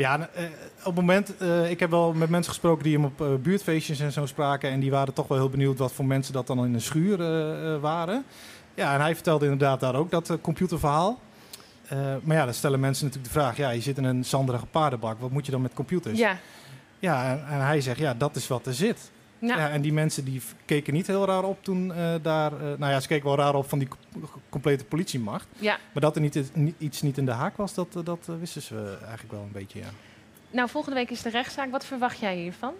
Ja, 0.00 0.28
eh, 0.34 0.44
op 0.78 0.84
het 0.84 0.94
moment, 0.94 1.36
eh, 1.36 1.70
ik 1.70 1.80
heb 1.80 1.90
wel 1.90 2.12
met 2.12 2.28
mensen 2.28 2.52
gesproken 2.52 2.84
die 2.84 2.94
hem 2.94 3.04
op 3.04 3.20
eh, 3.20 3.34
buurtfeestjes 3.34 4.00
en 4.00 4.12
zo 4.12 4.26
spraken. 4.26 4.70
En 4.70 4.80
die 4.80 4.90
waren 4.90 5.14
toch 5.14 5.28
wel 5.28 5.38
heel 5.38 5.48
benieuwd 5.48 5.78
wat 5.78 5.92
voor 5.92 6.04
mensen 6.04 6.32
dat 6.32 6.46
dan 6.46 6.64
in 6.64 6.74
een 6.74 6.80
schuur 6.80 7.16
waren. 7.80 8.24
Ja, 8.74 8.94
en 8.94 9.00
hij 9.00 9.14
vertelde 9.14 9.44
inderdaad 9.44 9.80
daar 9.80 9.94
ook 9.94 10.10
dat 10.10 10.38
computerverhaal. 10.40 11.20
Maar 12.22 12.36
ja, 12.36 12.44
dan 12.44 12.54
stellen 12.54 12.80
mensen 12.80 13.04
natuurlijk 13.06 13.32
de 13.34 13.40
vraag: 13.40 13.56
ja, 13.56 13.70
je 13.70 13.80
zit 13.80 13.98
in 13.98 14.04
een 14.04 14.24
zanderige 14.24 14.66
paardenbak, 14.66 15.20
wat 15.20 15.30
moet 15.30 15.46
je 15.46 15.52
dan 15.52 15.62
met 15.62 15.74
computers? 15.74 16.18
Ja. 16.18 16.36
Ja, 16.98 17.30
en, 17.30 17.46
en 17.46 17.66
hij 17.66 17.80
zegt: 17.80 17.98
ja, 17.98 18.14
dat 18.14 18.36
is 18.36 18.48
wat 18.48 18.66
er 18.66 18.74
zit. 18.74 19.10
Ja, 19.40 19.70
en 19.70 19.80
die 19.80 19.92
mensen 19.92 20.24
die 20.24 20.42
keken 20.64 20.92
niet 20.94 21.06
heel 21.06 21.26
raar 21.26 21.44
op 21.44 21.64
toen 21.64 21.92
eh, 21.94 22.14
daar... 22.22 22.52
eh, 22.52 22.60
nou 22.78 22.92
ja, 22.92 23.00
ze 23.00 23.08
keken 23.08 23.26
wel 23.26 23.36
raar 23.36 23.54
op 23.54 23.68
van 23.68 23.78
die 23.78 23.88
co- 23.88 23.96
complete 24.48 24.84
politiemacht. 24.84 25.46
ja. 25.58 25.78
Maar 25.92 26.02
dat 26.02 26.14
er 26.14 26.20
niet, 26.22 26.50
niet- 26.54 26.74
iets 26.78 27.02
niet 27.02 27.18
in 27.18 27.24
de 27.24 27.32
haak 27.32 27.56
was, 27.56 27.74
dat, 27.74 27.86
eh, 27.96 28.04
dat 28.04 28.26
eh, 28.28 28.34
wisten 28.40 28.62
ze 28.62 28.74
eh, 28.76 29.02
eigenlijk 29.02 29.32
wel 29.32 29.42
een 29.42 29.52
beetje, 29.52 29.78
ja. 29.78 29.86
nou, 30.50 30.68
volgende 30.68 30.96
week 30.96 31.10
is 31.10 31.22
de 31.22 31.30
rechtszaak. 31.30 31.70
Wat 31.70 31.84
verwacht 31.84 32.18
jij 32.18 32.36
hiervan? 32.36 32.72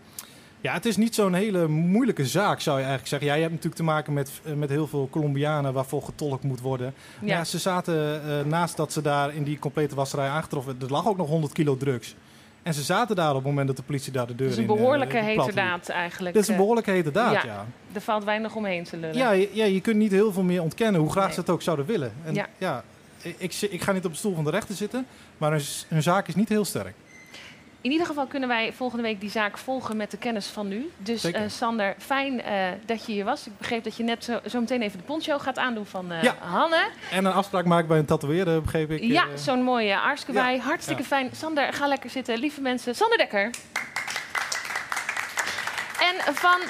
Ja, 0.63 0.73
het 0.73 0.87
is 0.87 0.97
niet 0.97 1.15
zo'n 1.15 1.35
hele 1.35 1.69
moeilijke 1.69 2.27
zaak, 2.27 2.61
zou 2.61 2.77
je 2.77 2.85
eigenlijk 2.85 3.09
zeggen. 3.11 3.29
Ja, 3.29 3.35
je 3.35 3.41
hebt 3.41 3.53
natuurlijk 3.55 3.81
te 3.81 3.87
maken 3.87 4.13
met, 4.13 4.31
eh, 4.45 4.53
met 4.53 4.69
heel 4.69 4.87
veel 4.87 5.09
Colombianen 5.11 5.73
waarvoor 5.73 6.03
getolkt 6.03 6.45
moet 6.45 6.61
worden. 6.61 6.95
Ja. 7.21 7.27
Ja, 7.37 7.45
ze 7.45 7.59
zaten 7.59 8.23
eh, 8.25 8.45
naast 8.45 8.77
dat 8.77 8.93
ze 8.93 9.03
daar 9.03 9.35
in 9.35 9.43
die 9.45 9.59
complete 9.59 9.95
wasserij 9.95 10.29
aangetroffen... 10.29 10.77
Er 10.81 10.91
lag 10.91 11.07
ook 11.09 11.17
nog 11.17 11.29
100 11.29 11.53
kilo 11.53 11.77
drugs. 11.77 12.15
En 12.63 12.75
ze 12.75 12.83
zaten 12.83 13.17
daar 13.17 13.29
op 13.31 13.35
het 13.37 13.45
moment 13.45 13.67
dat 13.67 13.77
de 13.77 13.83
politie 13.83 14.13
daar 14.13 14.27
de 14.27 14.35
deur 14.35 14.49
Dat 14.49 14.57
in 14.57 14.63
is 14.65 14.69
een 14.71 14.77
behoorlijke 14.77 15.17
uh, 15.17 15.23
heterdaad 15.25 15.89
eigenlijk. 15.89 16.35
Dit 16.35 16.43
is 16.43 16.49
een 16.49 16.55
Eh, 16.55 16.61
behoorlijke 16.61 16.91
heterdaad, 16.91 17.33
ja. 17.33 17.45
ja. 17.45 17.67
Er 17.93 18.01
valt 18.01 18.25
weinig 18.25 18.55
omheen 18.55 18.85
te 18.85 18.97
lullen. 18.97 19.17
Ja, 19.17 19.31
je, 19.31 19.51
ja, 19.53 19.65
je 19.65 19.81
kunt 19.81 19.97
niet 19.97 20.11
heel 20.13 20.33
veel 20.33 20.43
meer 20.43 20.63
ontkennen, 20.63 21.01
hoe 21.01 21.11
graag 21.11 21.25
Nee. 21.25 21.35
ze 21.35 21.41
het 21.41 21.51
ook 21.51 21.63
zouden 21.63 21.87
willen. 21.87 22.13
En 22.25 22.35
Ja. 22.35 22.47
ja, 22.59 22.85
ik, 23.23 23.55
ik, 23.71 23.83
ga 23.83 23.93
niet 23.93 24.05
op 24.05 24.13
de 24.13 24.19
stoel 24.19 24.35
van 24.35 24.45
de 24.45 24.51
rechter 24.51 24.75
zitten, 24.75 25.07
maar 25.39 25.61
hun 25.89 26.03
zaak 26.03 26.29
is 26.29 26.35
niet 26.35 26.49
heel 26.49 26.65
sterk. 26.65 26.95
In 27.83 27.91
ieder 27.91 28.07
geval 28.07 28.27
kunnen 28.27 28.49
wij 28.49 28.73
volgende 28.73 29.03
week 29.03 29.21
die 29.21 29.31
zaak 29.31 29.59
volgen 29.59 29.97
met 29.97 30.11
de 30.11 30.17
kennis 30.17 30.47
van 30.47 30.69
nu. 30.69 30.91
Dus 30.97 31.25
eh, 31.25 31.43
Sander, 31.47 31.95
fijn 31.99 32.43
eh, 32.43 32.69
dat 32.87 33.07
je 33.07 33.13
hier 33.13 33.25
was. 33.25 33.47
Ik 33.47 33.59
begreep 33.59 33.85
dat 33.85 33.97
je 33.97 34.03
net 34.03 34.25
zo, 34.25 34.41
zo 34.47 34.61
meteen 34.61 34.83
even 34.83 34.99
de 34.99 35.05
poncho 35.05 35.39
gaat 35.39 35.59
aandoen 35.59 35.87
van 35.87 36.13
eh, 36.13 36.23
Ja. 36.23 36.35
Hanne. 36.41 36.89
En 37.11 37.25
een 37.25 37.33
afspraak 37.33 37.65
maken 37.65 37.89
bij 37.89 37.99
een 37.99 38.05
tatoeëerder, 38.05 38.63
begreep 38.63 38.91
ik. 38.91 39.03
Ja, 39.03 39.25
zo'n 39.37 39.63
mooie. 39.63 39.93
Hartstikke 39.95 40.41
Ja. 41.03 41.03
fijn. 41.03 41.31
Sander, 41.35 41.73
ga 41.73 41.87
lekker 41.87 42.11
zitten. 42.11 42.39
Lieve 42.39 42.61
mensen, 42.61 42.95
Sander 42.95 43.19
Dekker. 43.19 43.51
En 46.01 46.35
van 46.35 46.61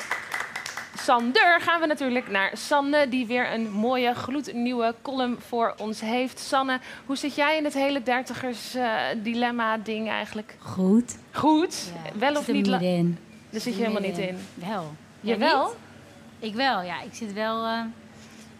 Sander 1.04 1.60
gaan 1.60 1.80
we 1.80 1.86
natuurlijk 1.86 2.28
naar 2.28 2.50
Sanne, 2.54 3.08
die 3.08 3.26
weer 3.26 3.52
een 3.52 3.70
mooie 3.70 4.14
gloednieuwe 4.14 4.94
column 5.02 5.38
voor 5.48 5.74
ons 5.78 6.00
heeft. 6.00 6.38
Sanne, 6.38 6.78
hoe 7.06 7.16
zit 7.16 7.34
jij 7.34 7.56
in 7.56 7.64
het 7.64 7.74
hele 7.74 8.02
dertigers 8.02 8.74
eh, 8.74 8.94
dilemma 9.22 9.78
ding 9.78 10.08
eigenlijk? 10.08 10.54
Goed. 10.58 11.16
Goed, 11.32 11.92
Ja, 12.04 12.18
wel 12.18 12.30
ik 12.30 12.36
of 12.38 12.44
zit 12.44 12.66
er 12.66 12.80
niet? 12.80 13.16
Daar 13.50 13.60
zit 13.60 13.74
je 13.74 13.80
helemaal 13.82 14.02
niet 14.02 14.18
in. 14.18 14.38
Wel. 14.54 14.92
Jawel? 15.20 15.66
niet? 15.66 15.76
Ik 16.50 16.54
wel, 16.54 16.82
ja. 16.82 17.00
Ik 17.02 17.14
zit 17.14 17.32
wel... 17.32 17.64
eh, 17.64 17.80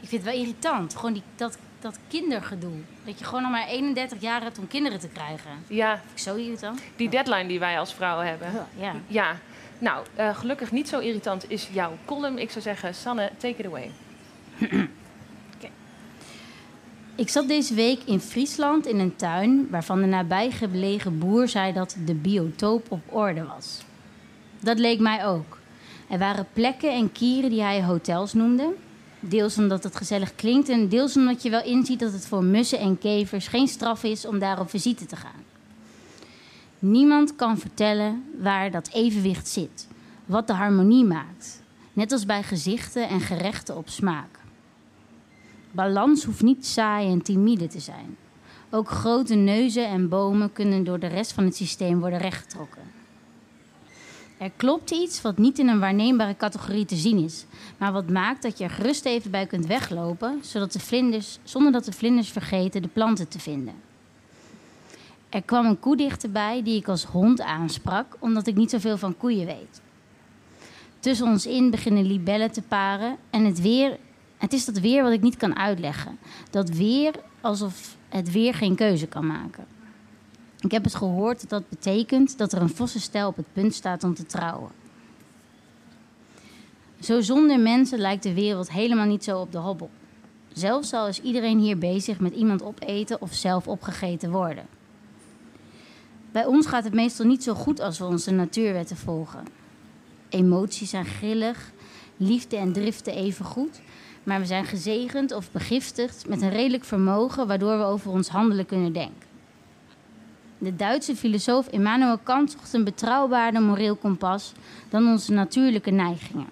ik 0.00 0.08
vind 0.08 0.22
het 0.24 0.32
wel 0.32 0.40
irritant. 0.40 0.96
Gewoon 0.96 1.12
die, 1.12 1.22
dat, 1.36 1.58
dat 1.80 1.98
kindergedoe. 2.08 2.76
Dat 3.04 3.18
je 3.18 3.24
gewoon 3.24 3.42
nog 3.42 3.50
maar 3.50 3.66
31 3.66 4.20
jaar 4.20 4.42
hebt 4.42 4.58
om 4.58 4.68
kinderen 4.68 4.98
te 5.00 5.08
krijgen. 5.08 5.50
Ja, 5.66 5.90
Vind 5.96 6.10
ik 6.12 6.18
zo 6.18 6.34
irritant. 6.34 6.80
die 6.96 7.08
deadline 7.08 7.46
die 7.46 7.58
wij 7.58 7.78
als 7.78 7.94
vrouwen 7.94 8.26
hebben. 8.26 8.48
Ja. 8.78 8.92
Ja, 9.06 9.36
nou, 9.80 10.06
eh, 10.14 10.36
gelukkig 10.36 10.72
niet 10.72 10.88
zo 10.88 10.98
irritant 10.98 11.50
is 11.50 11.68
jouw 11.72 11.92
column. 12.04 12.38
Ik 12.38 12.50
zou 12.50 12.62
zeggen, 12.62 12.94
Sanne, 12.94 13.30
take 13.38 13.56
it 13.56 13.66
away. 13.66 13.90
Ik 17.20 17.28
zat 17.28 17.48
deze 17.48 17.74
week 17.74 18.02
in 18.04 18.20
Friesland 18.20 18.86
in 18.86 18.98
een 18.98 19.16
tuin 19.16 19.66
waarvan 19.70 20.00
de 20.00 20.06
nabijgelegen 20.06 21.18
boer 21.18 21.48
zei 21.48 21.72
dat 21.72 21.96
de 22.06 22.14
biotoop 22.14 22.90
op 22.90 23.00
orde 23.08 23.44
was. 23.44 23.82
Dat 24.60 24.78
leek 24.78 24.98
mij 25.00 25.26
ook. 25.26 25.58
Er 26.08 26.18
waren 26.18 26.46
plekken 26.52 26.92
en 26.92 27.12
kieren 27.12 27.50
die 27.50 27.62
hij 27.62 27.82
hotels 27.82 28.32
noemde. 28.32 28.74
Deels 29.20 29.58
omdat 29.58 29.84
het 29.84 29.96
gezellig 29.96 30.34
klinkt 30.34 30.68
en 30.68 30.88
deels 30.88 31.16
omdat 31.16 31.42
je 31.42 31.50
wel 31.50 31.64
inziet 31.64 32.00
dat 32.00 32.12
het 32.12 32.26
voor 32.26 32.44
mussen 32.44 32.78
en 32.78 32.98
kevers 32.98 33.46
geen 33.46 33.68
straf 33.68 34.04
is 34.04 34.26
om 34.26 34.38
daar 34.38 34.60
op 34.60 34.70
visite 34.70 35.06
te 35.06 35.16
gaan. 35.16 35.44
Niemand 36.82 37.36
kan 37.36 37.58
vertellen 37.58 38.24
waar 38.38 38.70
dat 38.70 38.90
evenwicht 38.92 39.48
zit, 39.48 39.88
wat 40.26 40.46
de 40.46 40.52
harmonie 40.52 41.04
maakt. 41.04 41.62
Net 41.92 42.12
als 42.12 42.26
bij 42.26 42.42
gezichten 42.42 43.08
en 43.08 43.20
gerechten 43.20 43.76
op 43.76 43.88
smaak. 43.88 44.38
Balans 45.70 46.24
hoeft 46.24 46.42
niet 46.42 46.66
saai 46.66 47.10
en 47.10 47.22
timide 47.22 47.66
te 47.66 47.80
zijn. 47.80 48.16
Ook 48.70 48.88
grote 48.88 49.34
neuzen 49.34 49.86
en 49.86 50.08
bomen 50.08 50.52
kunnen 50.52 50.84
door 50.84 50.98
de 50.98 51.06
rest 51.06 51.32
van 51.32 51.44
het 51.44 51.56
systeem 51.56 52.00
worden 52.00 52.18
rechtgetrokken. 52.18 52.82
Er 54.38 54.50
klopt 54.56 54.90
iets 54.90 55.22
wat 55.22 55.38
niet 55.38 55.58
in 55.58 55.68
een 55.68 55.80
waarneembare 55.80 56.36
categorie 56.36 56.84
te 56.84 56.96
zien 56.96 57.24
is, 57.24 57.44
maar 57.78 57.92
wat 57.92 58.10
maakt 58.10 58.42
dat 58.42 58.58
je 58.58 58.64
er 58.64 58.70
gerust 58.70 59.04
even 59.04 59.30
bij 59.30 59.46
kunt 59.46 59.66
weglopen, 59.66 60.38
zodat 60.42 60.72
de 60.72 60.80
vlinders, 60.80 61.38
zonder 61.42 61.72
dat 61.72 61.84
de 61.84 61.92
vlinders 61.92 62.28
vergeten 62.28 62.82
de 62.82 62.88
planten 62.88 63.28
te 63.28 63.38
vinden. 63.38 63.89
Er 65.30 65.42
kwam 65.42 65.66
een 65.66 65.78
koe 65.78 65.96
dichterbij 65.96 66.62
die 66.62 66.76
ik 66.76 66.88
als 66.88 67.04
hond 67.04 67.40
aansprak, 67.40 68.16
omdat 68.18 68.46
ik 68.46 68.54
niet 68.54 68.70
zoveel 68.70 68.98
van 68.98 69.16
koeien 69.16 69.46
weet. 69.46 69.80
Tussen 70.98 71.26
ons 71.26 71.46
in 71.46 71.70
beginnen 71.70 72.04
libellen 72.04 72.52
te 72.52 72.62
paren 72.62 73.16
en 73.30 73.44
het 73.44 73.60
weer 73.60 73.98
het 74.40 74.52
is 74.52 74.64
dat 74.64 74.78
weer 74.78 75.02
wat 75.02 75.12
ik 75.12 75.20
niet 75.20 75.36
kan 75.36 75.56
uitleggen. 75.56 76.18
Dat 76.50 76.68
weer 76.68 77.14
alsof 77.40 77.96
het 78.08 78.32
weer 78.32 78.54
geen 78.54 78.74
keuze 78.74 79.06
kan 79.06 79.26
maken. 79.26 79.64
Ik 80.60 80.70
heb 80.70 80.84
eens 80.84 80.94
gehoord 80.94 81.40
dat 81.40 81.50
dat 81.50 81.68
betekent 81.68 82.38
dat 82.38 82.52
er 82.52 82.62
een 82.62 82.68
vossenstel 82.68 83.28
op 83.28 83.36
het 83.36 83.52
punt 83.52 83.74
staat 83.74 84.04
om 84.04 84.14
te 84.14 84.26
trouwen. 84.26 84.70
Zo 87.00 87.20
zonder 87.20 87.60
mensen 87.60 87.98
lijkt 87.98 88.22
de 88.22 88.34
wereld 88.34 88.72
helemaal 88.72 89.06
niet 89.06 89.24
zo 89.24 89.40
op 89.40 89.52
de 89.52 89.58
hobbel. 89.58 89.90
Zelfs 90.52 90.92
al 90.92 91.08
is 91.08 91.20
iedereen 91.20 91.58
hier 91.58 91.78
bezig 91.78 92.20
met 92.20 92.34
iemand 92.34 92.62
opeten 92.62 93.20
of 93.20 93.32
zelf 93.32 93.68
opgegeten 93.68 94.30
worden. 94.30 94.66
Bij 96.32 96.46
ons 96.46 96.66
gaat 96.66 96.84
het 96.84 96.94
meestal 96.94 97.26
niet 97.26 97.42
zo 97.42 97.54
goed 97.54 97.80
als 97.80 97.98
we 97.98 98.04
onze 98.04 98.30
natuurwetten 98.30 98.96
volgen. 98.96 99.44
Emoties 100.28 100.90
zijn 100.90 101.04
grillig, 101.04 101.72
liefde 102.16 102.56
en 102.56 102.72
driften 102.72 103.14
even 103.14 103.44
goed, 103.44 103.80
maar 104.22 104.40
we 104.40 104.46
zijn 104.46 104.64
gezegend 104.64 105.32
of 105.32 105.50
begiftigd 105.50 106.28
met 106.28 106.42
een 106.42 106.50
redelijk 106.50 106.84
vermogen 106.84 107.46
waardoor 107.46 107.78
we 107.78 107.84
over 107.84 108.10
ons 108.10 108.28
handelen 108.28 108.66
kunnen 108.66 108.92
denken. 108.92 109.28
De 110.58 110.76
Duitse 110.76 111.16
filosoof 111.16 111.68
Immanuel 111.68 112.18
Kant 112.18 112.50
zocht 112.50 112.72
een 112.72 112.84
betrouwbaarder 112.84 113.62
moreel 113.62 113.96
kompas 113.96 114.52
dan 114.88 115.08
onze 115.08 115.32
natuurlijke 115.32 115.90
neigingen 115.90 116.48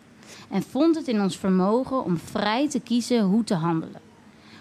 en 0.51 0.63
vond 0.63 0.97
het 0.97 1.09
in 1.09 1.21
ons 1.21 1.39
vermogen 1.39 2.05
om 2.05 2.19
vrij 2.19 2.69
te 2.69 2.81
kiezen 2.81 3.23
hoe 3.23 3.45
te 3.45 3.55
handelen. 3.55 4.01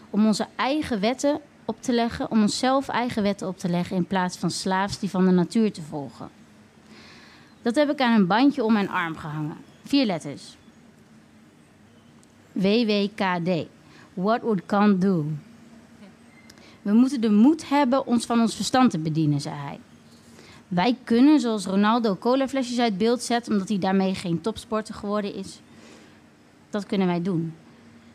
Om 0.10 0.26
onze 0.26 0.48
eigen 0.56 1.00
wetten 1.00 1.42
op 1.68 1.82
te 1.82 1.94
leggen, 1.94 2.32
om 2.32 2.42
onszelf 2.42 2.88
eigen 2.88 3.24
wetten 3.24 3.48
op 3.48 3.58
te 3.58 3.70
leggen 3.70 3.96
in 3.96 4.06
plaats 4.06 4.38
van 4.38 4.52
slaafs 4.52 5.00
die 5.00 5.10
van 5.10 5.26
de 5.26 5.32
natuur 5.32 5.72
te 5.72 5.82
volgen. 5.82 6.30
Dat 7.62 7.76
heb 7.76 7.90
ik 7.90 8.02
aan 8.02 8.14
een 8.14 8.28
bandje 8.28 8.64
om 8.64 8.74
mijn 8.74 8.90
arm 8.90 9.18
gehangen. 9.18 9.58
Vier 9.84 10.06
letters. 10.06 10.58
WWKD. 12.52 13.68
What 14.14 14.42
would 14.42 14.66
Kant 14.66 15.02
do? 15.02 15.26
We 16.82 16.94
moeten 16.94 17.22
de 17.22 17.32
moed 17.32 17.70
hebben 17.70 18.06
ons 18.06 18.26
van 18.26 18.40
ons 18.40 18.56
verstand 18.56 18.92
te 18.92 19.00
bedienen, 19.00 19.42
zei 19.42 19.56
hij. 19.56 19.80
Wij 20.68 20.98
kunnen, 21.04 21.40
zoals 21.40 21.66
Ronaldo, 21.66 22.16
colaflesjes 22.16 22.80
uit 22.80 22.98
beeld 22.98 23.22
zetten 23.22 23.52
omdat 23.54 23.70
hij 23.70 23.80
daarmee 23.80 24.16
geen 24.16 24.42
topsporter 24.42 24.94
geworden 24.94 25.34
is. 25.34 25.60
Dat 26.70 26.86
kunnen 26.86 27.08
wij 27.08 27.22
doen. 27.22 27.54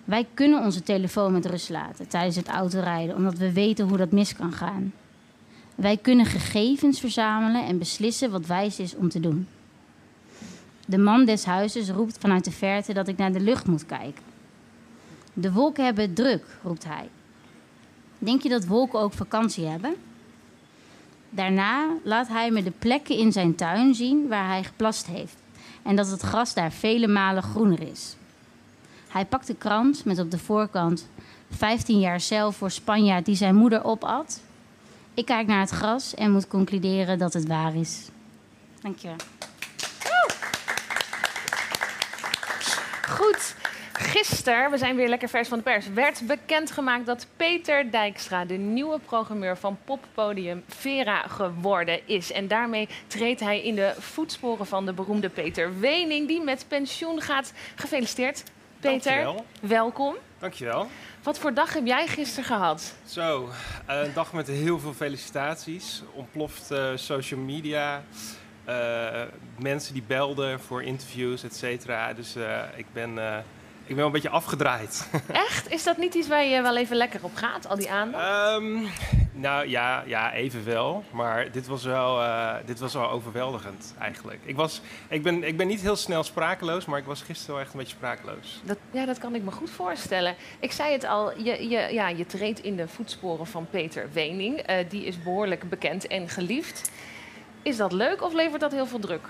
Wij 0.04 0.26
kunnen 0.34 0.62
onze 0.62 0.82
telefoon 0.82 1.32
met 1.32 1.46
rust 1.46 1.70
laten 1.70 2.08
tijdens 2.08 2.36
het 2.36 2.48
autorijden, 2.48 3.16
omdat 3.16 3.38
we 3.38 3.52
weten 3.52 3.88
hoe 3.88 3.96
dat 3.96 4.10
mis 4.10 4.36
kan 4.36 4.52
gaan. 4.52 4.92
Wij 5.74 5.96
kunnen 5.96 6.26
gegevens 6.26 7.00
verzamelen 7.00 7.66
en 7.66 7.78
beslissen 7.78 8.30
wat 8.30 8.46
wijs 8.46 8.78
is 8.78 8.94
om 8.94 9.08
te 9.08 9.20
doen. 9.20 9.48
De 10.86 10.98
man 10.98 11.24
des 11.24 11.44
huizes 11.44 11.90
roept 11.90 12.18
vanuit 12.18 12.44
de 12.44 12.50
verte 12.50 12.92
dat 12.92 13.08
ik 13.08 13.16
naar 13.16 13.32
de 13.32 13.40
lucht 13.40 13.66
moet 13.66 13.86
kijken. 13.86 14.22
De 15.32 15.52
wolken 15.52 15.84
hebben 15.84 16.04
het 16.04 16.16
druk, 16.16 16.44
roept 16.62 16.84
hij. 16.84 17.08
Denk 18.18 18.42
je 18.42 18.48
dat 18.48 18.66
wolken 18.66 19.00
ook 19.00 19.12
vakantie 19.12 19.66
hebben? 19.66 19.94
Daarna 21.30 21.88
laat 22.04 22.28
hij 22.28 22.50
me 22.50 22.62
de 22.62 22.72
plekken 22.78 23.16
in 23.16 23.32
zijn 23.32 23.54
tuin 23.54 23.94
zien 23.94 24.28
waar 24.28 24.46
hij 24.46 24.64
geplast 24.64 25.06
heeft 25.06 25.36
en 25.82 25.96
dat 25.96 26.10
het 26.10 26.20
gras 26.20 26.54
daar 26.54 26.72
vele 26.72 27.08
malen 27.08 27.42
groener 27.42 27.80
is. 27.80 28.16
Hij 29.12 29.24
pakt 29.24 29.46
de 29.46 29.54
krant 29.54 30.04
met 30.04 30.18
op 30.18 30.30
de 30.30 30.38
voorkant 30.38 31.08
15 31.50 31.98
jaar 31.98 32.20
cel 32.20 32.52
voor 32.52 32.70
Spanjaard 32.70 33.24
die 33.24 33.34
zijn 33.34 33.54
moeder 33.54 33.84
opat. 33.84 34.40
Ik 35.14 35.24
kijk 35.24 35.46
naar 35.46 35.60
het 35.60 35.70
gras 35.70 36.14
en 36.14 36.30
moet 36.30 36.48
concluderen 36.48 37.18
dat 37.18 37.32
het 37.32 37.46
waar 37.46 37.74
is. 37.74 38.08
Dankjewel. 38.80 39.16
Goed. 43.08 43.54
Gisteren, 43.92 44.70
we 44.70 44.78
zijn 44.78 44.96
weer 44.96 45.08
lekker 45.08 45.28
vers 45.28 45.48
van 45.48 45.58
de 45.58 45.64
pers, 45.64 45.88
werd 45.88 46.26
bekendgemaakt 46.26 47.06
dat 47.06 47.26
Peter 47.36 47.90
Dijkstra 47.90 48.44
de 48.44 48.54
nieuwe 48.54 48.98
programmeur 48.98 49.56
van 49.56 49.78
poppodium 49.84 50.64
Vera 50.68 51.22
geworden 51.26 52.08
is. 52.08 52.32
En 52.32 52.48
daarmee 52.48 52.88
treedt 53.06 53.40
hij 53.40 53.62
in 53.62 53.74
de 53.74 53.94
voetsporen 53.98 54.66
van 54.66 54.86
de 54.86 54.92
beroemde 54.92 55.28
Peter 55.28 55.80
Wening, 55.80 56.28
die 56.28 56.42
met 56.42 56.64
pensioen 56.68 57.20
gaat. 57.20 57.52
Gefeliciteerd, 57.74 58.42
Peter. 58.82 59.24
Dankjewel. 59.24 59.44
Welkom. 59.60 60.14
Dankjewel. 60.38 60.88
Wat 61.22 61.38
voor 61.38 61.54
dag 61.54 61.74
heb 61.74 61.86
jij 61.86 62.06
gisteren 62.06 62.44
gehad? 62.44 62.94
Zo, 63.04 63.48
een 63.86 64.12
dag 64.14 64.32
met 64.32 64.46
heel 64.46 64.78
veel 64.78 64.92
felicitaties. 64.92 66.02
Ontploft 66.12 66.70
eh, 66.70 66.90
social 66.94 67.40
media. 67.40 68.02
eh, 68.64 69.22
mensen 69.58 69.92
die 69.94 70.02
belden 70.06 70.60
voor 70.60 70.82
interviews, 70.82 71.42
et 71.44 71.56
cetera. 71.56 72.12
Dus 72.12 72.36
eh, 72.36 72.60
ik, 72.76 72.86
ben, 72.92 73.18
eh, 73.18 73.36
ik 73.82 73.88
ben 73.88 73.96
wel 73.96 74.06
een 74.06 74.12
beetje 74.12 74.28
afgedraaid. 74.28 75.08
Echt? 75.46 75.70
Is 75.70 75.84
dat 75.84 75.96
niet 75.96 76.14
iets 76.14 76.28
waar 76.28 76.44
je 76.44 76.62
wel 76.62 76.76
even 76.76 76.96
lekker 76.96 77.20
op 77.22 77.34
gaat, 77.34 77.68
al 77.68 77.76
die 77.76 77.90
aandacht? 77.90 78.24
Ehm, 78.24 78.86
nou 79.32 79.68
ja, 79.68 80.02
ja, 80.06 80.32
even 80.32 80.64
wel. 80.64 81.04
Maar 81.10 81.50
dit 81.50 81.66
was 81.66 81.84
wel, 81.84 82.20
eh, 82.20 82.54
dit 82.64 82.78
was 82.78 82.94
wel 82.94 83.10
overweldigend 83.10 83.94
eigenlijk. 83.98 84.40
Ik, 84.44 84.56
was, 84.56 84.80
ik, 85.08 85.22
ben, 85.22 85.44
ik 85.44 85.56
ben 85.56 85.66
niet 85.66 85.80
heel 85.80 85.96
snel 85.96 86.22
sprakeloos, 86.22 86.84
maar 86.84 86.98
ik 86.98 87.04
was 87.04 87.22
gisteren 87.22 87.54
wel 87.54 87.64
echt 87.64 87.72
een 87.72 87.78
beetje 87.78 87.96
sprakeloos. 87.96 88.60
Dat, 88.64 88.78
ja, 88.90 89.06
dat 89.06 89.18
kan 89.18 89.34
ik 89.34 89.42
me 89.42 89.50
goed 89.50 89.70
voorstellen. 89.70 90.34
Ik 90.60 90.72
zei 90.72 90.92
het 90.92 91.04
al, 91.04 91.38
je, 91.38 91.68
je, 91.68 91.88
ja, 91.92 92.08
je 92.08 92.26
treedt 92.26 92.60
in 92.60 92.76
de 92.76 92.88
voetsporen 92.88 93.46
van 93.46 93.66
Peter 93.70 94.08
Wening. 94.12 94.58
Eh, 94.58 94.88
die 94.88 95.04
is 95.04 95.22
behoorlijk 95.22 95.68
bekend 95.68 96.06
en 96.06 96.28
geliefd. 96.28 96.90
Is 97.62 97.76
dat 97.76 97.92
leuk 97.92 98.22
of 98.22 98.32
levert 98.32 98.60
dat 98.60 98.72
heel 98.72 98.86
veel 98.86 98.98
druk? 98.98 99.28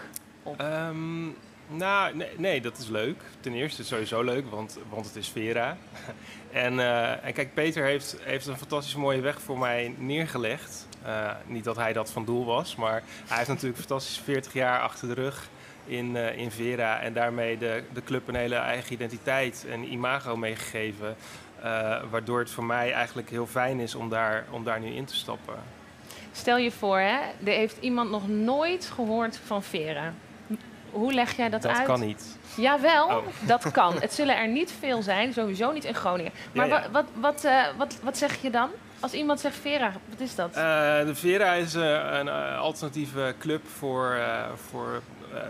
Ehm, 0.57 1.29
nou, 1.77 2.17
nee, 2.17 2.29
nee, 2.37 2.61
dat 2.61 2.79
is 2.79 2.89
leuk. 2.89 3.23
Ten 3.41 3.53
eerste 3.53 3.85
sowieso 3.85 4.23
leuk, 4.23 4.51
want, 4.51 4.79
want 4.89 5.07
het 5.07 5.17
is 5.17 5.29
Vera. 5.29 5.77
en, 6.53 6.81
eh, 6.81 7.25
en 7.25 7.33
kijk, 7.33 7.55
Peter 7.55 7.85
heeft, 7.85 8.17
heeft 8.21 8.47
een 8.47 8.57
fantastisch 8.57 8.95
mooie 8.95 9.21
weg 9.21 9.41
voor 9.41 9.59
mij 9.59 9.95
neergelegd. 9.99 10.89
Eh, 11.03 11.31
niet 11.47 11.65
dat 11.65 11.77
hij 11.77 11.93
dat 11.93 12.11
van 12.11 12.25
doel 12.25 12.45
was, 12.45 12.77
maar 12.77 13.03
hij 13.27 13.37
heeft 13.37 13.49
natuurlijk 13.49 13.79
fantastisch 13.79 14.19
40 14.25 14.53
jaar 14.53 14.81
achter 14.81 15.09
de 15.09 15.15
rug 15.15 15.49
in, 15.87 16.17
eh, 16.17 16.37
in 16.37 16.51
Vera. 16.51 17.01
En 17.01 17.13
daarmee 17.13 17.59
de, 17.59 17.83
de 17.93 18.03
club 18.03 18.29
een 18.29 18.35
hele 18.35 18.55
eigen 18.55 18.93
identiteit 18.93 19.67
en 19.71 19.93
imago 19.93 20.37
meegegeven. 20.37 21.17
waardoor 22.11 22.39
het 22.39 22.51
voor 22.51 22.65
mij 22.65 22.93
eigenlijk 22.93 23.31
heel 23.31 23.47
fijn 23.47 23.81
is 23.81 23.95
om 23.95 24.09
daar, 24.09 24.47
om 24.51 24.65
daar 24.65 24.81
nu 24.81 24.95
in 24.95 25.05
te 25.05 25.15
stappen. 25.15 25.55
Stel 26.33 26.57
je 26.57 26.71
voor, 26.71 26.99
hè, 26.99 27.19
er 27.45 27.53
heeft 27.53 27.77
iemand 27.81 28.11
nog 28.11 28.29
nooit 28.29 28.91
gehoord 28.95 29.37
van 29.37 29.63
Vera. 29.63 30.13
Hoe 30.93 31.13
leg 31.13 31.37
jij 31.37 31.49
dat, 31.49 31.63
Dat 31.63 31.73
uit? 31.77 31.87
kan 31.87 32.01
niet. 32.01 32.39
Jawel, 32.57 33.07
Oh. 33.07 33.27
dat 33.47 33.71
kan. 33.81 33.95
Het 34.01 34.13
zullen 34.13 34.37
er 34.37 34.49
niet 34.49 34.73
veel 34.79 35.03
zijn, 35.03 35.33
sowieso 35.33 35.73
niet 35.73 35.85
in 35.85 35.95
Groningen. 35.95 36.33
Maar 36.55 36.67
Ja, 36.69 36.75
ja. 36.77 36.91
Wat, 36.91 36.91
wat, 36.93 37.05
wat, 37.21 37.45
eh, 37.45 37.63
wat, 37.79 37.99
wat 38.03 38.17
zeg 38.19 38.43
je 38.43 38.51
dan? 38.51 38.71
Als 39.01 39.13
iemand 39.13 39.41
zegt 39.41 39.57
Vera, 39.57 39.93
wat 40.09 40.21
is 40.21 40.35
dat? 40.35 40.49
Eh, 40.49 40.55
de 41.05 41.15
Vera 41.15 41.53
is 41.53 41.75
eh, 41.75 42.09
een 42.11 42.29
alternatieve 42.59 43.35
club 43.39 43.69
voor, 43.69 44.13
eh, 44.15 44.43
voor 44.69 45.03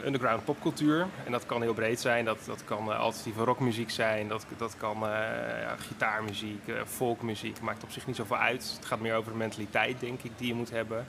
underground 0.05 0.45
popcultuur. 0.45 1.07
En 1.27 1.33
dat 1.33 1.47
kan 1.47 1.63
heel 1.63 1.75
breed 1.75 2.01
zijn. 2.01 2.25
Dat, 2.25 2.39
dat 2.47 2.65
kan 2.65 2.79
alternatieve 2.99 3.45
rockmuziek 3.45 3.91
zijn. 3.91 4.29
Dat, 4.29 4.47
dat 4.57 4.75
kan 4.79 4.97
eh, 4.97 5.09
ja, 5.63 5.77
gitaarmuziek, 5.79 6.63
folkmuziek. 6.87 7.61
Maakt 7.61 7.83
op 7.83 7.91
zich 7.91 8.07
niet 8.07 8.17
zoveel 8.17 8.37
uit. 8.37 8.73
Het 8.77 8.87
gaat 8.87 9.01
meer 9.01 9.15
over 9.15 9.33
de 9.33 9.39
mentaliteit, 9.39 10.01
denk 10.01 10.23
ik, 10.23 10.31
die 10.37 10.47
je 10.49 10.55
moet 10.55 10.71
hebben. 10.71 11.07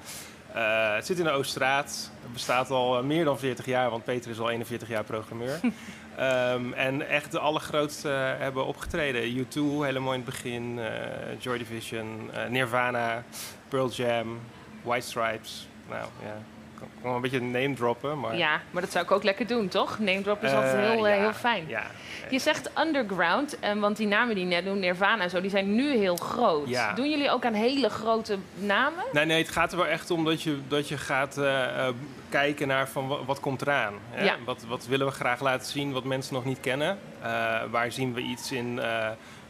Eh, 0.54 0.96
het 0.96 1.06
zit 1.06 1.18
in 1.18 1.24
de 1.24 1.32
Ooststraat. 1.32 2.12
Het 2.22 2.34
bestaat 2.34 2.70
al 2.70 2.98
eh, 2.98 3.04
meer 3.04 3.26
dan 3.26 3.40
40 3.40 3.66
jaar, 3.66 3.90
want 3.90 4.04
Peter 4.04 4.32
is 4.32 4.40
al 4.40 4.50
41 4.50 4.88
jaar 4.88 5.04
programmeur. 5.04 5.60
Ehm, 6.18 6.74
en 6.74 7.08
echt 7.10 7.32
de 7.32 7.40
allergrootste 7.40 8.10
eh, 8.10 8.40
hebben 8.40 8.66
opgetreden. 8.66 9.46
U2, 9.46 9.60
helemaal 9.84 10.14
in 10.14 10.20
het 10.20 10.30
begin. 10.30 10.80
Joy 11.40 11.58
Division, 11.58 12.30
Nirvana, 12.50 13.24
Pearl 13.68 13.90
Jam, 13.90 14.40
White 14.82 15.08
Stripes. 15.08 15.68
Nou 15.90 16.08
ja, 16.24 16.38
wel 17.02 17.16
een 17.16 17.22
beetje 17.22 17.42
name 17.42 17.74
droppen, 17.74 18.20
maar... 18.20 18.38
Ja, 18.38 18.62
maar 18.72 18.82
dat 18.82 18.92
zou 18.92 19.04
ik 19.06 19.12
ook 19.12 19.24
lekker 19.24 19.48
doen, 19.48 19.68
toch? 19.68 20.00
Name 20.00 20.22
drop 20.22 20.44
is 20.44 20.52
Eh, 20.52 20.56
altijd 20.58 20.76
heel, 20.78 21.08
eh, 21.08 21.16
ja, 21.16 21.22
heel 21.22 21.34
fijn. 21.34 21.64
Ja, 21.68 21.84
Je 22.30 22.40
zegt 22.40 22.70
underground, 22.80 23.60
eh, 23.60 23.74
want 23.74 23.98
die 23.98 24.08
namen 24.08 24.36
die 24.36 24.44
je 24.44 24.50
net 24.50 24.66
doen, 24.66 24.80
Nirvana 24.80 25.24
en 25.24 25.30
zo, 25.30 25.42
die 25.42 25.50
zijn 25.50 25.76
nu 25.76 25.98
heel 25.98 26.16
groot. 26.16 26.68
Ja. 26.70 26.94
Doen 26.94 27.10
jullie 27.10 27.32
ook 27.32 27.46
aan 27.46 27.54
hele 27.54 27.90
grote 27.90 28.38
namen? 28.56 29.04
Nee, 29.12 29.26
nee, 29.26 29.38
het 29.42 29.50
gaat 29.52 29.72
er 29.72 29.78
wel 29.78 29.88
echt 29.88 30.12
om 30.12 30.26
dat 30.26 30.42
je, 30.42 30.60
dat 30.68 30.88
je 30.88 30.98
gaat 30.98 31.38
eh, 31.38 31.88
eh, 31.88 31.94
kijken 32.30 32.68
naar 32.68 32.88
van 32.90 33.08
wa- 33.08 33.24
wat 33.26 33.40
komt 33.40 33.62
eraan. 33.62 33.94
Hè? 34.10 34.24
Ja. 34.26 34.36
Wat, 34.46 34.66
wat 34.68 34.86
willen 34.88 35.06
we 35.08 35.12
graag 35.14 35.40
laten 35.42 35.68
zien 35.72 35.92
wat 35.94 36.04
mensen 36.04 36.34
nog 36.34 36.46
niet 36.46 36.60
kennen? 36.60 37.00
Eh, 37.22 37.30
waar 37.72 37.92
zien 37.92 38.14
we 38.14 38.22
iets 38.22 38.52
in 38.52 38.80
eh, 38.80 39.10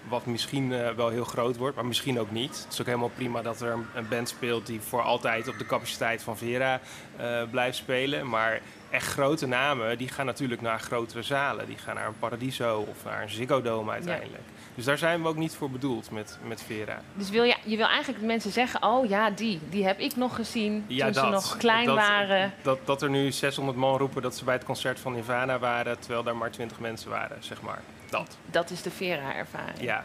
wat 0.09 0.25
misschien 0.25 0.73
eh, 0.73 0.89
wel 0.89 1.09
heel 1.09 1.23
groot 1.23 1.57
wordt, 1.57 1.75
maar 1.75 1.85
misschien 1.85 2.19
ook 2.19 2.31
niet. 2.31 2.63
Het 2.63 2.73
is 2.73 2.79
ook 2.79 2.85
helemaal 2.85 3.11
prima 3.15 3.41
dat 3.41 3.61
er 3.61 3.71
een, 3.71 3.85
een 3.95 4.07
band 4.07 4.29
speelt 4.29 4.65
die 4.65 4.81
voor 4.81 5.01
altijd 5.01 5.47
op 5.47 5.57
de 5.57 5.65
capaciteit 5.65 6.23
van 6.23 6.37
Vera 6.37 6.79
eh, 7.17 7.41
blijft 7.51 7.77
spelen. 7.77 8.29
Maar 8.29 8.61
echt 8.89 9.07
grote 9.07 9.47
namen, 9.47 9.97
die 9.97 10.07
gaan 10.07 10.25
natuurlijk 10.25 10.61
naar 10.61 10.79
grotere 10.79 11.21
zalen. 11.21 11.65
Die 11.65 11.77
gaan 11.77 11.95
naar 11.95 12.07
een 12.07 12.19
Paradiso 12.19 12.85
of 12.89 13.03
naar 13.03 13.21
een 13.21 13.29
Ziggo 13.29 13.61
Dome 13.61 13.91
uiteindelijk. 13.91 14.43
Dus 14.75 14.85
daar 14.85 14.97
zijn 14.97 15.21
we 15.21 15.27
ook 15.27 15.35
niet 15.35 15.55
voor 15.55 15.69
bedoeld 15.69 16.11
met, 16.11 16.37
met 16.47 16.61
Vera. 16.61 17.01
Dus 17.13 17.29
wil 17.29 17.43
je, 17.43 17.55
je 17.63 17.77
wil 17.77 17.87
eigenlijk 17.87 18.23
mensen 18.23 18.51
zeggen, 18.51 18.83
oh 18.83 19.09
ja, 19.09 19.29
die, 19.29 19.59
die 19.69 19.85
heb 19.85 19.99
ik 19.99 20.15
nog 20.15 20.35
gezien 20.35 20.85
toen 20.87 21.13
ze 21.13 21.27
nog 21.29 21.57
klein 21.57 21.85
dat, 21.85 21.95
waren. 21.95 22.53
Dat, 22.61 22.79
dat 22.85 23.01
er 23.01 23.09
nu 23.09 23.31
600 23.31 23.77
man 23.77 23.97
roepen 23.97 24.21
dat 24.21 24.35
ze 24.35 24.43
bij 24.43 24.53
het 24.53 24.63
concert 24.63 24.99
van 24.99 25.13
Nirvana 25.13 25.59
waren, 25.59 25.99
terwijl 25.99 26.23
daar 26.23 26.35
maar 26.35 26.51
20 26.51 26.79
mensen 26.79 27.09
waren, 27.09 27.37
zeg 27.39 27.61
maar. 27.61 27.81
Dat, 28.13 28.37
Dat 28.51 28.69
is 28.69 28.81
de 28.81 28.91
Vera-ervaring. 28.91 29.81
ja. 29.81 30.03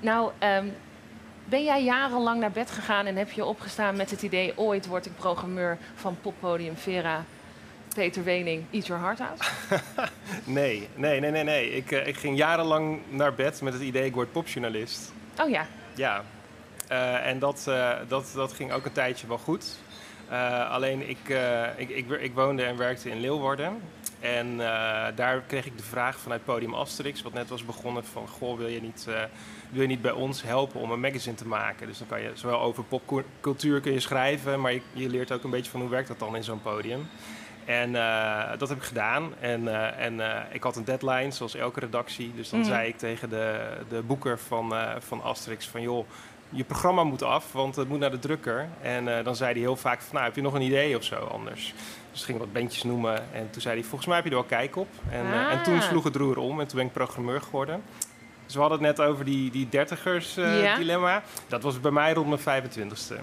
Nou, 0.00 0.30
ehm, 0.38 0.66
ben 1.44 1.64
jij 1.64 1.84
jarenlang 1.84 2.40
naar 2.40 2.50
bed 2.50 2.70
gegaan 2.70 3.06
en 3.06 3.16
heb 3.16 3.30
je 3.30 3.44
opgestaan 3.44 3.96
met 3.96 4.10
het 4.10 4.22
idee... 4.22 4.58
ooit 4.58 4.86
word 4.86 5.06
ik 5.06 5.12
programmeur 5.16 5.78
van 5.94 6.16
poppodium 6.20 6.76
Vera, 6.76 7.24
Peter 7.94 8.24
Wening, 8.24 8.64
Eat 8.70 8.86
Your 8.86 9.02
Heart 9.02 9.20
Out? 9.20 9.50
Nee, 10.44 10.88
nee, 10.94 11.20
nee, 11.20 11.30
nee. 11.30 11.44
nee. 11.44 11.70
Ik, 11.70 11.90
eh, 11.90 12.06
ik 12.06 12.16
ging 12.16 12.36
jarenlang 12.36 13.00
naar 13.08 13.34
bed 13.34 13.62
met 13.62 13.72
het 13.72 13.82
idee 13.82 14.04
ik 14.04 14.14
word 14.14 14.32
popjournalist. 14.32 15.12
Oh 15.40 15.48
ja, 15.48 15.66
Ja. 15.94 16.24
Eh, 16.88 17.26
en 17.26 17.38
dat, 17.38 17.64
eh, 17.68 17.92
dat, 18.08 18.32
dat 18.34 18.52
ging 18.52 18.72
ook 18.72 18.84
een 18.84 18.92
tijdje 18.92 19.26
wel 19.26 19.38
goed. 19.38 19.78
Alleen 20.68 21.08
ik, 21.08 21.18
ik, 21.76 21.88
ik, 21.88 22.10
ik 22.10 22.34
woonde 22.34 22.62
en 22.62 22.76
werkte 22.76 23.10
in 23.10 23.20
Leeuwarden. 23.20 23.80
En 24.20 24.60
eh, 24.60 25.06
daar 25.14 25.40
kreeg 25.46 25.66
ik 25.66 25.76
de 25.76 25.82
vraag 25.82 26.18
vanuit 26.18 26.44
Podium 26.44 26.74
Asterix, 26.74 27.22
wat 27.22 27.32
net 27.32 27.48
was 27.48 27.64
begonnen, 27.64 28.04
van 28.04 28.28
goh, 28.28 28.58
wil 28.58 28.66
je 28.66 28.80
niet, 28.80 29.06
eh, 29.08 29.22
wil 29.70 29.82
je 29.82 29.88
niet 29.88 30.02
bij 30.02 30.10
ons 30.12 30.42
helpen 30.42 30.80
om 30.80 30.90
een 30.90 31.00
magazine 31.00 31.34
te 31.36 31.46
maken? 31.46 31.86
Dus 31.86 31.98
dan 31.98 32.06
kan 32.06 32.20
je 32.22 32.30
zowel 32.34 32.60
over 32.60 32.84
popcultuur 32.84 33.80
kun 33.80 33.92
je 33.92 34.00
schrijven, 34.00 34.60
maar 34.60 34.72
je, 34.72 34.80
je 34.92 35.08
leert 35.08 35.32
ook 35.32 35.44
een 35.44 35.50
beetje 35.50 35.70
van 35.70 35.80
hoe 35.80 35.88
werkt 35.90 36.08
dat 36.08 36.18
dan 36.18 36.36
in 36.36 36.44
zo'n 36.44 36.62
podium. 36.62 37.08
En 37.64 37.94
eh, 37.96 38.58
dat 38.58 38.68
heb 38.68 38.78
ik 38.78 38.84
gedaan. 38.84 39.34
En, 39.40 39.94
en 39.98 40.20
ik 40.52 40.62
had 40.62 40.76
een 40.76 40.84
deadline, 40.84 41.30
zoals 41.30 41.54
elke 41.54 41.80
redactie. 41.80 42.32
Dus 42.34 42.48
dan 42.50 42.58
Mhm. 42.60 42.68
zei 42.68 42.88
ik 42.88 42.98
tegen 42.98 43.28
de, 43.30 43.76
de 43.88 44.02
boeker 44.02 44.38
van, 44.38 44.74
van 44.98 45.22
Asterix 45.22 45.66
van... 45.68 45.82
joh, 45.82 46.06
je 46.50 46.64
programma 46.64 47.04
moet 47.04 47.22
af, 47.22 47.52
want 47.52 47.76
het 47.76 47.88
moet 47.88 47.98
naar 47.98 48.10
de 48.10 48.18
drukker. 48.18 48.68
En 48.82 49.16
eh, 49.18 49.24
dan 49.24 49.36
zei 49.36 49.52
hij 49.52 49.60
heel 49.60 49.76
vaak 49.76 50.00
van, 50.00 50.12
nou, 50.14 50.24
heb 50.24 50.34
je 50.36 50.42
nog 50.42 50.54
een 50.54 50.60
idee 50.62 50.96
of 50.96 51.04
zo 51.04 51.14
anders? 51.16 51.74
Dus 52.12 52.24
ging 52.24 52.38
wat 52.38 52.52
bandjes 52.52 52.82
noemen. 52.82 53.34
En 53.34 53.50
toen 53.50 53.62
zei 53.62 53.74
hij, 53.74 53.84
volgens 53.84 54.06
mij 54.06 54.16
heb 54.16 54.24
je 54.24 54.30
er 54.30 54.36
wel 54.36 54.46
kijk 54.46 54.76
op. 54.76 54.88
En, 55.10 55.32
eh, 55.32 55.52
en 55.52 55.62
toen 55.62 55.74
Ah. 55.76 55.82
sloeg 55.82 56.04
het 56.04 56.16
roer 56.16 56.36
om 56.38 56.60
en 56.60 56.66
toen 56.66 56.76
ben 56.78 56.86
ik 56.86 56.92
programmeur 56.92 57.40
geworden. 57.40 57.82
Dus 58.44 58.54
we 58.54 58.60
hadden 58.60 58.84
het 58.84 58.96
net 58.98 59.06
over 59.06 59.24
die, 59.24 59.50
die 59.50 59.68
dertigers 59.68 60.36
eh, 60.36 60.62
Ja. 60.62 60.76
dilemma. 60.76 61.22
Dat 61.48 61.62
was 61.62 61.80
bij 61.80 61.90
mij 61.90 62.12
rond 62.12 62.28
mijn 62.28 62.40
25ste. 62.40 63.14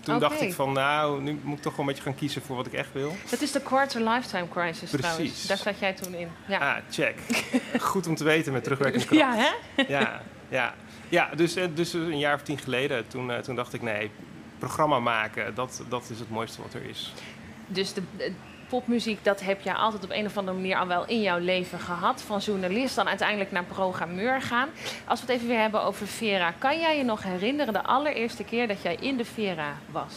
Toen 0.00 0.18
dacht 0.18 0.40
ik 0.40 0.52
van, 0.52 0.72
nou, 0.72 1.22
nu 1.22 1.40
moet 1.42 1.56
ik 1.56 1.62
toch 1.62 1.72
wel 1.76 1.80
een 1.80 1.86
beetje 1.86 2.02
gaan 2.02 2.14
kiezen 2.14 2.42
voor 2.42 2.56
wat 2.56 2.66
ik 2.66 2.72
echt 2.72 2.92
wil. 2.92 3.12
dat 3.30 3.40
is 3.40 3.52
de 3.52 3.60
quarter 3.60 4.00
lifetime 4.08 4.48
crisis 4.48 4.90
trouwens. 4.90 5.16
Precies. 5.16 5.46
Daar 5.46 5.56
zat 5.56 5.78
jij 5.78 5.92
toen 5.92 6.14
in. 6.14 6.28
Ja, 6.46 6.58
Ah, 6.58 6.76
check. 6.90 7.18
Goed 7.80 8.06
om 8.06 8.14
te 8.14 8.24
weten 8.24 8.52
met 8.52 8.62
terugwerkende 8.64 9.06
kracht. 9.06 9.20
ja 9.20 9.34
hè? 9.74 9.82
Ja, 9.88 10.22
ja. 10.48 10.74
Ja 11.12 11.28
dus, 11.36 11.56
eh, 11.56 11.64
dus 11.74 11.92
een 11.92 12.18
jaar 12.18 12.34
of 12.34 12.42
tien 12.42 12.58
geleden, 12.58 13.08
toen, 13.08 13.30
eh, 13.30 13.38
toen 13.38 13.54
dacht 13.54 13.72
ik, 13.72 13.82
nee, 13.82 14.10
programma 14.58 14.98
maken, 14.98 15.54
dat, 15.54 15.82
dat 15.88 16.10
is 16.10 16.18
het 16.18 16.30
mooiste 16.30 16.62
wat 16.62 16.74
er 16.74 16.84
is. 16.84 17.12
Dus 17.66 17.92
de, 17.92 18.02
de 18.16 18.32
popmuziek, 18.68 19.24
dat 19.24 19.40
heb 19.40 19.60
je 19.60 19.74
altijd 19.74 20.04
op 20.04 20.10
een 20.10 20.26
of 20.26 20.36
andere 20.36 20.56
manier 20.56 20.76
al 20.76 20.86
wel 20.86 21.06
in 21.06 21.20
jouw 21.20 21.38
leven 21.38 21.78
gehad. 21.78 22.22
Van 22.22 22.38
journalist 22.38 22.94
dan 22.94 23.08
uiteindelijk 23.08 23.50
naar 23.50 23.64
programmeur 23.64 24.42
gaan. 24.42 24.68
Als 25.06 25.20
we 25.20 25.26
het 25.26 25.34
even 25.34 25.48
weer 25.48 25.60
hebben 25.60 25.82
over 25.82 26.06
Vera. 26.06 26.54
Kan 26.58 26.78
jij 26.78 26.96
je 26.96 27.04
nog 27.04 27.22
herinneren 27.22 27.72
de 27.72 27.82
allereerste 27.82 28.44
keer 28.44 28.68
dat 28.68 28.82
jij 28.82 28.96
in 29.00 29.16
de 29.16 29.24
Vera 29.24 29.76
was? 29.90 30.14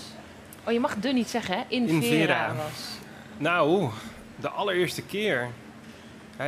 Oh, 0.63 0.73
je 0.73 0.79
mag 0.79 0.95
de 0.95 1.13
niet 1.13 1.29
zeggen, 1.29 1.57
hè? 1.57 1.63
In, 1.67 1.87
In 1.87 2.01
Vera, 2.01 2.47
Vera. 2.47 2.55
was. 2.55 2.87
Nou, 3.37 3.89
de 4.35 4.49
allereerste 4.49 5.01
keer. 5.01 5.49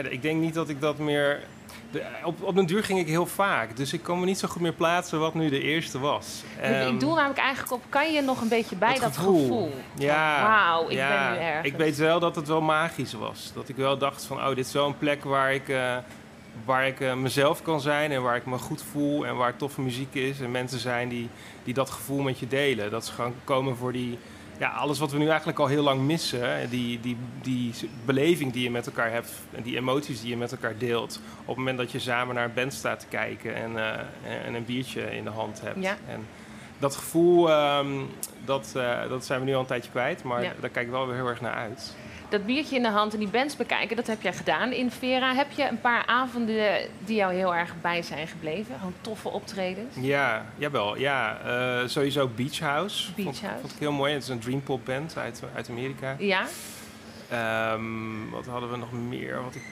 Ik 0.10 0.22
denk 0.22 0.41
niet 0.41 0.54
dat 0.54 0.70
ik 0.70 0.82
dat 0.82 0.98
meer... 0.98 1.43
De, 1.91 2.03
op, 2.23 2.43
op 2.43 2.55
den 2.55 2.65
duur 2.65 2.83
ging 2.83 2.99
ik 2.99 3.07
heel 3.07 3.25
vaak, 3.25 3.77
dus 3.77 3.93
ik 3.93 4.03
kon 4.03 4.19
me 4.19 4.25
niet 4.25 4.39
zo 4.39 4.47
goed 4.47 4.61
meer 4.61 4.73
plaatsen 4.73 5.19
wat 5.19 5.33
nu 5.33 5.49
de 5.49 5.61
eerste 5.61 5.99
was. 5.99 6.43
ik 6.57 6.63
Ehm, 6.63 6.97
doe 6.97 7.15
namelijk 7.15 7.39
eigenlijk 7.39 7.71
op, 7.73 7.81
kan 7.89 8.13
je 8.13 8.21
nog 8.21 8.41
een 8.41 8.49
beetje 8.49 8.75
bij 8.75 8.99
dat 8.99 9.17
gevoel. 9.17 9.41
gevoel? 9.41 9.71
Ja, 9.97 10.43
Wauw, 10.43 10.85
ik 10.89 10.91
ja, 10.91 11.29
ben 11.29 11.39
nu 11.39 11.45
ergens. 11.45 11.67
Ik 11.67 11.75
weet 11.77 11.97
wel 11.97 12.19
dat 12.19 12.35
het 12.35 12.47
wel 12.47 12.61
magisch 12.61 13.13
was. 13.13 13.51
Dat 13.53 13.69
ik 13.69 13.75
wel 13.75 13.97
dacht 13.97 14.23
van, 14.25 14.38
oh, 14.38 14.47
dit 14.47 14.65
is 14.65 14.73
wel 14.73 14.85
een 14.88 14.97
plek 14.97 15.23
waar 15.23 15.53
ik, 15.53 15.69
eh, 15.69 15.95
waar 16.65 16.88
ik 16.88 16.99
eh, 16.99 17.13
mezelf 17.13 17.61
kan 17.61 17.81
zijn 17.81 18.11
en 18.11 18.21
waar 18.21 18.35
ik 18.35 18.45
me 18.45 18.57
goed 18.57 18.83
voel 18.91 19.25
en 19.25 19.35
waar 19.35 19.55
toffe 19.55 19.81
muziek 19.81 20.13
is 20.13 20.39
en 20.39 20.51
mensen 20.51 20.79
zijn 20.79 21.09
die, 21.09 21.29
die 21.63 21.73
dat 21.73 21.89
gevoel 21.89 22.21
met 22.21 22.39
je 22.39 22.47
delen. 22.47 22.91
Dat 22.91 23.05
ze 23.05 23.11
gewoon 23.11 23.33
komen 23.43 23.75
voor 23.77 23.91
die, 23.91 24.17
ja, 24.58 24.70
alles 24.70 24.99
wat 24.99 25.12
we 25.12 25.18
nu 25.18 25.28
eigenlijk 25.28 25.60
al 25.60 25.68
heel 25.68 25.84
lang 25.84 26.01
missen. 26.01 26.70
Die, 26.70 26.99
die, 26.99 27.18
die 27.41 27.74
beleving 28.05 28.53
die 28.53 28.64
je 28.64 28.72
met 28.72 28.86
elkaar 28.86 29.12
hebt 29.12 29.32
en 29.55 29.64
die 29.64 29.76
emoties 29.78 30.22
die 30.22 30.30
je 30.30 30.38
met 30.38 30.51
elkaar 30.51 30.78
deelt. 30.78 31.20
Op 31.41 31.47
het 31.47 31.58
moment 31.58 31.78
dat 31.78 31.91
je 31.91 31.99
samen 31.99 32.36
naar 32.36 32.43
een 32.45 32.53
band 32.53 32.74
staat 32.74 32.99
te 32.99 33.05
kijken 33.10 33.55
en, 33.55 33.78
eh, 33.78 34.45
en 34.45 34.53
een 34.53 34.66
biertje 34.66 35.16
in 35.16 35.24
de 35.24 35.30
hand 35.30 35.62
hebt. 35.62 35.82
Ja. 35.84 35.97
En 36.10 36.26
dat 36.80 36.95
gevoel, 36.95 37.49
ehm, 37.49 37.88
dat, 38.45 38.74
eh, 38.76 39.10
dat 39.10 39.26
zijn 39.26 39.39
we 39.39 39.45
nu 39.45 39.53
al 39.53 39.60
een 39.60 39.66
tijdje 39.66 39.91
kwijt, 39.91 40.24
maar 40.24 40.43
Ja. 40.43 40.53
daar 40.60 40.70
kijk 40.70 40.86
ik 40.86 40.91
wel 40.91 41.08
weer 41.08 41.16
heel 41.16 41.28
erg 41.28 41.41
naar 41.41 41.53
uit. 41.53 41.95
Dat 42.30 42.45
biertje 42.45 42.75
in 42.75 42.82
de 42.82 42.89
hand 42.89 43.13
en 43.13 43.19
die 43.19 43.28
bands 43.28 43.55
bekijken, 43.55 43.95
dat 43.95 44.07
heb 44.07 44.21
jij 44.21 44.34
gedaan 44.34 44.71
in 44.71 44.91
Vera. 44.91 45.36
Heb 45.36 45.51
je 45.51 45.67
een 45.67 45.82
paar 45.82 46.05
avonden 46.05 46.80
die 47.05 47.15
jou 47.15 47.34
heel 47.34 47.55
erg 47.55 47.73
bij 47.82 48.01
zijn 48.01 48.28
gebleven? 48.28 48.75
Gewoon 48.78 48.93
toffe 49.01 49.30
optredens? 49.30 49.95
Ja, 49.99 50.45
jawel. 50.57 50.97
Ja, 50.97 51.38
eh, 51.45 51.88
sowieso 51.88 52.30
Beach 52.36 52.59
House. 52.59 53.13
Beach 53.13 53.25
vond, 53.28 53.41
House. 53.41 53.59
vond 53.59 53.73
ik 53.73 53.80
heel 53.80 53.91
mooi. 53.91 54.13
Het 54.13 54.23
is 54.23 54.30
een 54.30 54.39
dreampop 54.39 54.86
band 54.86 55.17
uit, 55.17 55.43
uit 55.55 55.69
Amerika. 55.69 56.15
Ja? 56.19 56.45
Ehm, 57.30 58.30
wat 58.32 58.45
hadden 58.45 58.71
we 58.71 58.78
nog 58.78 58.91
meer 58.91 59.43
wat 59.43 59.55
ik 59.55 59.63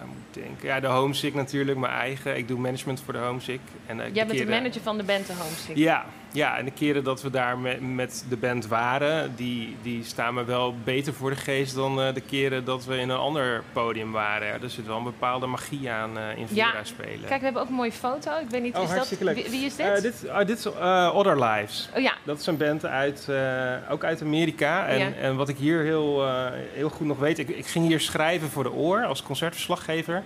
aan 0.00 0.08
moet 0.08 0.42
denken? 0.44 0.68
Ja, 0.68 0.80
de 0.80 0.86
Homesick 0.86 1.34
natuurlijk, 1.34 1.78
mijn 1.78 1.92
eigen. 1.92 2.36
Ik 2.36 2.48
doe 2.48 2.58
management 2.58 3.00
voor 3.04 3.12
de 3.12 3.18
Homesick. 3.18 3.60
En, 3.86 4.00
eh, 4.00 4.14
Jij 4.14 4.26
bent 4.26 4.38
de 4.38 4.46
manager 4.46 4.82
van 4.82 4.96
de 4.96 5.02
band 5.02 5.26
The 5.26 5.32
Homesick. 5.32 5.76
Ja, 5.76 6.04
ja, 6.32 6.56
en 6.58 6.64
de 6.64 6.70
keren 6.70 7.04
dat 7.04 7.22
we 7.22 7.30
daar 7.30 7.58
met, 7.58 7.94
met 7.94 8.24
de 8.28 8.36
band 8.36 8.66
waren, 8.66 9.32
die, 9.36 9.76
die 9.82 10.04
staan 10.04 10.34
me 10.34 10.44
wel 10.44 10.74
beter 10.84 11.12
voor 11.14 11.30
de 11.30 11.36
geest 11.36 11.74
dan 11.74 12.02
eh, 12.02 12.14
de 12.14 12.20
keren 12.20 12.64
dat 12.64 12.84
we 12.84 12.96
in 12.96 13.08
een 13.08 13.16
ander 13.18 13.62
podium 13.72 14.12
waren. 14.12 14.46
Ja, 14.46 14.52
er 14.62 14.70
zit 14.70 14.86
wel 14.86 14.96
een 14.96 15.04
bepaalde 15.04 15.46
magie 15.46 15.90
aan 15.90 16.18
eh, 16.18 16.36
in 16.38 16.46
Ja. 16.50 16.70
Vera 16.70 16.84
spelen. 16.84 17.24
Kijk, 17.28 17.38
we 17.38 17.44
hebben 17.44 17.62
ook 17.62 17.68
een 17.68 17.74
mooie 17.74 17.92
foto. 17.92 18.30
Ik 18.38 18.50
weet 18.50 18.62
niet, 18.62 18.74
Oh, 18.74 18.80
is 18.82 18.86
dat, 18.86 18.94
hartstikke 18.96 19.24
leuk. 19.24 19.34
wie, 19.34 19.50
wie 19.50 19.64
is 19.64 19.76
dit? 19.76 19.86
Eh, 19.86 20.00
dit, 20.02 20.24
dit 20.46 20.58
is 20.58 20.64
eh, 20.64 21.10
Other 21.14 21.44
Lives. 21.44 21.88
Oh 21.96 22.02
ja, 22.02 22.12
Dat 22.24 22.38
is 22.40 22.46
een 22.46 22.56
band 22.56 22.84
uit, 22.86 23.26
eh, 23.28 23.72
ook 23.90 24.04
uit 24.04 24.22
Amerika. 24.22 24.86
En, 24.86 24.98
Ja. 24.98 25.12
en 25.12 25.36
wat 25.36 25.48
ik 25.48 25.56
hier 25.56 25.82
heel, 25.82 26.26
eh, 26.26 26.46
heel 26.72 26.88
goed 26.88 27.06
nog 27.06 27.18
weet, 27.18 27.38
ik, 27.38 27.48
ik 27.48 27.66
ging 27.66 27.86
hier 27.86 28.00
schrijven 28.00 28.48
voor 28.50 28.62
de 28.62 28.72
oor 28.72 29.04
als 29.04 29.22
concertverslaggever. 29.22 30.22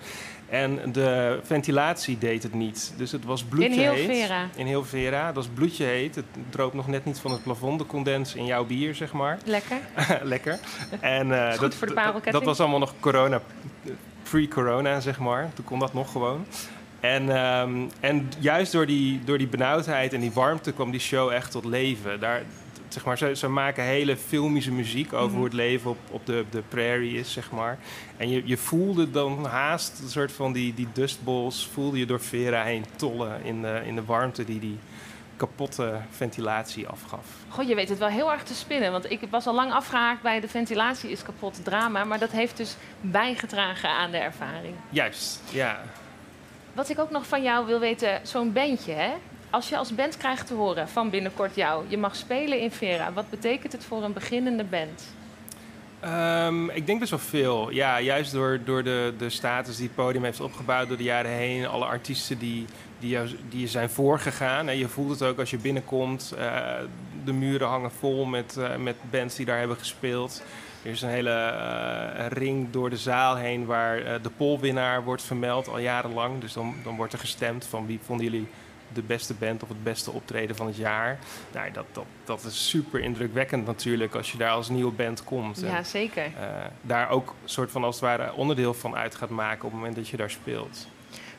En 0.48 0.92
de 0.92 1.38
ventilatie 1.42 2.18
deed 2.18 2.42
het 2.42 2.54
niet. 2.54 2.92
Dus 2.96 3.12
het 3.12 3.24
was 3.24 3.42
bloedje 3.44 3.68
In 3.68 3.78
heel 3.78 3.92
heet. 3.92 4.06
Vera. 4.20 4.48
In 4.56 4.66
heel 4.66 4.84
Vera. 4.84 5.26
Het 5.26 5.34
was 5.34 5.46
bloedje 5.54 5.84
heet. 5.84 6.14
Het 6.14 6.24
droop 6.50 6.74
nog 6.74 6.86
net 6.86 7.04
niet 7.04 7.18
van 7.18 7.30
het 7.30 7.42
plafond, 7.42 7.78
de 7.78 7.86
condens 7.86 8.34
in 8.34 8.44
jouw 8.46 8.64
bier, 8.64 8.94
zeg 8.94 9.12
maar. 9.12 9.38
Lekker. 9.44 9.78
Lekker. 10.22 10.58
En 11.00 11.32
eh, 11.32 11.50
goed 11.50 11.60
dat, 11.60 11.74
voor 11.74 11.86
de 11.86 11.94
dat- 11.94 12.02
parelketting. 12.02 12.34
dat 12.34 12.44
was 12.44 12.60
allemaal 12.60 12.78
nog 12.78 12.94
corona, 13.00 13.40
pre-corona, 14.22 15.00
zeg 15.00 15.18
maar. 15.18 15.50
Toen 15.54 15.64
kon 15.64 15.78
dat 15.78 15.94
nog 15.94 16.12
gewoon. 16.12 16.46
En, 17.00 17.36
ehm, 17.36 17.74
en 18.00 18.28
juist 18.38 18.72
door 18.72 18.86
die, 18.86 19.20
door 19.24 19.38
die 19.38 19.46
benauwdheid 19.48 20.12
en 20.12 20.20
die 20.20 20.32
warmte 20.32 20.72
kwam 20.72 20.90
die 20.90 21.00
show 21.00 21.30
echt 21.30 21.50
tot 21.50 21.64
leven. 21.64 22.20
Daar, 22.20 22.42
zeg 22.88 23.04
maar, 23.04 23.18
ze, 23.18 23.34
ze 23.36 23.48
maken 23.48 23.84
hele 23.84 24.16
filmische 24.16 24.72
muziek 24.72 25.12
over 25.12 25.26
Mhm. 25.26 25.34
hoe 25.36 25.44
het 25.44 25.52
leven 25.54 25.90
op, 25.90 25.98
op 26.10 26.26
de, 26.26 26.44
de 26.50 26.62
prairie 26.68 27.18
is, 27.18 27.32
zeg 27.32 27.50
maar. 27.50 27.78
En 28.16 28.28
je, 28.30 28.42
je 28.44 28.56
voelde 28.56 29.10
dan 29.10 29.44
haast 29.46 30.00
een 30.02 30.08
soort 30.08 30.32
van 30.32 30.52
die, 30.52 30.74
die 30.74 30.88
dustballs, 30.92 31.68
voelde 31.72 31.98
je 31.98 32.06
door 32.06 32.20
Vera 32.20 32.62
heen 32.62 32.84
tollen 32.96 33.44
in 33.44 33.62
de, 33.62 33.82
in 33.84 33.94
de 33.94 34.04
warmte 34.04 34.44
die 34.44 34.58
die 34.60 34.78
kapotte 35.36 36.00
ventilatie 36.10 36.86
afgaf. 36.88 37.24
God, 37.48 37.68
je 37.68 37.74
weet 37.74 37.88
het 37.88 37.98
wel 37.98 38.08
heel 38.08 38.32
erg 38.32 38.42
te 38.42 38.54
spinnen. 38.54 38.92
Want 38.92 39.10
ik 39.10 39.20
was 39.30 39.46
al 39.46 39.54
lang 39.54 39.72
afgehaakt 39.72 40.22
bij 40.22 40.40
de 40.40 40.48
ventilatie 40.48 41.10
is 41.10 41.22
kapot 41.22 41.64
drama. 41.64 42.04
Maar 42.04 42.18
dat 42.18 42.30
heeft 42.30 42.56
dus 42.56 42.76
bijgedragen 43.00 43.88
aan 43.88 44.10
de 44.10 44.16
ervaring. 44.16 44.74
Juist, 44.90 45.40
ja. 45.52 45.80
Wat 46.72 46.88
ik 46.88 46.98
ook 46.98 47.10
nog 47.10 47.26
van 47.26 47.42
jou 47.42 47.66
wil 47.66 47.78
weten, 47.78 48.20
zo'n 48.22 48.52
bandje, 48.52 48.92
hè? 48.92 49.10
Als 49.56 49.68
je 49.68 49.76
als 49.76 49.94
band 49.94 50.16
krijgt 50.16 50.46
te 50.46 50.54
horen 50.54 50.88
van 50.88 51.10
binnenkort 51.10 51.54
jou, 51.54 51.84
je 51.88 51.98
mag 51.98 52.16
spelen 52.16 52.60
in 52.60 52.70
Vera. 52.70 53.12
Wat 53.12 53.30
betekent 53.30 53.72
het 53.72 53.84
voor 53.84 54.02
een 54.02 54.12
beginnende 54.12 54.64
band? 54.64 55.14
Ehm, 56.00 56.68
ik 56.68 56.86
denk 56.86 56.98
best 56.98 57.10
wel 57.10 57.20
veel. 57.20 57.70
Ja, 57.70 58.00
juist 58.00 58.32
door, 58.32 58.60
door 58.64 58.82
de, 58.82 59.14
de 59.18 59.30
status 59.30 59.76
die 59.76 59.86
het 59.86 59.94
podium 59.94 60.24
heeft 60.24 60.40
opgebouwd 60.40 60.88
door 60.88 60.96
de 60.96 61.02
jaren 61.02 61.30
heen. 61.30 61.66
Alle 61.66 61.84
artiesten 61.84 62.38
die, 62.38 62.66
die, 62.98 63.10
jou, 63.10 63.28
die 63.48 63.60
je 63.60 63.68
zijn 63.68 63.90
voorgegaan. 63.90 64.68
En 64.68 64.78
je 64.78 64.88
voelt 64.88 65.10
het 65.10 65.22
ook 65.22 65.38
als 65.38 65.50
je 65.50 65.58
binnenkomt. 65.58 66.34
eh, 66.38 66.64
de 67.24 67.32
muren 67.32 67.68
hangen 67.68 67.92
vol 67.92 68.24
met, 68.24 68.56
eh, 68.56 68.76
met 68.76 68.96
bands 69.10 69.36
die 69.36 69.46
daar 69.46 69.58
hebben 69.58 69.76
gespeeld. 69.76 70.42
Er 70.82 70.90
is 70.90 71.02
een 71.02 71.08
hele 71.08 71.30
eh, 71.30 72.26
ring 72.28 72.70
door 72.70 72.90
de 72.90 72.96
zaal 72.96 73.36
heen 73.36 73.64
waar 73.64 74.22
de 74.22 74.30
polwinnaar 74.36 75.04
wordt 75.04 75.22
vermeld 75.22 75.68
al 75.68 75.78
jarenlang. 75.78 76.40
Dus 76.40 76.52
dan, 76.52 76.74
dan 76.84 76.96
wordt 76.96 77.12
er 77.12 77.18
gestemd 77.18 77.66
van 77.66 77.86
wie 77.86 78.00
vonden 78.02 78.26
jullie 78.26 78.48
de 78.92 79.02
beste 79.02 79.34
band 79.34 79.62
of 79.62 79.68
het 79.68 79.82
beste 79.84 80.10
optreden 80.10 80.56
van 80.56 80.66
het 80.66 80.76
jaar. 80.76 81.18
Nou, 81.52 81.70
dat, 81.72 81.84
dat, 81.92 82.04
dat 82.24 82.44
is 82.44 82.68
super 82.68 83.00
indrukwekkend 83.00 83.66
natuurlijk 83.66 84.14
als 84.14 84.32
je 84.32 84.38
daar 84.38 84.50
als 84.50 84.68
nieuwe 84.68 84.92
band 84.92 85.24
komt. 85.24 85.62
En, 85.62 85.68
Ja, 85.70 85.82
zeker. 85.82 86.24
eh, 86.24 86.48
daar 86.82 87.08
ook 87.10 87.28
een 87.28 87.48
soort 87.48 87.70
van 87.70 87.84
als 87.84 87.94
het 87.94 88.04
ware 88.04 88.34
onderdeel 88.34 88.74
van 88.74 88.96
uit 88.96 89.14
gaat 89.14 89.30
maken 89.30 89.64
op 89.64 89.70
het 89.70 89.78
moment 89.78 89.96
dat 89.96 90.08
je 90.08 90.16
daar 90.16 90.30
speelt. 90.30 90.86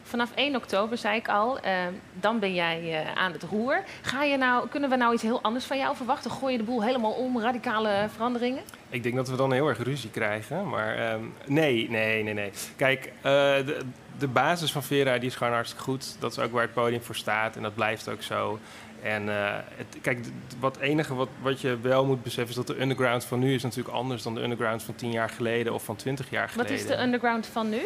Vanaf 0.03 0.29
1 0.35 0.55
oktober, 0.55 0.97
zei 0.97 1.15
ik 1.17 1.27
al, 1.27 1.59
eh, 1.59 1.73
dan 2.19 2.39
ben 2.39 2.53
jij 2.53 3.03
eh, 3.05 3.17
aan 3.17 3.31
het 3.31 3.43
roer. 3.43 3.83
Ga 4.01 4.23
je 4.23 4.37
nou, 4.37 4.67
kunnen 4.67 4.89
we 4.89 4.95
nou 4.95 5.13
iets 5.13 5.21
heel 5.23 5.41
anders 5.41 5.65
van 5.65 5.77
jou 5.77 5.95
verwachten? 5.95 6.31
Gooi 6.31 6.51
je 6.51 6.57
de 6.57 6.63
boel 6.63 6.83
helemaal 6.83 7.11
om, 7.11 7.39
radicale 7.41 8.05
veranderingen? 8.13 8.63
Ik 8.89 9.03
denk 9.03 9.15
dat 9.15 9.29
we 9.29 9.35
dan 9.35 9.51
heel 9.53 9.67
erg 9.67 9.83
ruzie 9.83 10.09
krijgen, 10.09 10.69
maar 10.69 10.95
ehm, 10.95 11.21
nee, 11.45 11.89
nee, 11.89 12.23
nee, 12.23 12.33
nee. 12.33 12.51
Kijk, 12.75 13.11
de, 13.21 13.77
de 14.19 14.27
basis 14.27 14.71
van 14.71 14.83
Vera 14.83 15.17
die 15.17 15.29
is 15.29 15.35
gewoon 15.35 15.53
hartstikke 15.53 15.83
goed. 15.83 16.15
Dat 16.19 16.31
is 16.31 16.39
ook 16.39 16.51
waar 16.51 16.61
het 16.61 16.73
podium 16.73 17.01
voor 17.01 17.15
staat 17.15 17.55
en 17.55 17.61
dat 17.61 17.75
blijft 17.75 18.09
ook 18.09 18.21
zo. 18.21 18.59
En 19.01 19.29
eh, 19.29 19.53
het, 19.75 19.97
kijk, 20.01 20.19
wat 20.59 20.77
enige 20.77 21.15
wat, 21.15 21.29
wat 21.41 21.61
je 21.61 21.79
wel 21.81 22.05
moet 22.05 22.23
beseffen 22.23 22.49
is 22.49 22.65
dat 22.65 22.67
de 22.67 22.81
underground 22.81 23.25
van 23.25 23.39
nu 23.39 23.53
is 23.53 23.63
natuurlijk 23.63 23.95
anders 23.95 24.23
dan 24.23 24.35
de 24.35 24.41
underground 24.41 24.83
van 24.83 24.95
10 24.95 25.11
jaar 25.11 25.29
geleden 25.29 25.73
of 25.73 25.83
van 25.83 25.95
20 25.95 26.29
jaar 26.29 26.41
Wat 26.41 26.51
geleden. 26.51 26.75
is 26.75 26.85
de 26.85 27.01
underground 27.01 27.47
van 27.47 27.69
nu? 27.69 27.81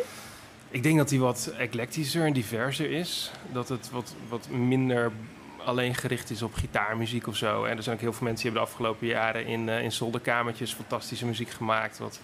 Ik 0.69 0.83
denk 0.83 0.97
dat 0.97 1.09
die 1.09 1.19
wat 1.19 1.53
eclectischer 1.57 2.25
en 2.25 2.33
diverser 2.33 2.91
is. 2.91 3.31
Dat 3.51 3.69
het 3.69 3.89
wat, 3.91 4.13
wat 4.29 4.49
minder 4.49 5.11
alleen 5.65 5.95
gericht 5.95 6.29
is 6.29 6.41
op 6.41 6.53
gitaarmuziek 6.53 7.27
of 7.27 7.35
zo. 7.35 7.63
En 7.63 7.77
er 7.77 7.83
zijn 7.83 7.95
ook 7.95 8.01
heel 8.01 8.13
veel 8.13 8.27
mensen 8.27 8.43
die 8.43 8.51
hebben 8.51 8.69
de 8.69 8.75
afgelopen 8.75 9.07
jaren 9.07 9.45
in, 9.45 9.69
eh, 9.69 9.83
in 9.83 9.91
zolderkamertjes 9.91 10.73
fantastische 10.73 11.25
muziek 11.25 11.49
gemaakt. 11.49 11.97
Wat, 11.97 12.19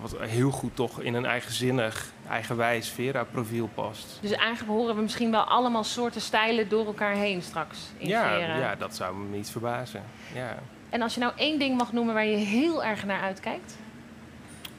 wat 0.00 0.14
heel 0.20 0.50
goed 0.50 0.76
toch 0.76 1.00
in 1.00 1.14
een 1.14 1.26
eigenzinnig, 1.26 2.06
eigenwijs 2.30 2.88
Vera-profiel 2.88 3.68
past. 3.74 4.18
Dus 4.20 4.30
eigenlijk 4.32 4.78
horen 4.78 4.94
we 4.96 5.02
misschien 5.02 5.30
wel 5.30 5.40
allemaal 5.44 5.84
soorten 5.84 6.20
stijlen 6.20 6.68
door 6.68 6.86
elkaar 6.86 7.14
heen 7.14 7.42
straks 7.42 7.78
in 7.98 8.08
Ja, 8.08 8.28
Vera. 8.28 8.56
ja, 8.58 8.74
dat 8.74 8.96
zou 8.96 9.16
me 9.16 9.36
niet 9.36 9.50
verbazen. 9.50 10.02
Ja. 10.34 10.54
En 10.90 11.02
als 11.02 11.14
je 11.14 11.20
nou 11.20 11.32
één 11.36 11.58
ding 11.58 11.76
mag 11.76 11.92
noemen 11.92 12.14
waar 12.14 12.26
je 12.26 12.36
heel 12.36 12.84
erg 12.84 13.04
naar 13.04 13.20
uitkijkt? 13.20 13.76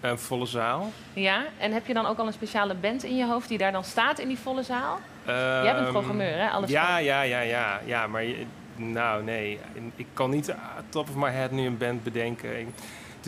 Een 0.01 0.19
volle 0.19 0.45
zaal. 0.45 0.91
Ja, 1.13 1.43
en 1.57 1.71
heb 1.71 1.87
je 1.87 1.93
dan 1.93 2.05
ook 2.05 2.17
al 2.17 2.27
een 2.27 2.33
speciale 2.33 2.75
band 2.75 3.03
in 3.03 3.15
je 3.15 3.25
hoofd 3.25 3.47
die 3.49 3.57
daar 3.57 3.71
dan 3.71 3.83
staat 3.83 4.19
in 4.19 4.27
die 4.27 4.37
volle 4.39 4.63
zaal? 4.63 4.99
Jij 5.25 5.63
bent 5.73 5.77
Ehm, 5.83 5.91
programmeur, 5.91 6.37
hè? 6.37 6.49
Alles 6.49 6.69
ja, 6.69 6.93
van- 6.93 7.03
ja, 7.03 7.21
ja, 7.21 7.39
ja, 7.41 7.79
ja. 7.85 8.07
Maar 8.07 8.23
je- 8.23 8.45
nou, 8.75 9.23
nee. 9.23 9.59
Ik 9.95 10.05
kan 10.13 10.29
niet 10.29 10.51
ah, 10.51 10.57
top 10.89 11.09
of 11.09 11.15
my 11.15 11.29
head 11.29 11.51
nu 11.51 11.65
een 11.65 11.77
band 11.77 12.03
bedenken. 12.03 12.49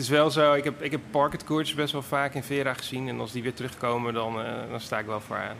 Is 0.00 0.08
wel 0.08 0.30
zo, 0.30 0.52
ik 0.52 0.64
heb, 0.64 0.82
ik 0.82 0.90
heb 0.90 1.00
best 1.74 1.92
wel 1.92 2.02
vaak 2.02 2.34
in 2.34 2.42
Vera 2.42 2.74
gezien. 2.74 3.08
En 3.08 3.20
als 3.20 3.32
die 3.32 3.42
weer 3.42 3.54
terugkomen, 3.54 4.14
dan, 4.14 4.40
eh, 4.40 4.52
dan 4.70 4.80
sta 4.80 4.98
ik 4.98 5.06
wel 5.06 5.20
voor 5.20 5.36
aan. 5.36 5.56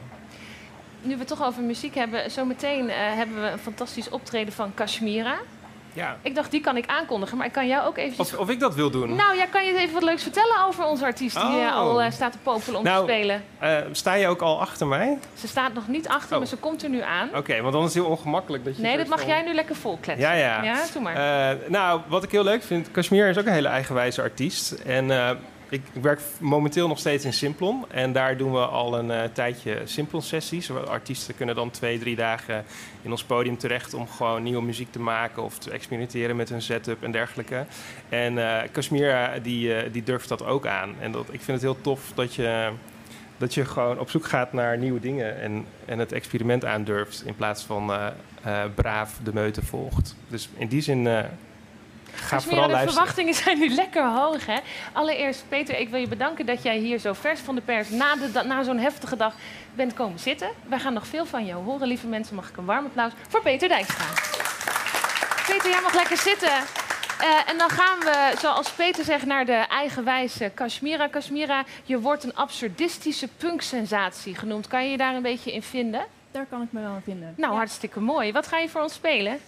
Nu 1.02 1.12
we 1.12 1.18
het 1.18 1.28
toch 1.28 1.42
over 1.42 1.62
muziek 1.62 1.94
hebben, 1.94 2.30
zometeen 2.30 2.88
eh, 2.88 2.96
hebben 2.96 3.42
we 3.42 3.48
een 3.48 3.58
fantastisch 3.58 4.08
optreden 4.08 4.52
van 4.52 4.74
Kashmira. 4.74 5.38
Ja. 5.92 6.16
Ik 6.22 6.34
dacht, 6.34 6.50
die 6.50 6.60
kan 6.60 6.76
ik 6.76 6.86
aankondigen, 6.86 7.36
maar 7.36 7.46
ik 7.46 7.52
kan 7.52 7.66
jou 7.66 7.86
ook 7.86 7.96
eventjes... 7.96 8.32
Of, 8.32 8.38
of 8.38 8.50
ik 8.50 8.60
dat 8.60 8.74
wil 8.74 8.90
doen. 8.90 9.14
Nou 9.14 9.36
ja, 9.36 9.46
kan 9.46 9.66
je 9.66 9.78
even 9.78 9.94
wat 9.94 10.02
leuks 10.02 10.22
vertellen 10.22 10.64
over 10.66 10.84
onze 10.84 11.04
artiest 11.04 11.36
die 11.40 11.44
eh, 11.60 11.66
Oh. 11.66 11.76
al 11.76 12.02
eh, 12.02 12.10
staat 12.10 12.32
te 12.32 12.38
popelen 12.42 12.78
om 12.78 12.84
Nou, 12.84 13.06
te 13.06 13.12
spelen? 13.12 13.42
Eh, 13.58 13.76
sta 13.92 14.14
je 14.14 14.28
ook 14.28 14.40
al 14.40 14.60
achter 14.60 14.86
mij? 14.86 15.18
Ze 15.38 15.48
staat 15.48 15.74
nog 15.74 15.88
niet 15.88 16.08
achter, 16.08 16.32
Oh. 16.32 16.38
maar 16.38 16.46
ze 16.48 16.56
komt 16.56 16.82
er 16.82 16.88
nu 16.90 17.00
aan. 17.02 17.28
Oké, 17.34 17.60
want 17.60 17.72
dan 17.72 17.84
is 17.84 17.94
het 17.94 18.02
heel 18.02 18.12
ongemakkelijk 18.12 18.64
dat 18.64 18.76
je... 18.76 18.82
Nee, 18.82 18.96
dat 18.96 19.06
mag 19.06 19.26
jij 19.26 19.42
nu 19.42 19.54
lekker 19.54 19.76
volkletsen. 19.76 20.28
Ja, 20.28 20.32
ja. 20.32 20.62
Ja, 20.62 20.84
doe 20.92 21.02
maar. 21.02 21.56
Nou, 21.66 22.00
wat 22.06 22.22
ik 22.22 22.30
heel 22.30 22.44
leuk 22.44 22.62
vind, 22.62 22.90
Kashmir 22.90 23.28
is 23.28 23.38
ook 23.38 23.46
een 23.46 23.52
hele 23.52 23.68
eigenwijze 23.68 24.22
artiest. 24.22 24.70
En 24.72 25.10
ik, 25.70 25.82
werk 26.02 26.20
momenteel 26.38 26.88
nog 26.88 26.98
steeds 26.98 27.24
in 27.24 27.32
Simplon. 27.32 27.84
En 27.90 28.12
daar 28.12 28.36
doen 28.36 28.52
we 28.52 28.58
al 28.58 28.98
een 28.98 29.10
eh, 29.10 29.24
tijdje 29.32 29.80
Simplon-sessies. 29.84 30.70
Artiesten 30.70 31.36
kunnen 31.36 31.54
dan 31.54 31.70
twee, 31.70 31.98
drie 31.98 32.16
dagen 32.16 32.64
in 33.02 33.10
ons 33.10 33.24
podium 33.24 33.56
terecht 33.56 33.94
om 33.94 34.08
gewoon 34.08 34.42
nieuwe 34.42 34.62
muziek 34.62 34.92
te 34.92 35.00
maken 35.00 35.42
of 35.42 35.58
te 35.58 35.70
experimenteren 35.70 36.36
met 36.36 36.48
hun 36.48 36.62
setup 36.62 37.02
en 37.02 37.10
dergelijke. 37.10 37.66
En 38.08 38.38
eh 38.38 38.68
Kashmir 38.72 39.42
die, 39.42 39.74
eh, 39.74 39.92
die 39.92 40.02
durft 40.02 40.28
dat 40.28 40.44
ook 40.44 40.66
aan. 40.66 40.94
En 41.00 41.12
dat, 41.12 41.26
ik 41.32 41.40
vind 41.40 41.46
het 41.46 41.60
heel 41.60 41.80
tof 41.80 42.12
dat 42.14 42.34
je, 42.34 42.70
dat 43.36 43.54
je 43.54 43.64
gewoon 43.64 43.98
op 43.98 44.10
zoek 44.10 44.26
gaat 44.26 44.52
naar 44.52 44.78
nieuwe 44.78 45.00
dingen 45.00 45.40
en, 45.40 45.66
en 45.84 45.98
het 45.98 46.12
experiment 46.12 46.64
aandurft 46.64 47.22
in 47.26 47.34
plaats 47.34 47.62
van 47.62 47.92
braaf 48.74 49.18
de 49.22 49.32
meute 49.34 49.62
volgt. 49.62 50.16
Dus 50.28 50.48
in 50.56 50.68
die 50.68 50.80
zin 50.80 51.08
ga 52.14 52.28
Kashmira, 52.36 52.40
vooral 52.40 52.66
de 52.66 52.72
luisteren. 52.72 52.94
verwachtingen 52.94 53.34
zijn 53.34 53.58
nu 53.58 53.68
lekker 53.68 54.04
hoog, 54.10 54.46
hè? 54.46 54.58
Allereerst, 54.92 55.44
Peter, 55.48 55.78
ik 55.78 55.88
wil 55.88 56.00
je 56.00 56.08
bedanken 56.08 56.46
dat 56.46 56.62
jij 56.62 56.76
hier 56.78 56.98
zo 56.98 57.12
vers 57.12 57.40
van 57.40 57.54
de 57.54 57.60
pers 57.60 57.88
na, 57.88 58.14
de, 58.16 58.42
na 58.46 58.62
zo'n 58.62 58.78
heftige 58.78 59.16
dag 59.16 59.34
bent 59.74 59.94
komen 59.94 60.18
zitten. 60.18 60.50
Wij 60.68 60.78
gaan 60.78 60.92
nog 60.92 61.06
veel 61.06 61.26
van 61.26 61.46
jou 61.46 61.64
horen, 61.64 61.88
lieve 61.88 62.06
mensen. 62.06 62.34
Mag 62.34 62.48
ik 62.48 62.56
een 62.56 62.64
warm 62.64 62.84
applaus 62.84 63.12
voor 63.28 63.42
Peter 63.42 63.68
Dijkstra. 63.68 64.04
Peter, 65.46 65.70
jij 65.70 65.80
mag 65.82 65.94
lekker 65.94 66.16
zitten. 66.16 66.48
Eh, 66.48 67.50
en 67.50 67.58
dan 67.58 67.70
gaan 67.70 67.98
we, 67.98 68.32
zoals 68.40 68.70
Peter 68.70 69.04
zegt, 69.04 69.26
naar 69.26 69.44
de 69.46 69.52
eigenwijze 69.52 70.50
Kashmira. 70.54 71.06
Kashmira, 71.08 71.64
je 71.84 72.00
wordt 72.00 72.24
een 72.24 72.36
absurdistische 72.36 73.28
punksensatie 73.36 74.34
genoemd. 74.34 74.66
Kan 74.68 74.84
je 74.84 74.90
je 74.90 74.96
daar 74.96 75.14
een 75.14 75.22
beetje 75.22 75.52
in 75.52 75.62
vinden? 75.62 76.04
Daar 76.30 76.46
kan 76.50 76.62
ik 76.62 76.68
me 76.72 76.80
wel 76.80 76.94
in 76.94 77.00
vinden. 77.04 77.34
Nou, 77.36 77.52
Ja. 77.52 77.58
hartstikke 77.58 78.00
mooi. 78.00 78.32
Wat 78.32 78.46
ga 78.46 78.58
je 78.58 78.68
voor 78.68 78.80
ons 78.82 78.94
spelen? 78.94 79.38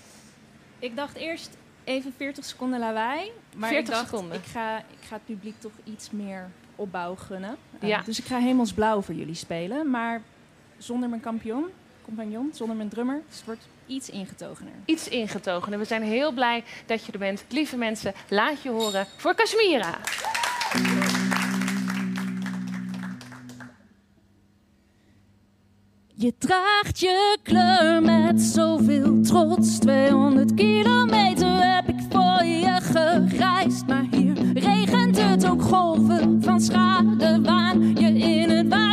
Ik 0.79 0.97
dacht 0.97 1.17
eerst 1.17 1.51
even 1.85 2.13
40 2.17 2.45
seconden 2.45 2.79
lawaai. 2.79 3.31
Maar 3.57 3.69
40 3.69 3.89
ik 3.89 3.95
dacht, 4.01 4.09
seconden. 4.11 4.37
Ik 4.39 4.45
ga, 4.45 4.79
ik 4.79 5.07
ga 5.09 5.15
het 5.15 5.25
publiek 5.25 5.55
toch 5.61 5.73
iets 5.85 6.11
meer 6.11 6.49
opbouw 6.77 7.15
gunnen. 7.15 7.57
Eh, 7.81 7.89
Ja. 7.89 8.03
dus 8.05 8.19
ik 8.19 8.25
ga 8.25 8.39
hemelsblauw 8.39 9.01
voor 9.03 9.15
jullie 9.15 9.35
spelen. 9.35 9.91
Maar 9.91 10.23
zonder 10.79 11.09
mijn 11.09 11.21
kampioen, 11.21 11.65
compagnon, 12.05 12.51
zonder 12.55 12.77
mijn 12.77 12.89
drummer. 12.89 13.23
Dus 13.29 13.37
het 13.37 13.47
wordt 13.47 13.67
iets 13.87 14.11
ingetogener. 14.11 14.73
iets 14.85 15.09
ingetogen. 15.09 15.73
En 15.73 15.79
we 15.79 15.85
zijn 15.85 16.03
heel 16.03 16.33
blij 16.33 16.65
dat 16.87 17.05
je 17.07 17.13
er 17.13 17.19
bent. 17.19 17.45
Lieve 17.49 17.77
mensen, 17.77 18.13
laat 18.29 18.63
je 18.63 18.71
horen 18.71 19.07
voor 19.17 19.35
Kashmira. 19.35 19.99
Je 26.15 26.35
draagt 26.39 27.01
je 27.01 27.39
kleur 27.43 28.03
met 28.03 28.41
zoveel 28.41 29.21
trots. 29.23 29.79
200 29.79 30.55
kilometer 30.55 31.52
je 32.47 32.79
gereisd. 32.81 33.87
Maar 33.87 34.07
hier 34.11 34.53
regent 34.55 35.21
het 35.23 35.47
ook 35.47 35.63
golven 35.63 36.43
van 36.43 36.61
schadewaan. 36.61 37.95
Je 37.95 38.19
in 38.19 38.51
het 38.51 38.69
water 38.69 38.92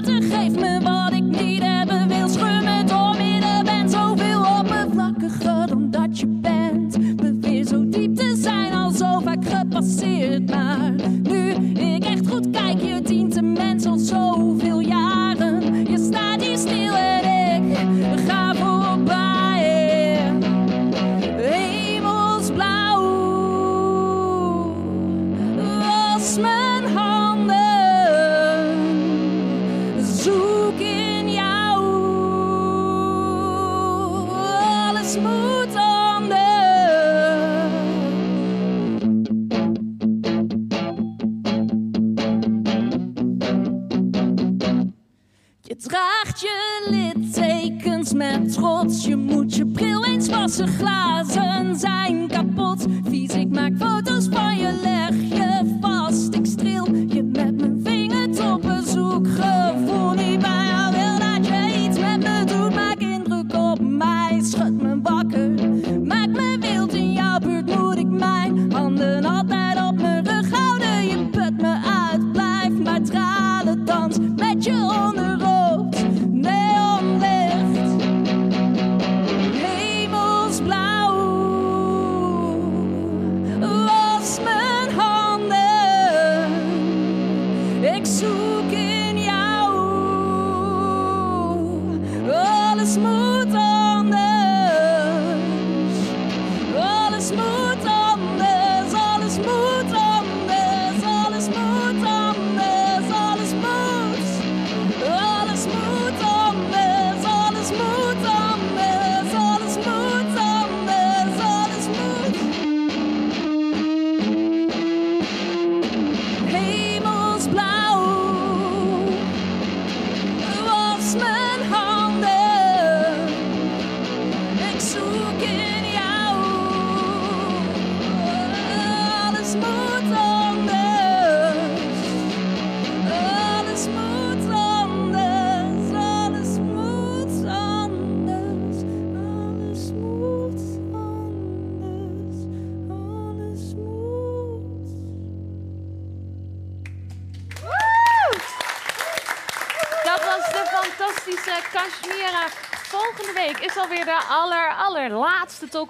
small. 92.89 93.28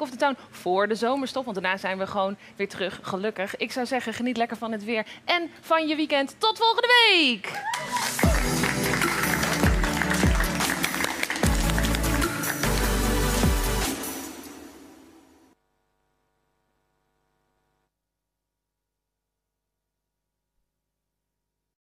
Of 0.02 0.10
de 0.10 0.18
Town 0.18 0.38
voor 0.50 0.88
de 0.88 0.96
zomerstop. 0.96 1.46
Want 1.46 1.62
daarna 1.62 1.78
zijn 1.78 1.98
we 1.98 2.08
gewoon 2.08 2.38
weer 2.56 2.70
terug, 2.70 3.00
gelukkig. 3.02 3.56
Ik 3.56 3.72
zou 3.72 3.86
zeggen, 3.86 4.14
geniet 4.14 4.38
lekker 4.38 4.58
van 4.58 4.72
het 4.72 4.84
weer 4.84 5.06
en 5.26 5.52
van 5.62 5.88
je 5.88 5.96
weekend. 5.96 6.36
Tot 6.38 6.58
volgende 6.58 6.88
week! 7.10 7.52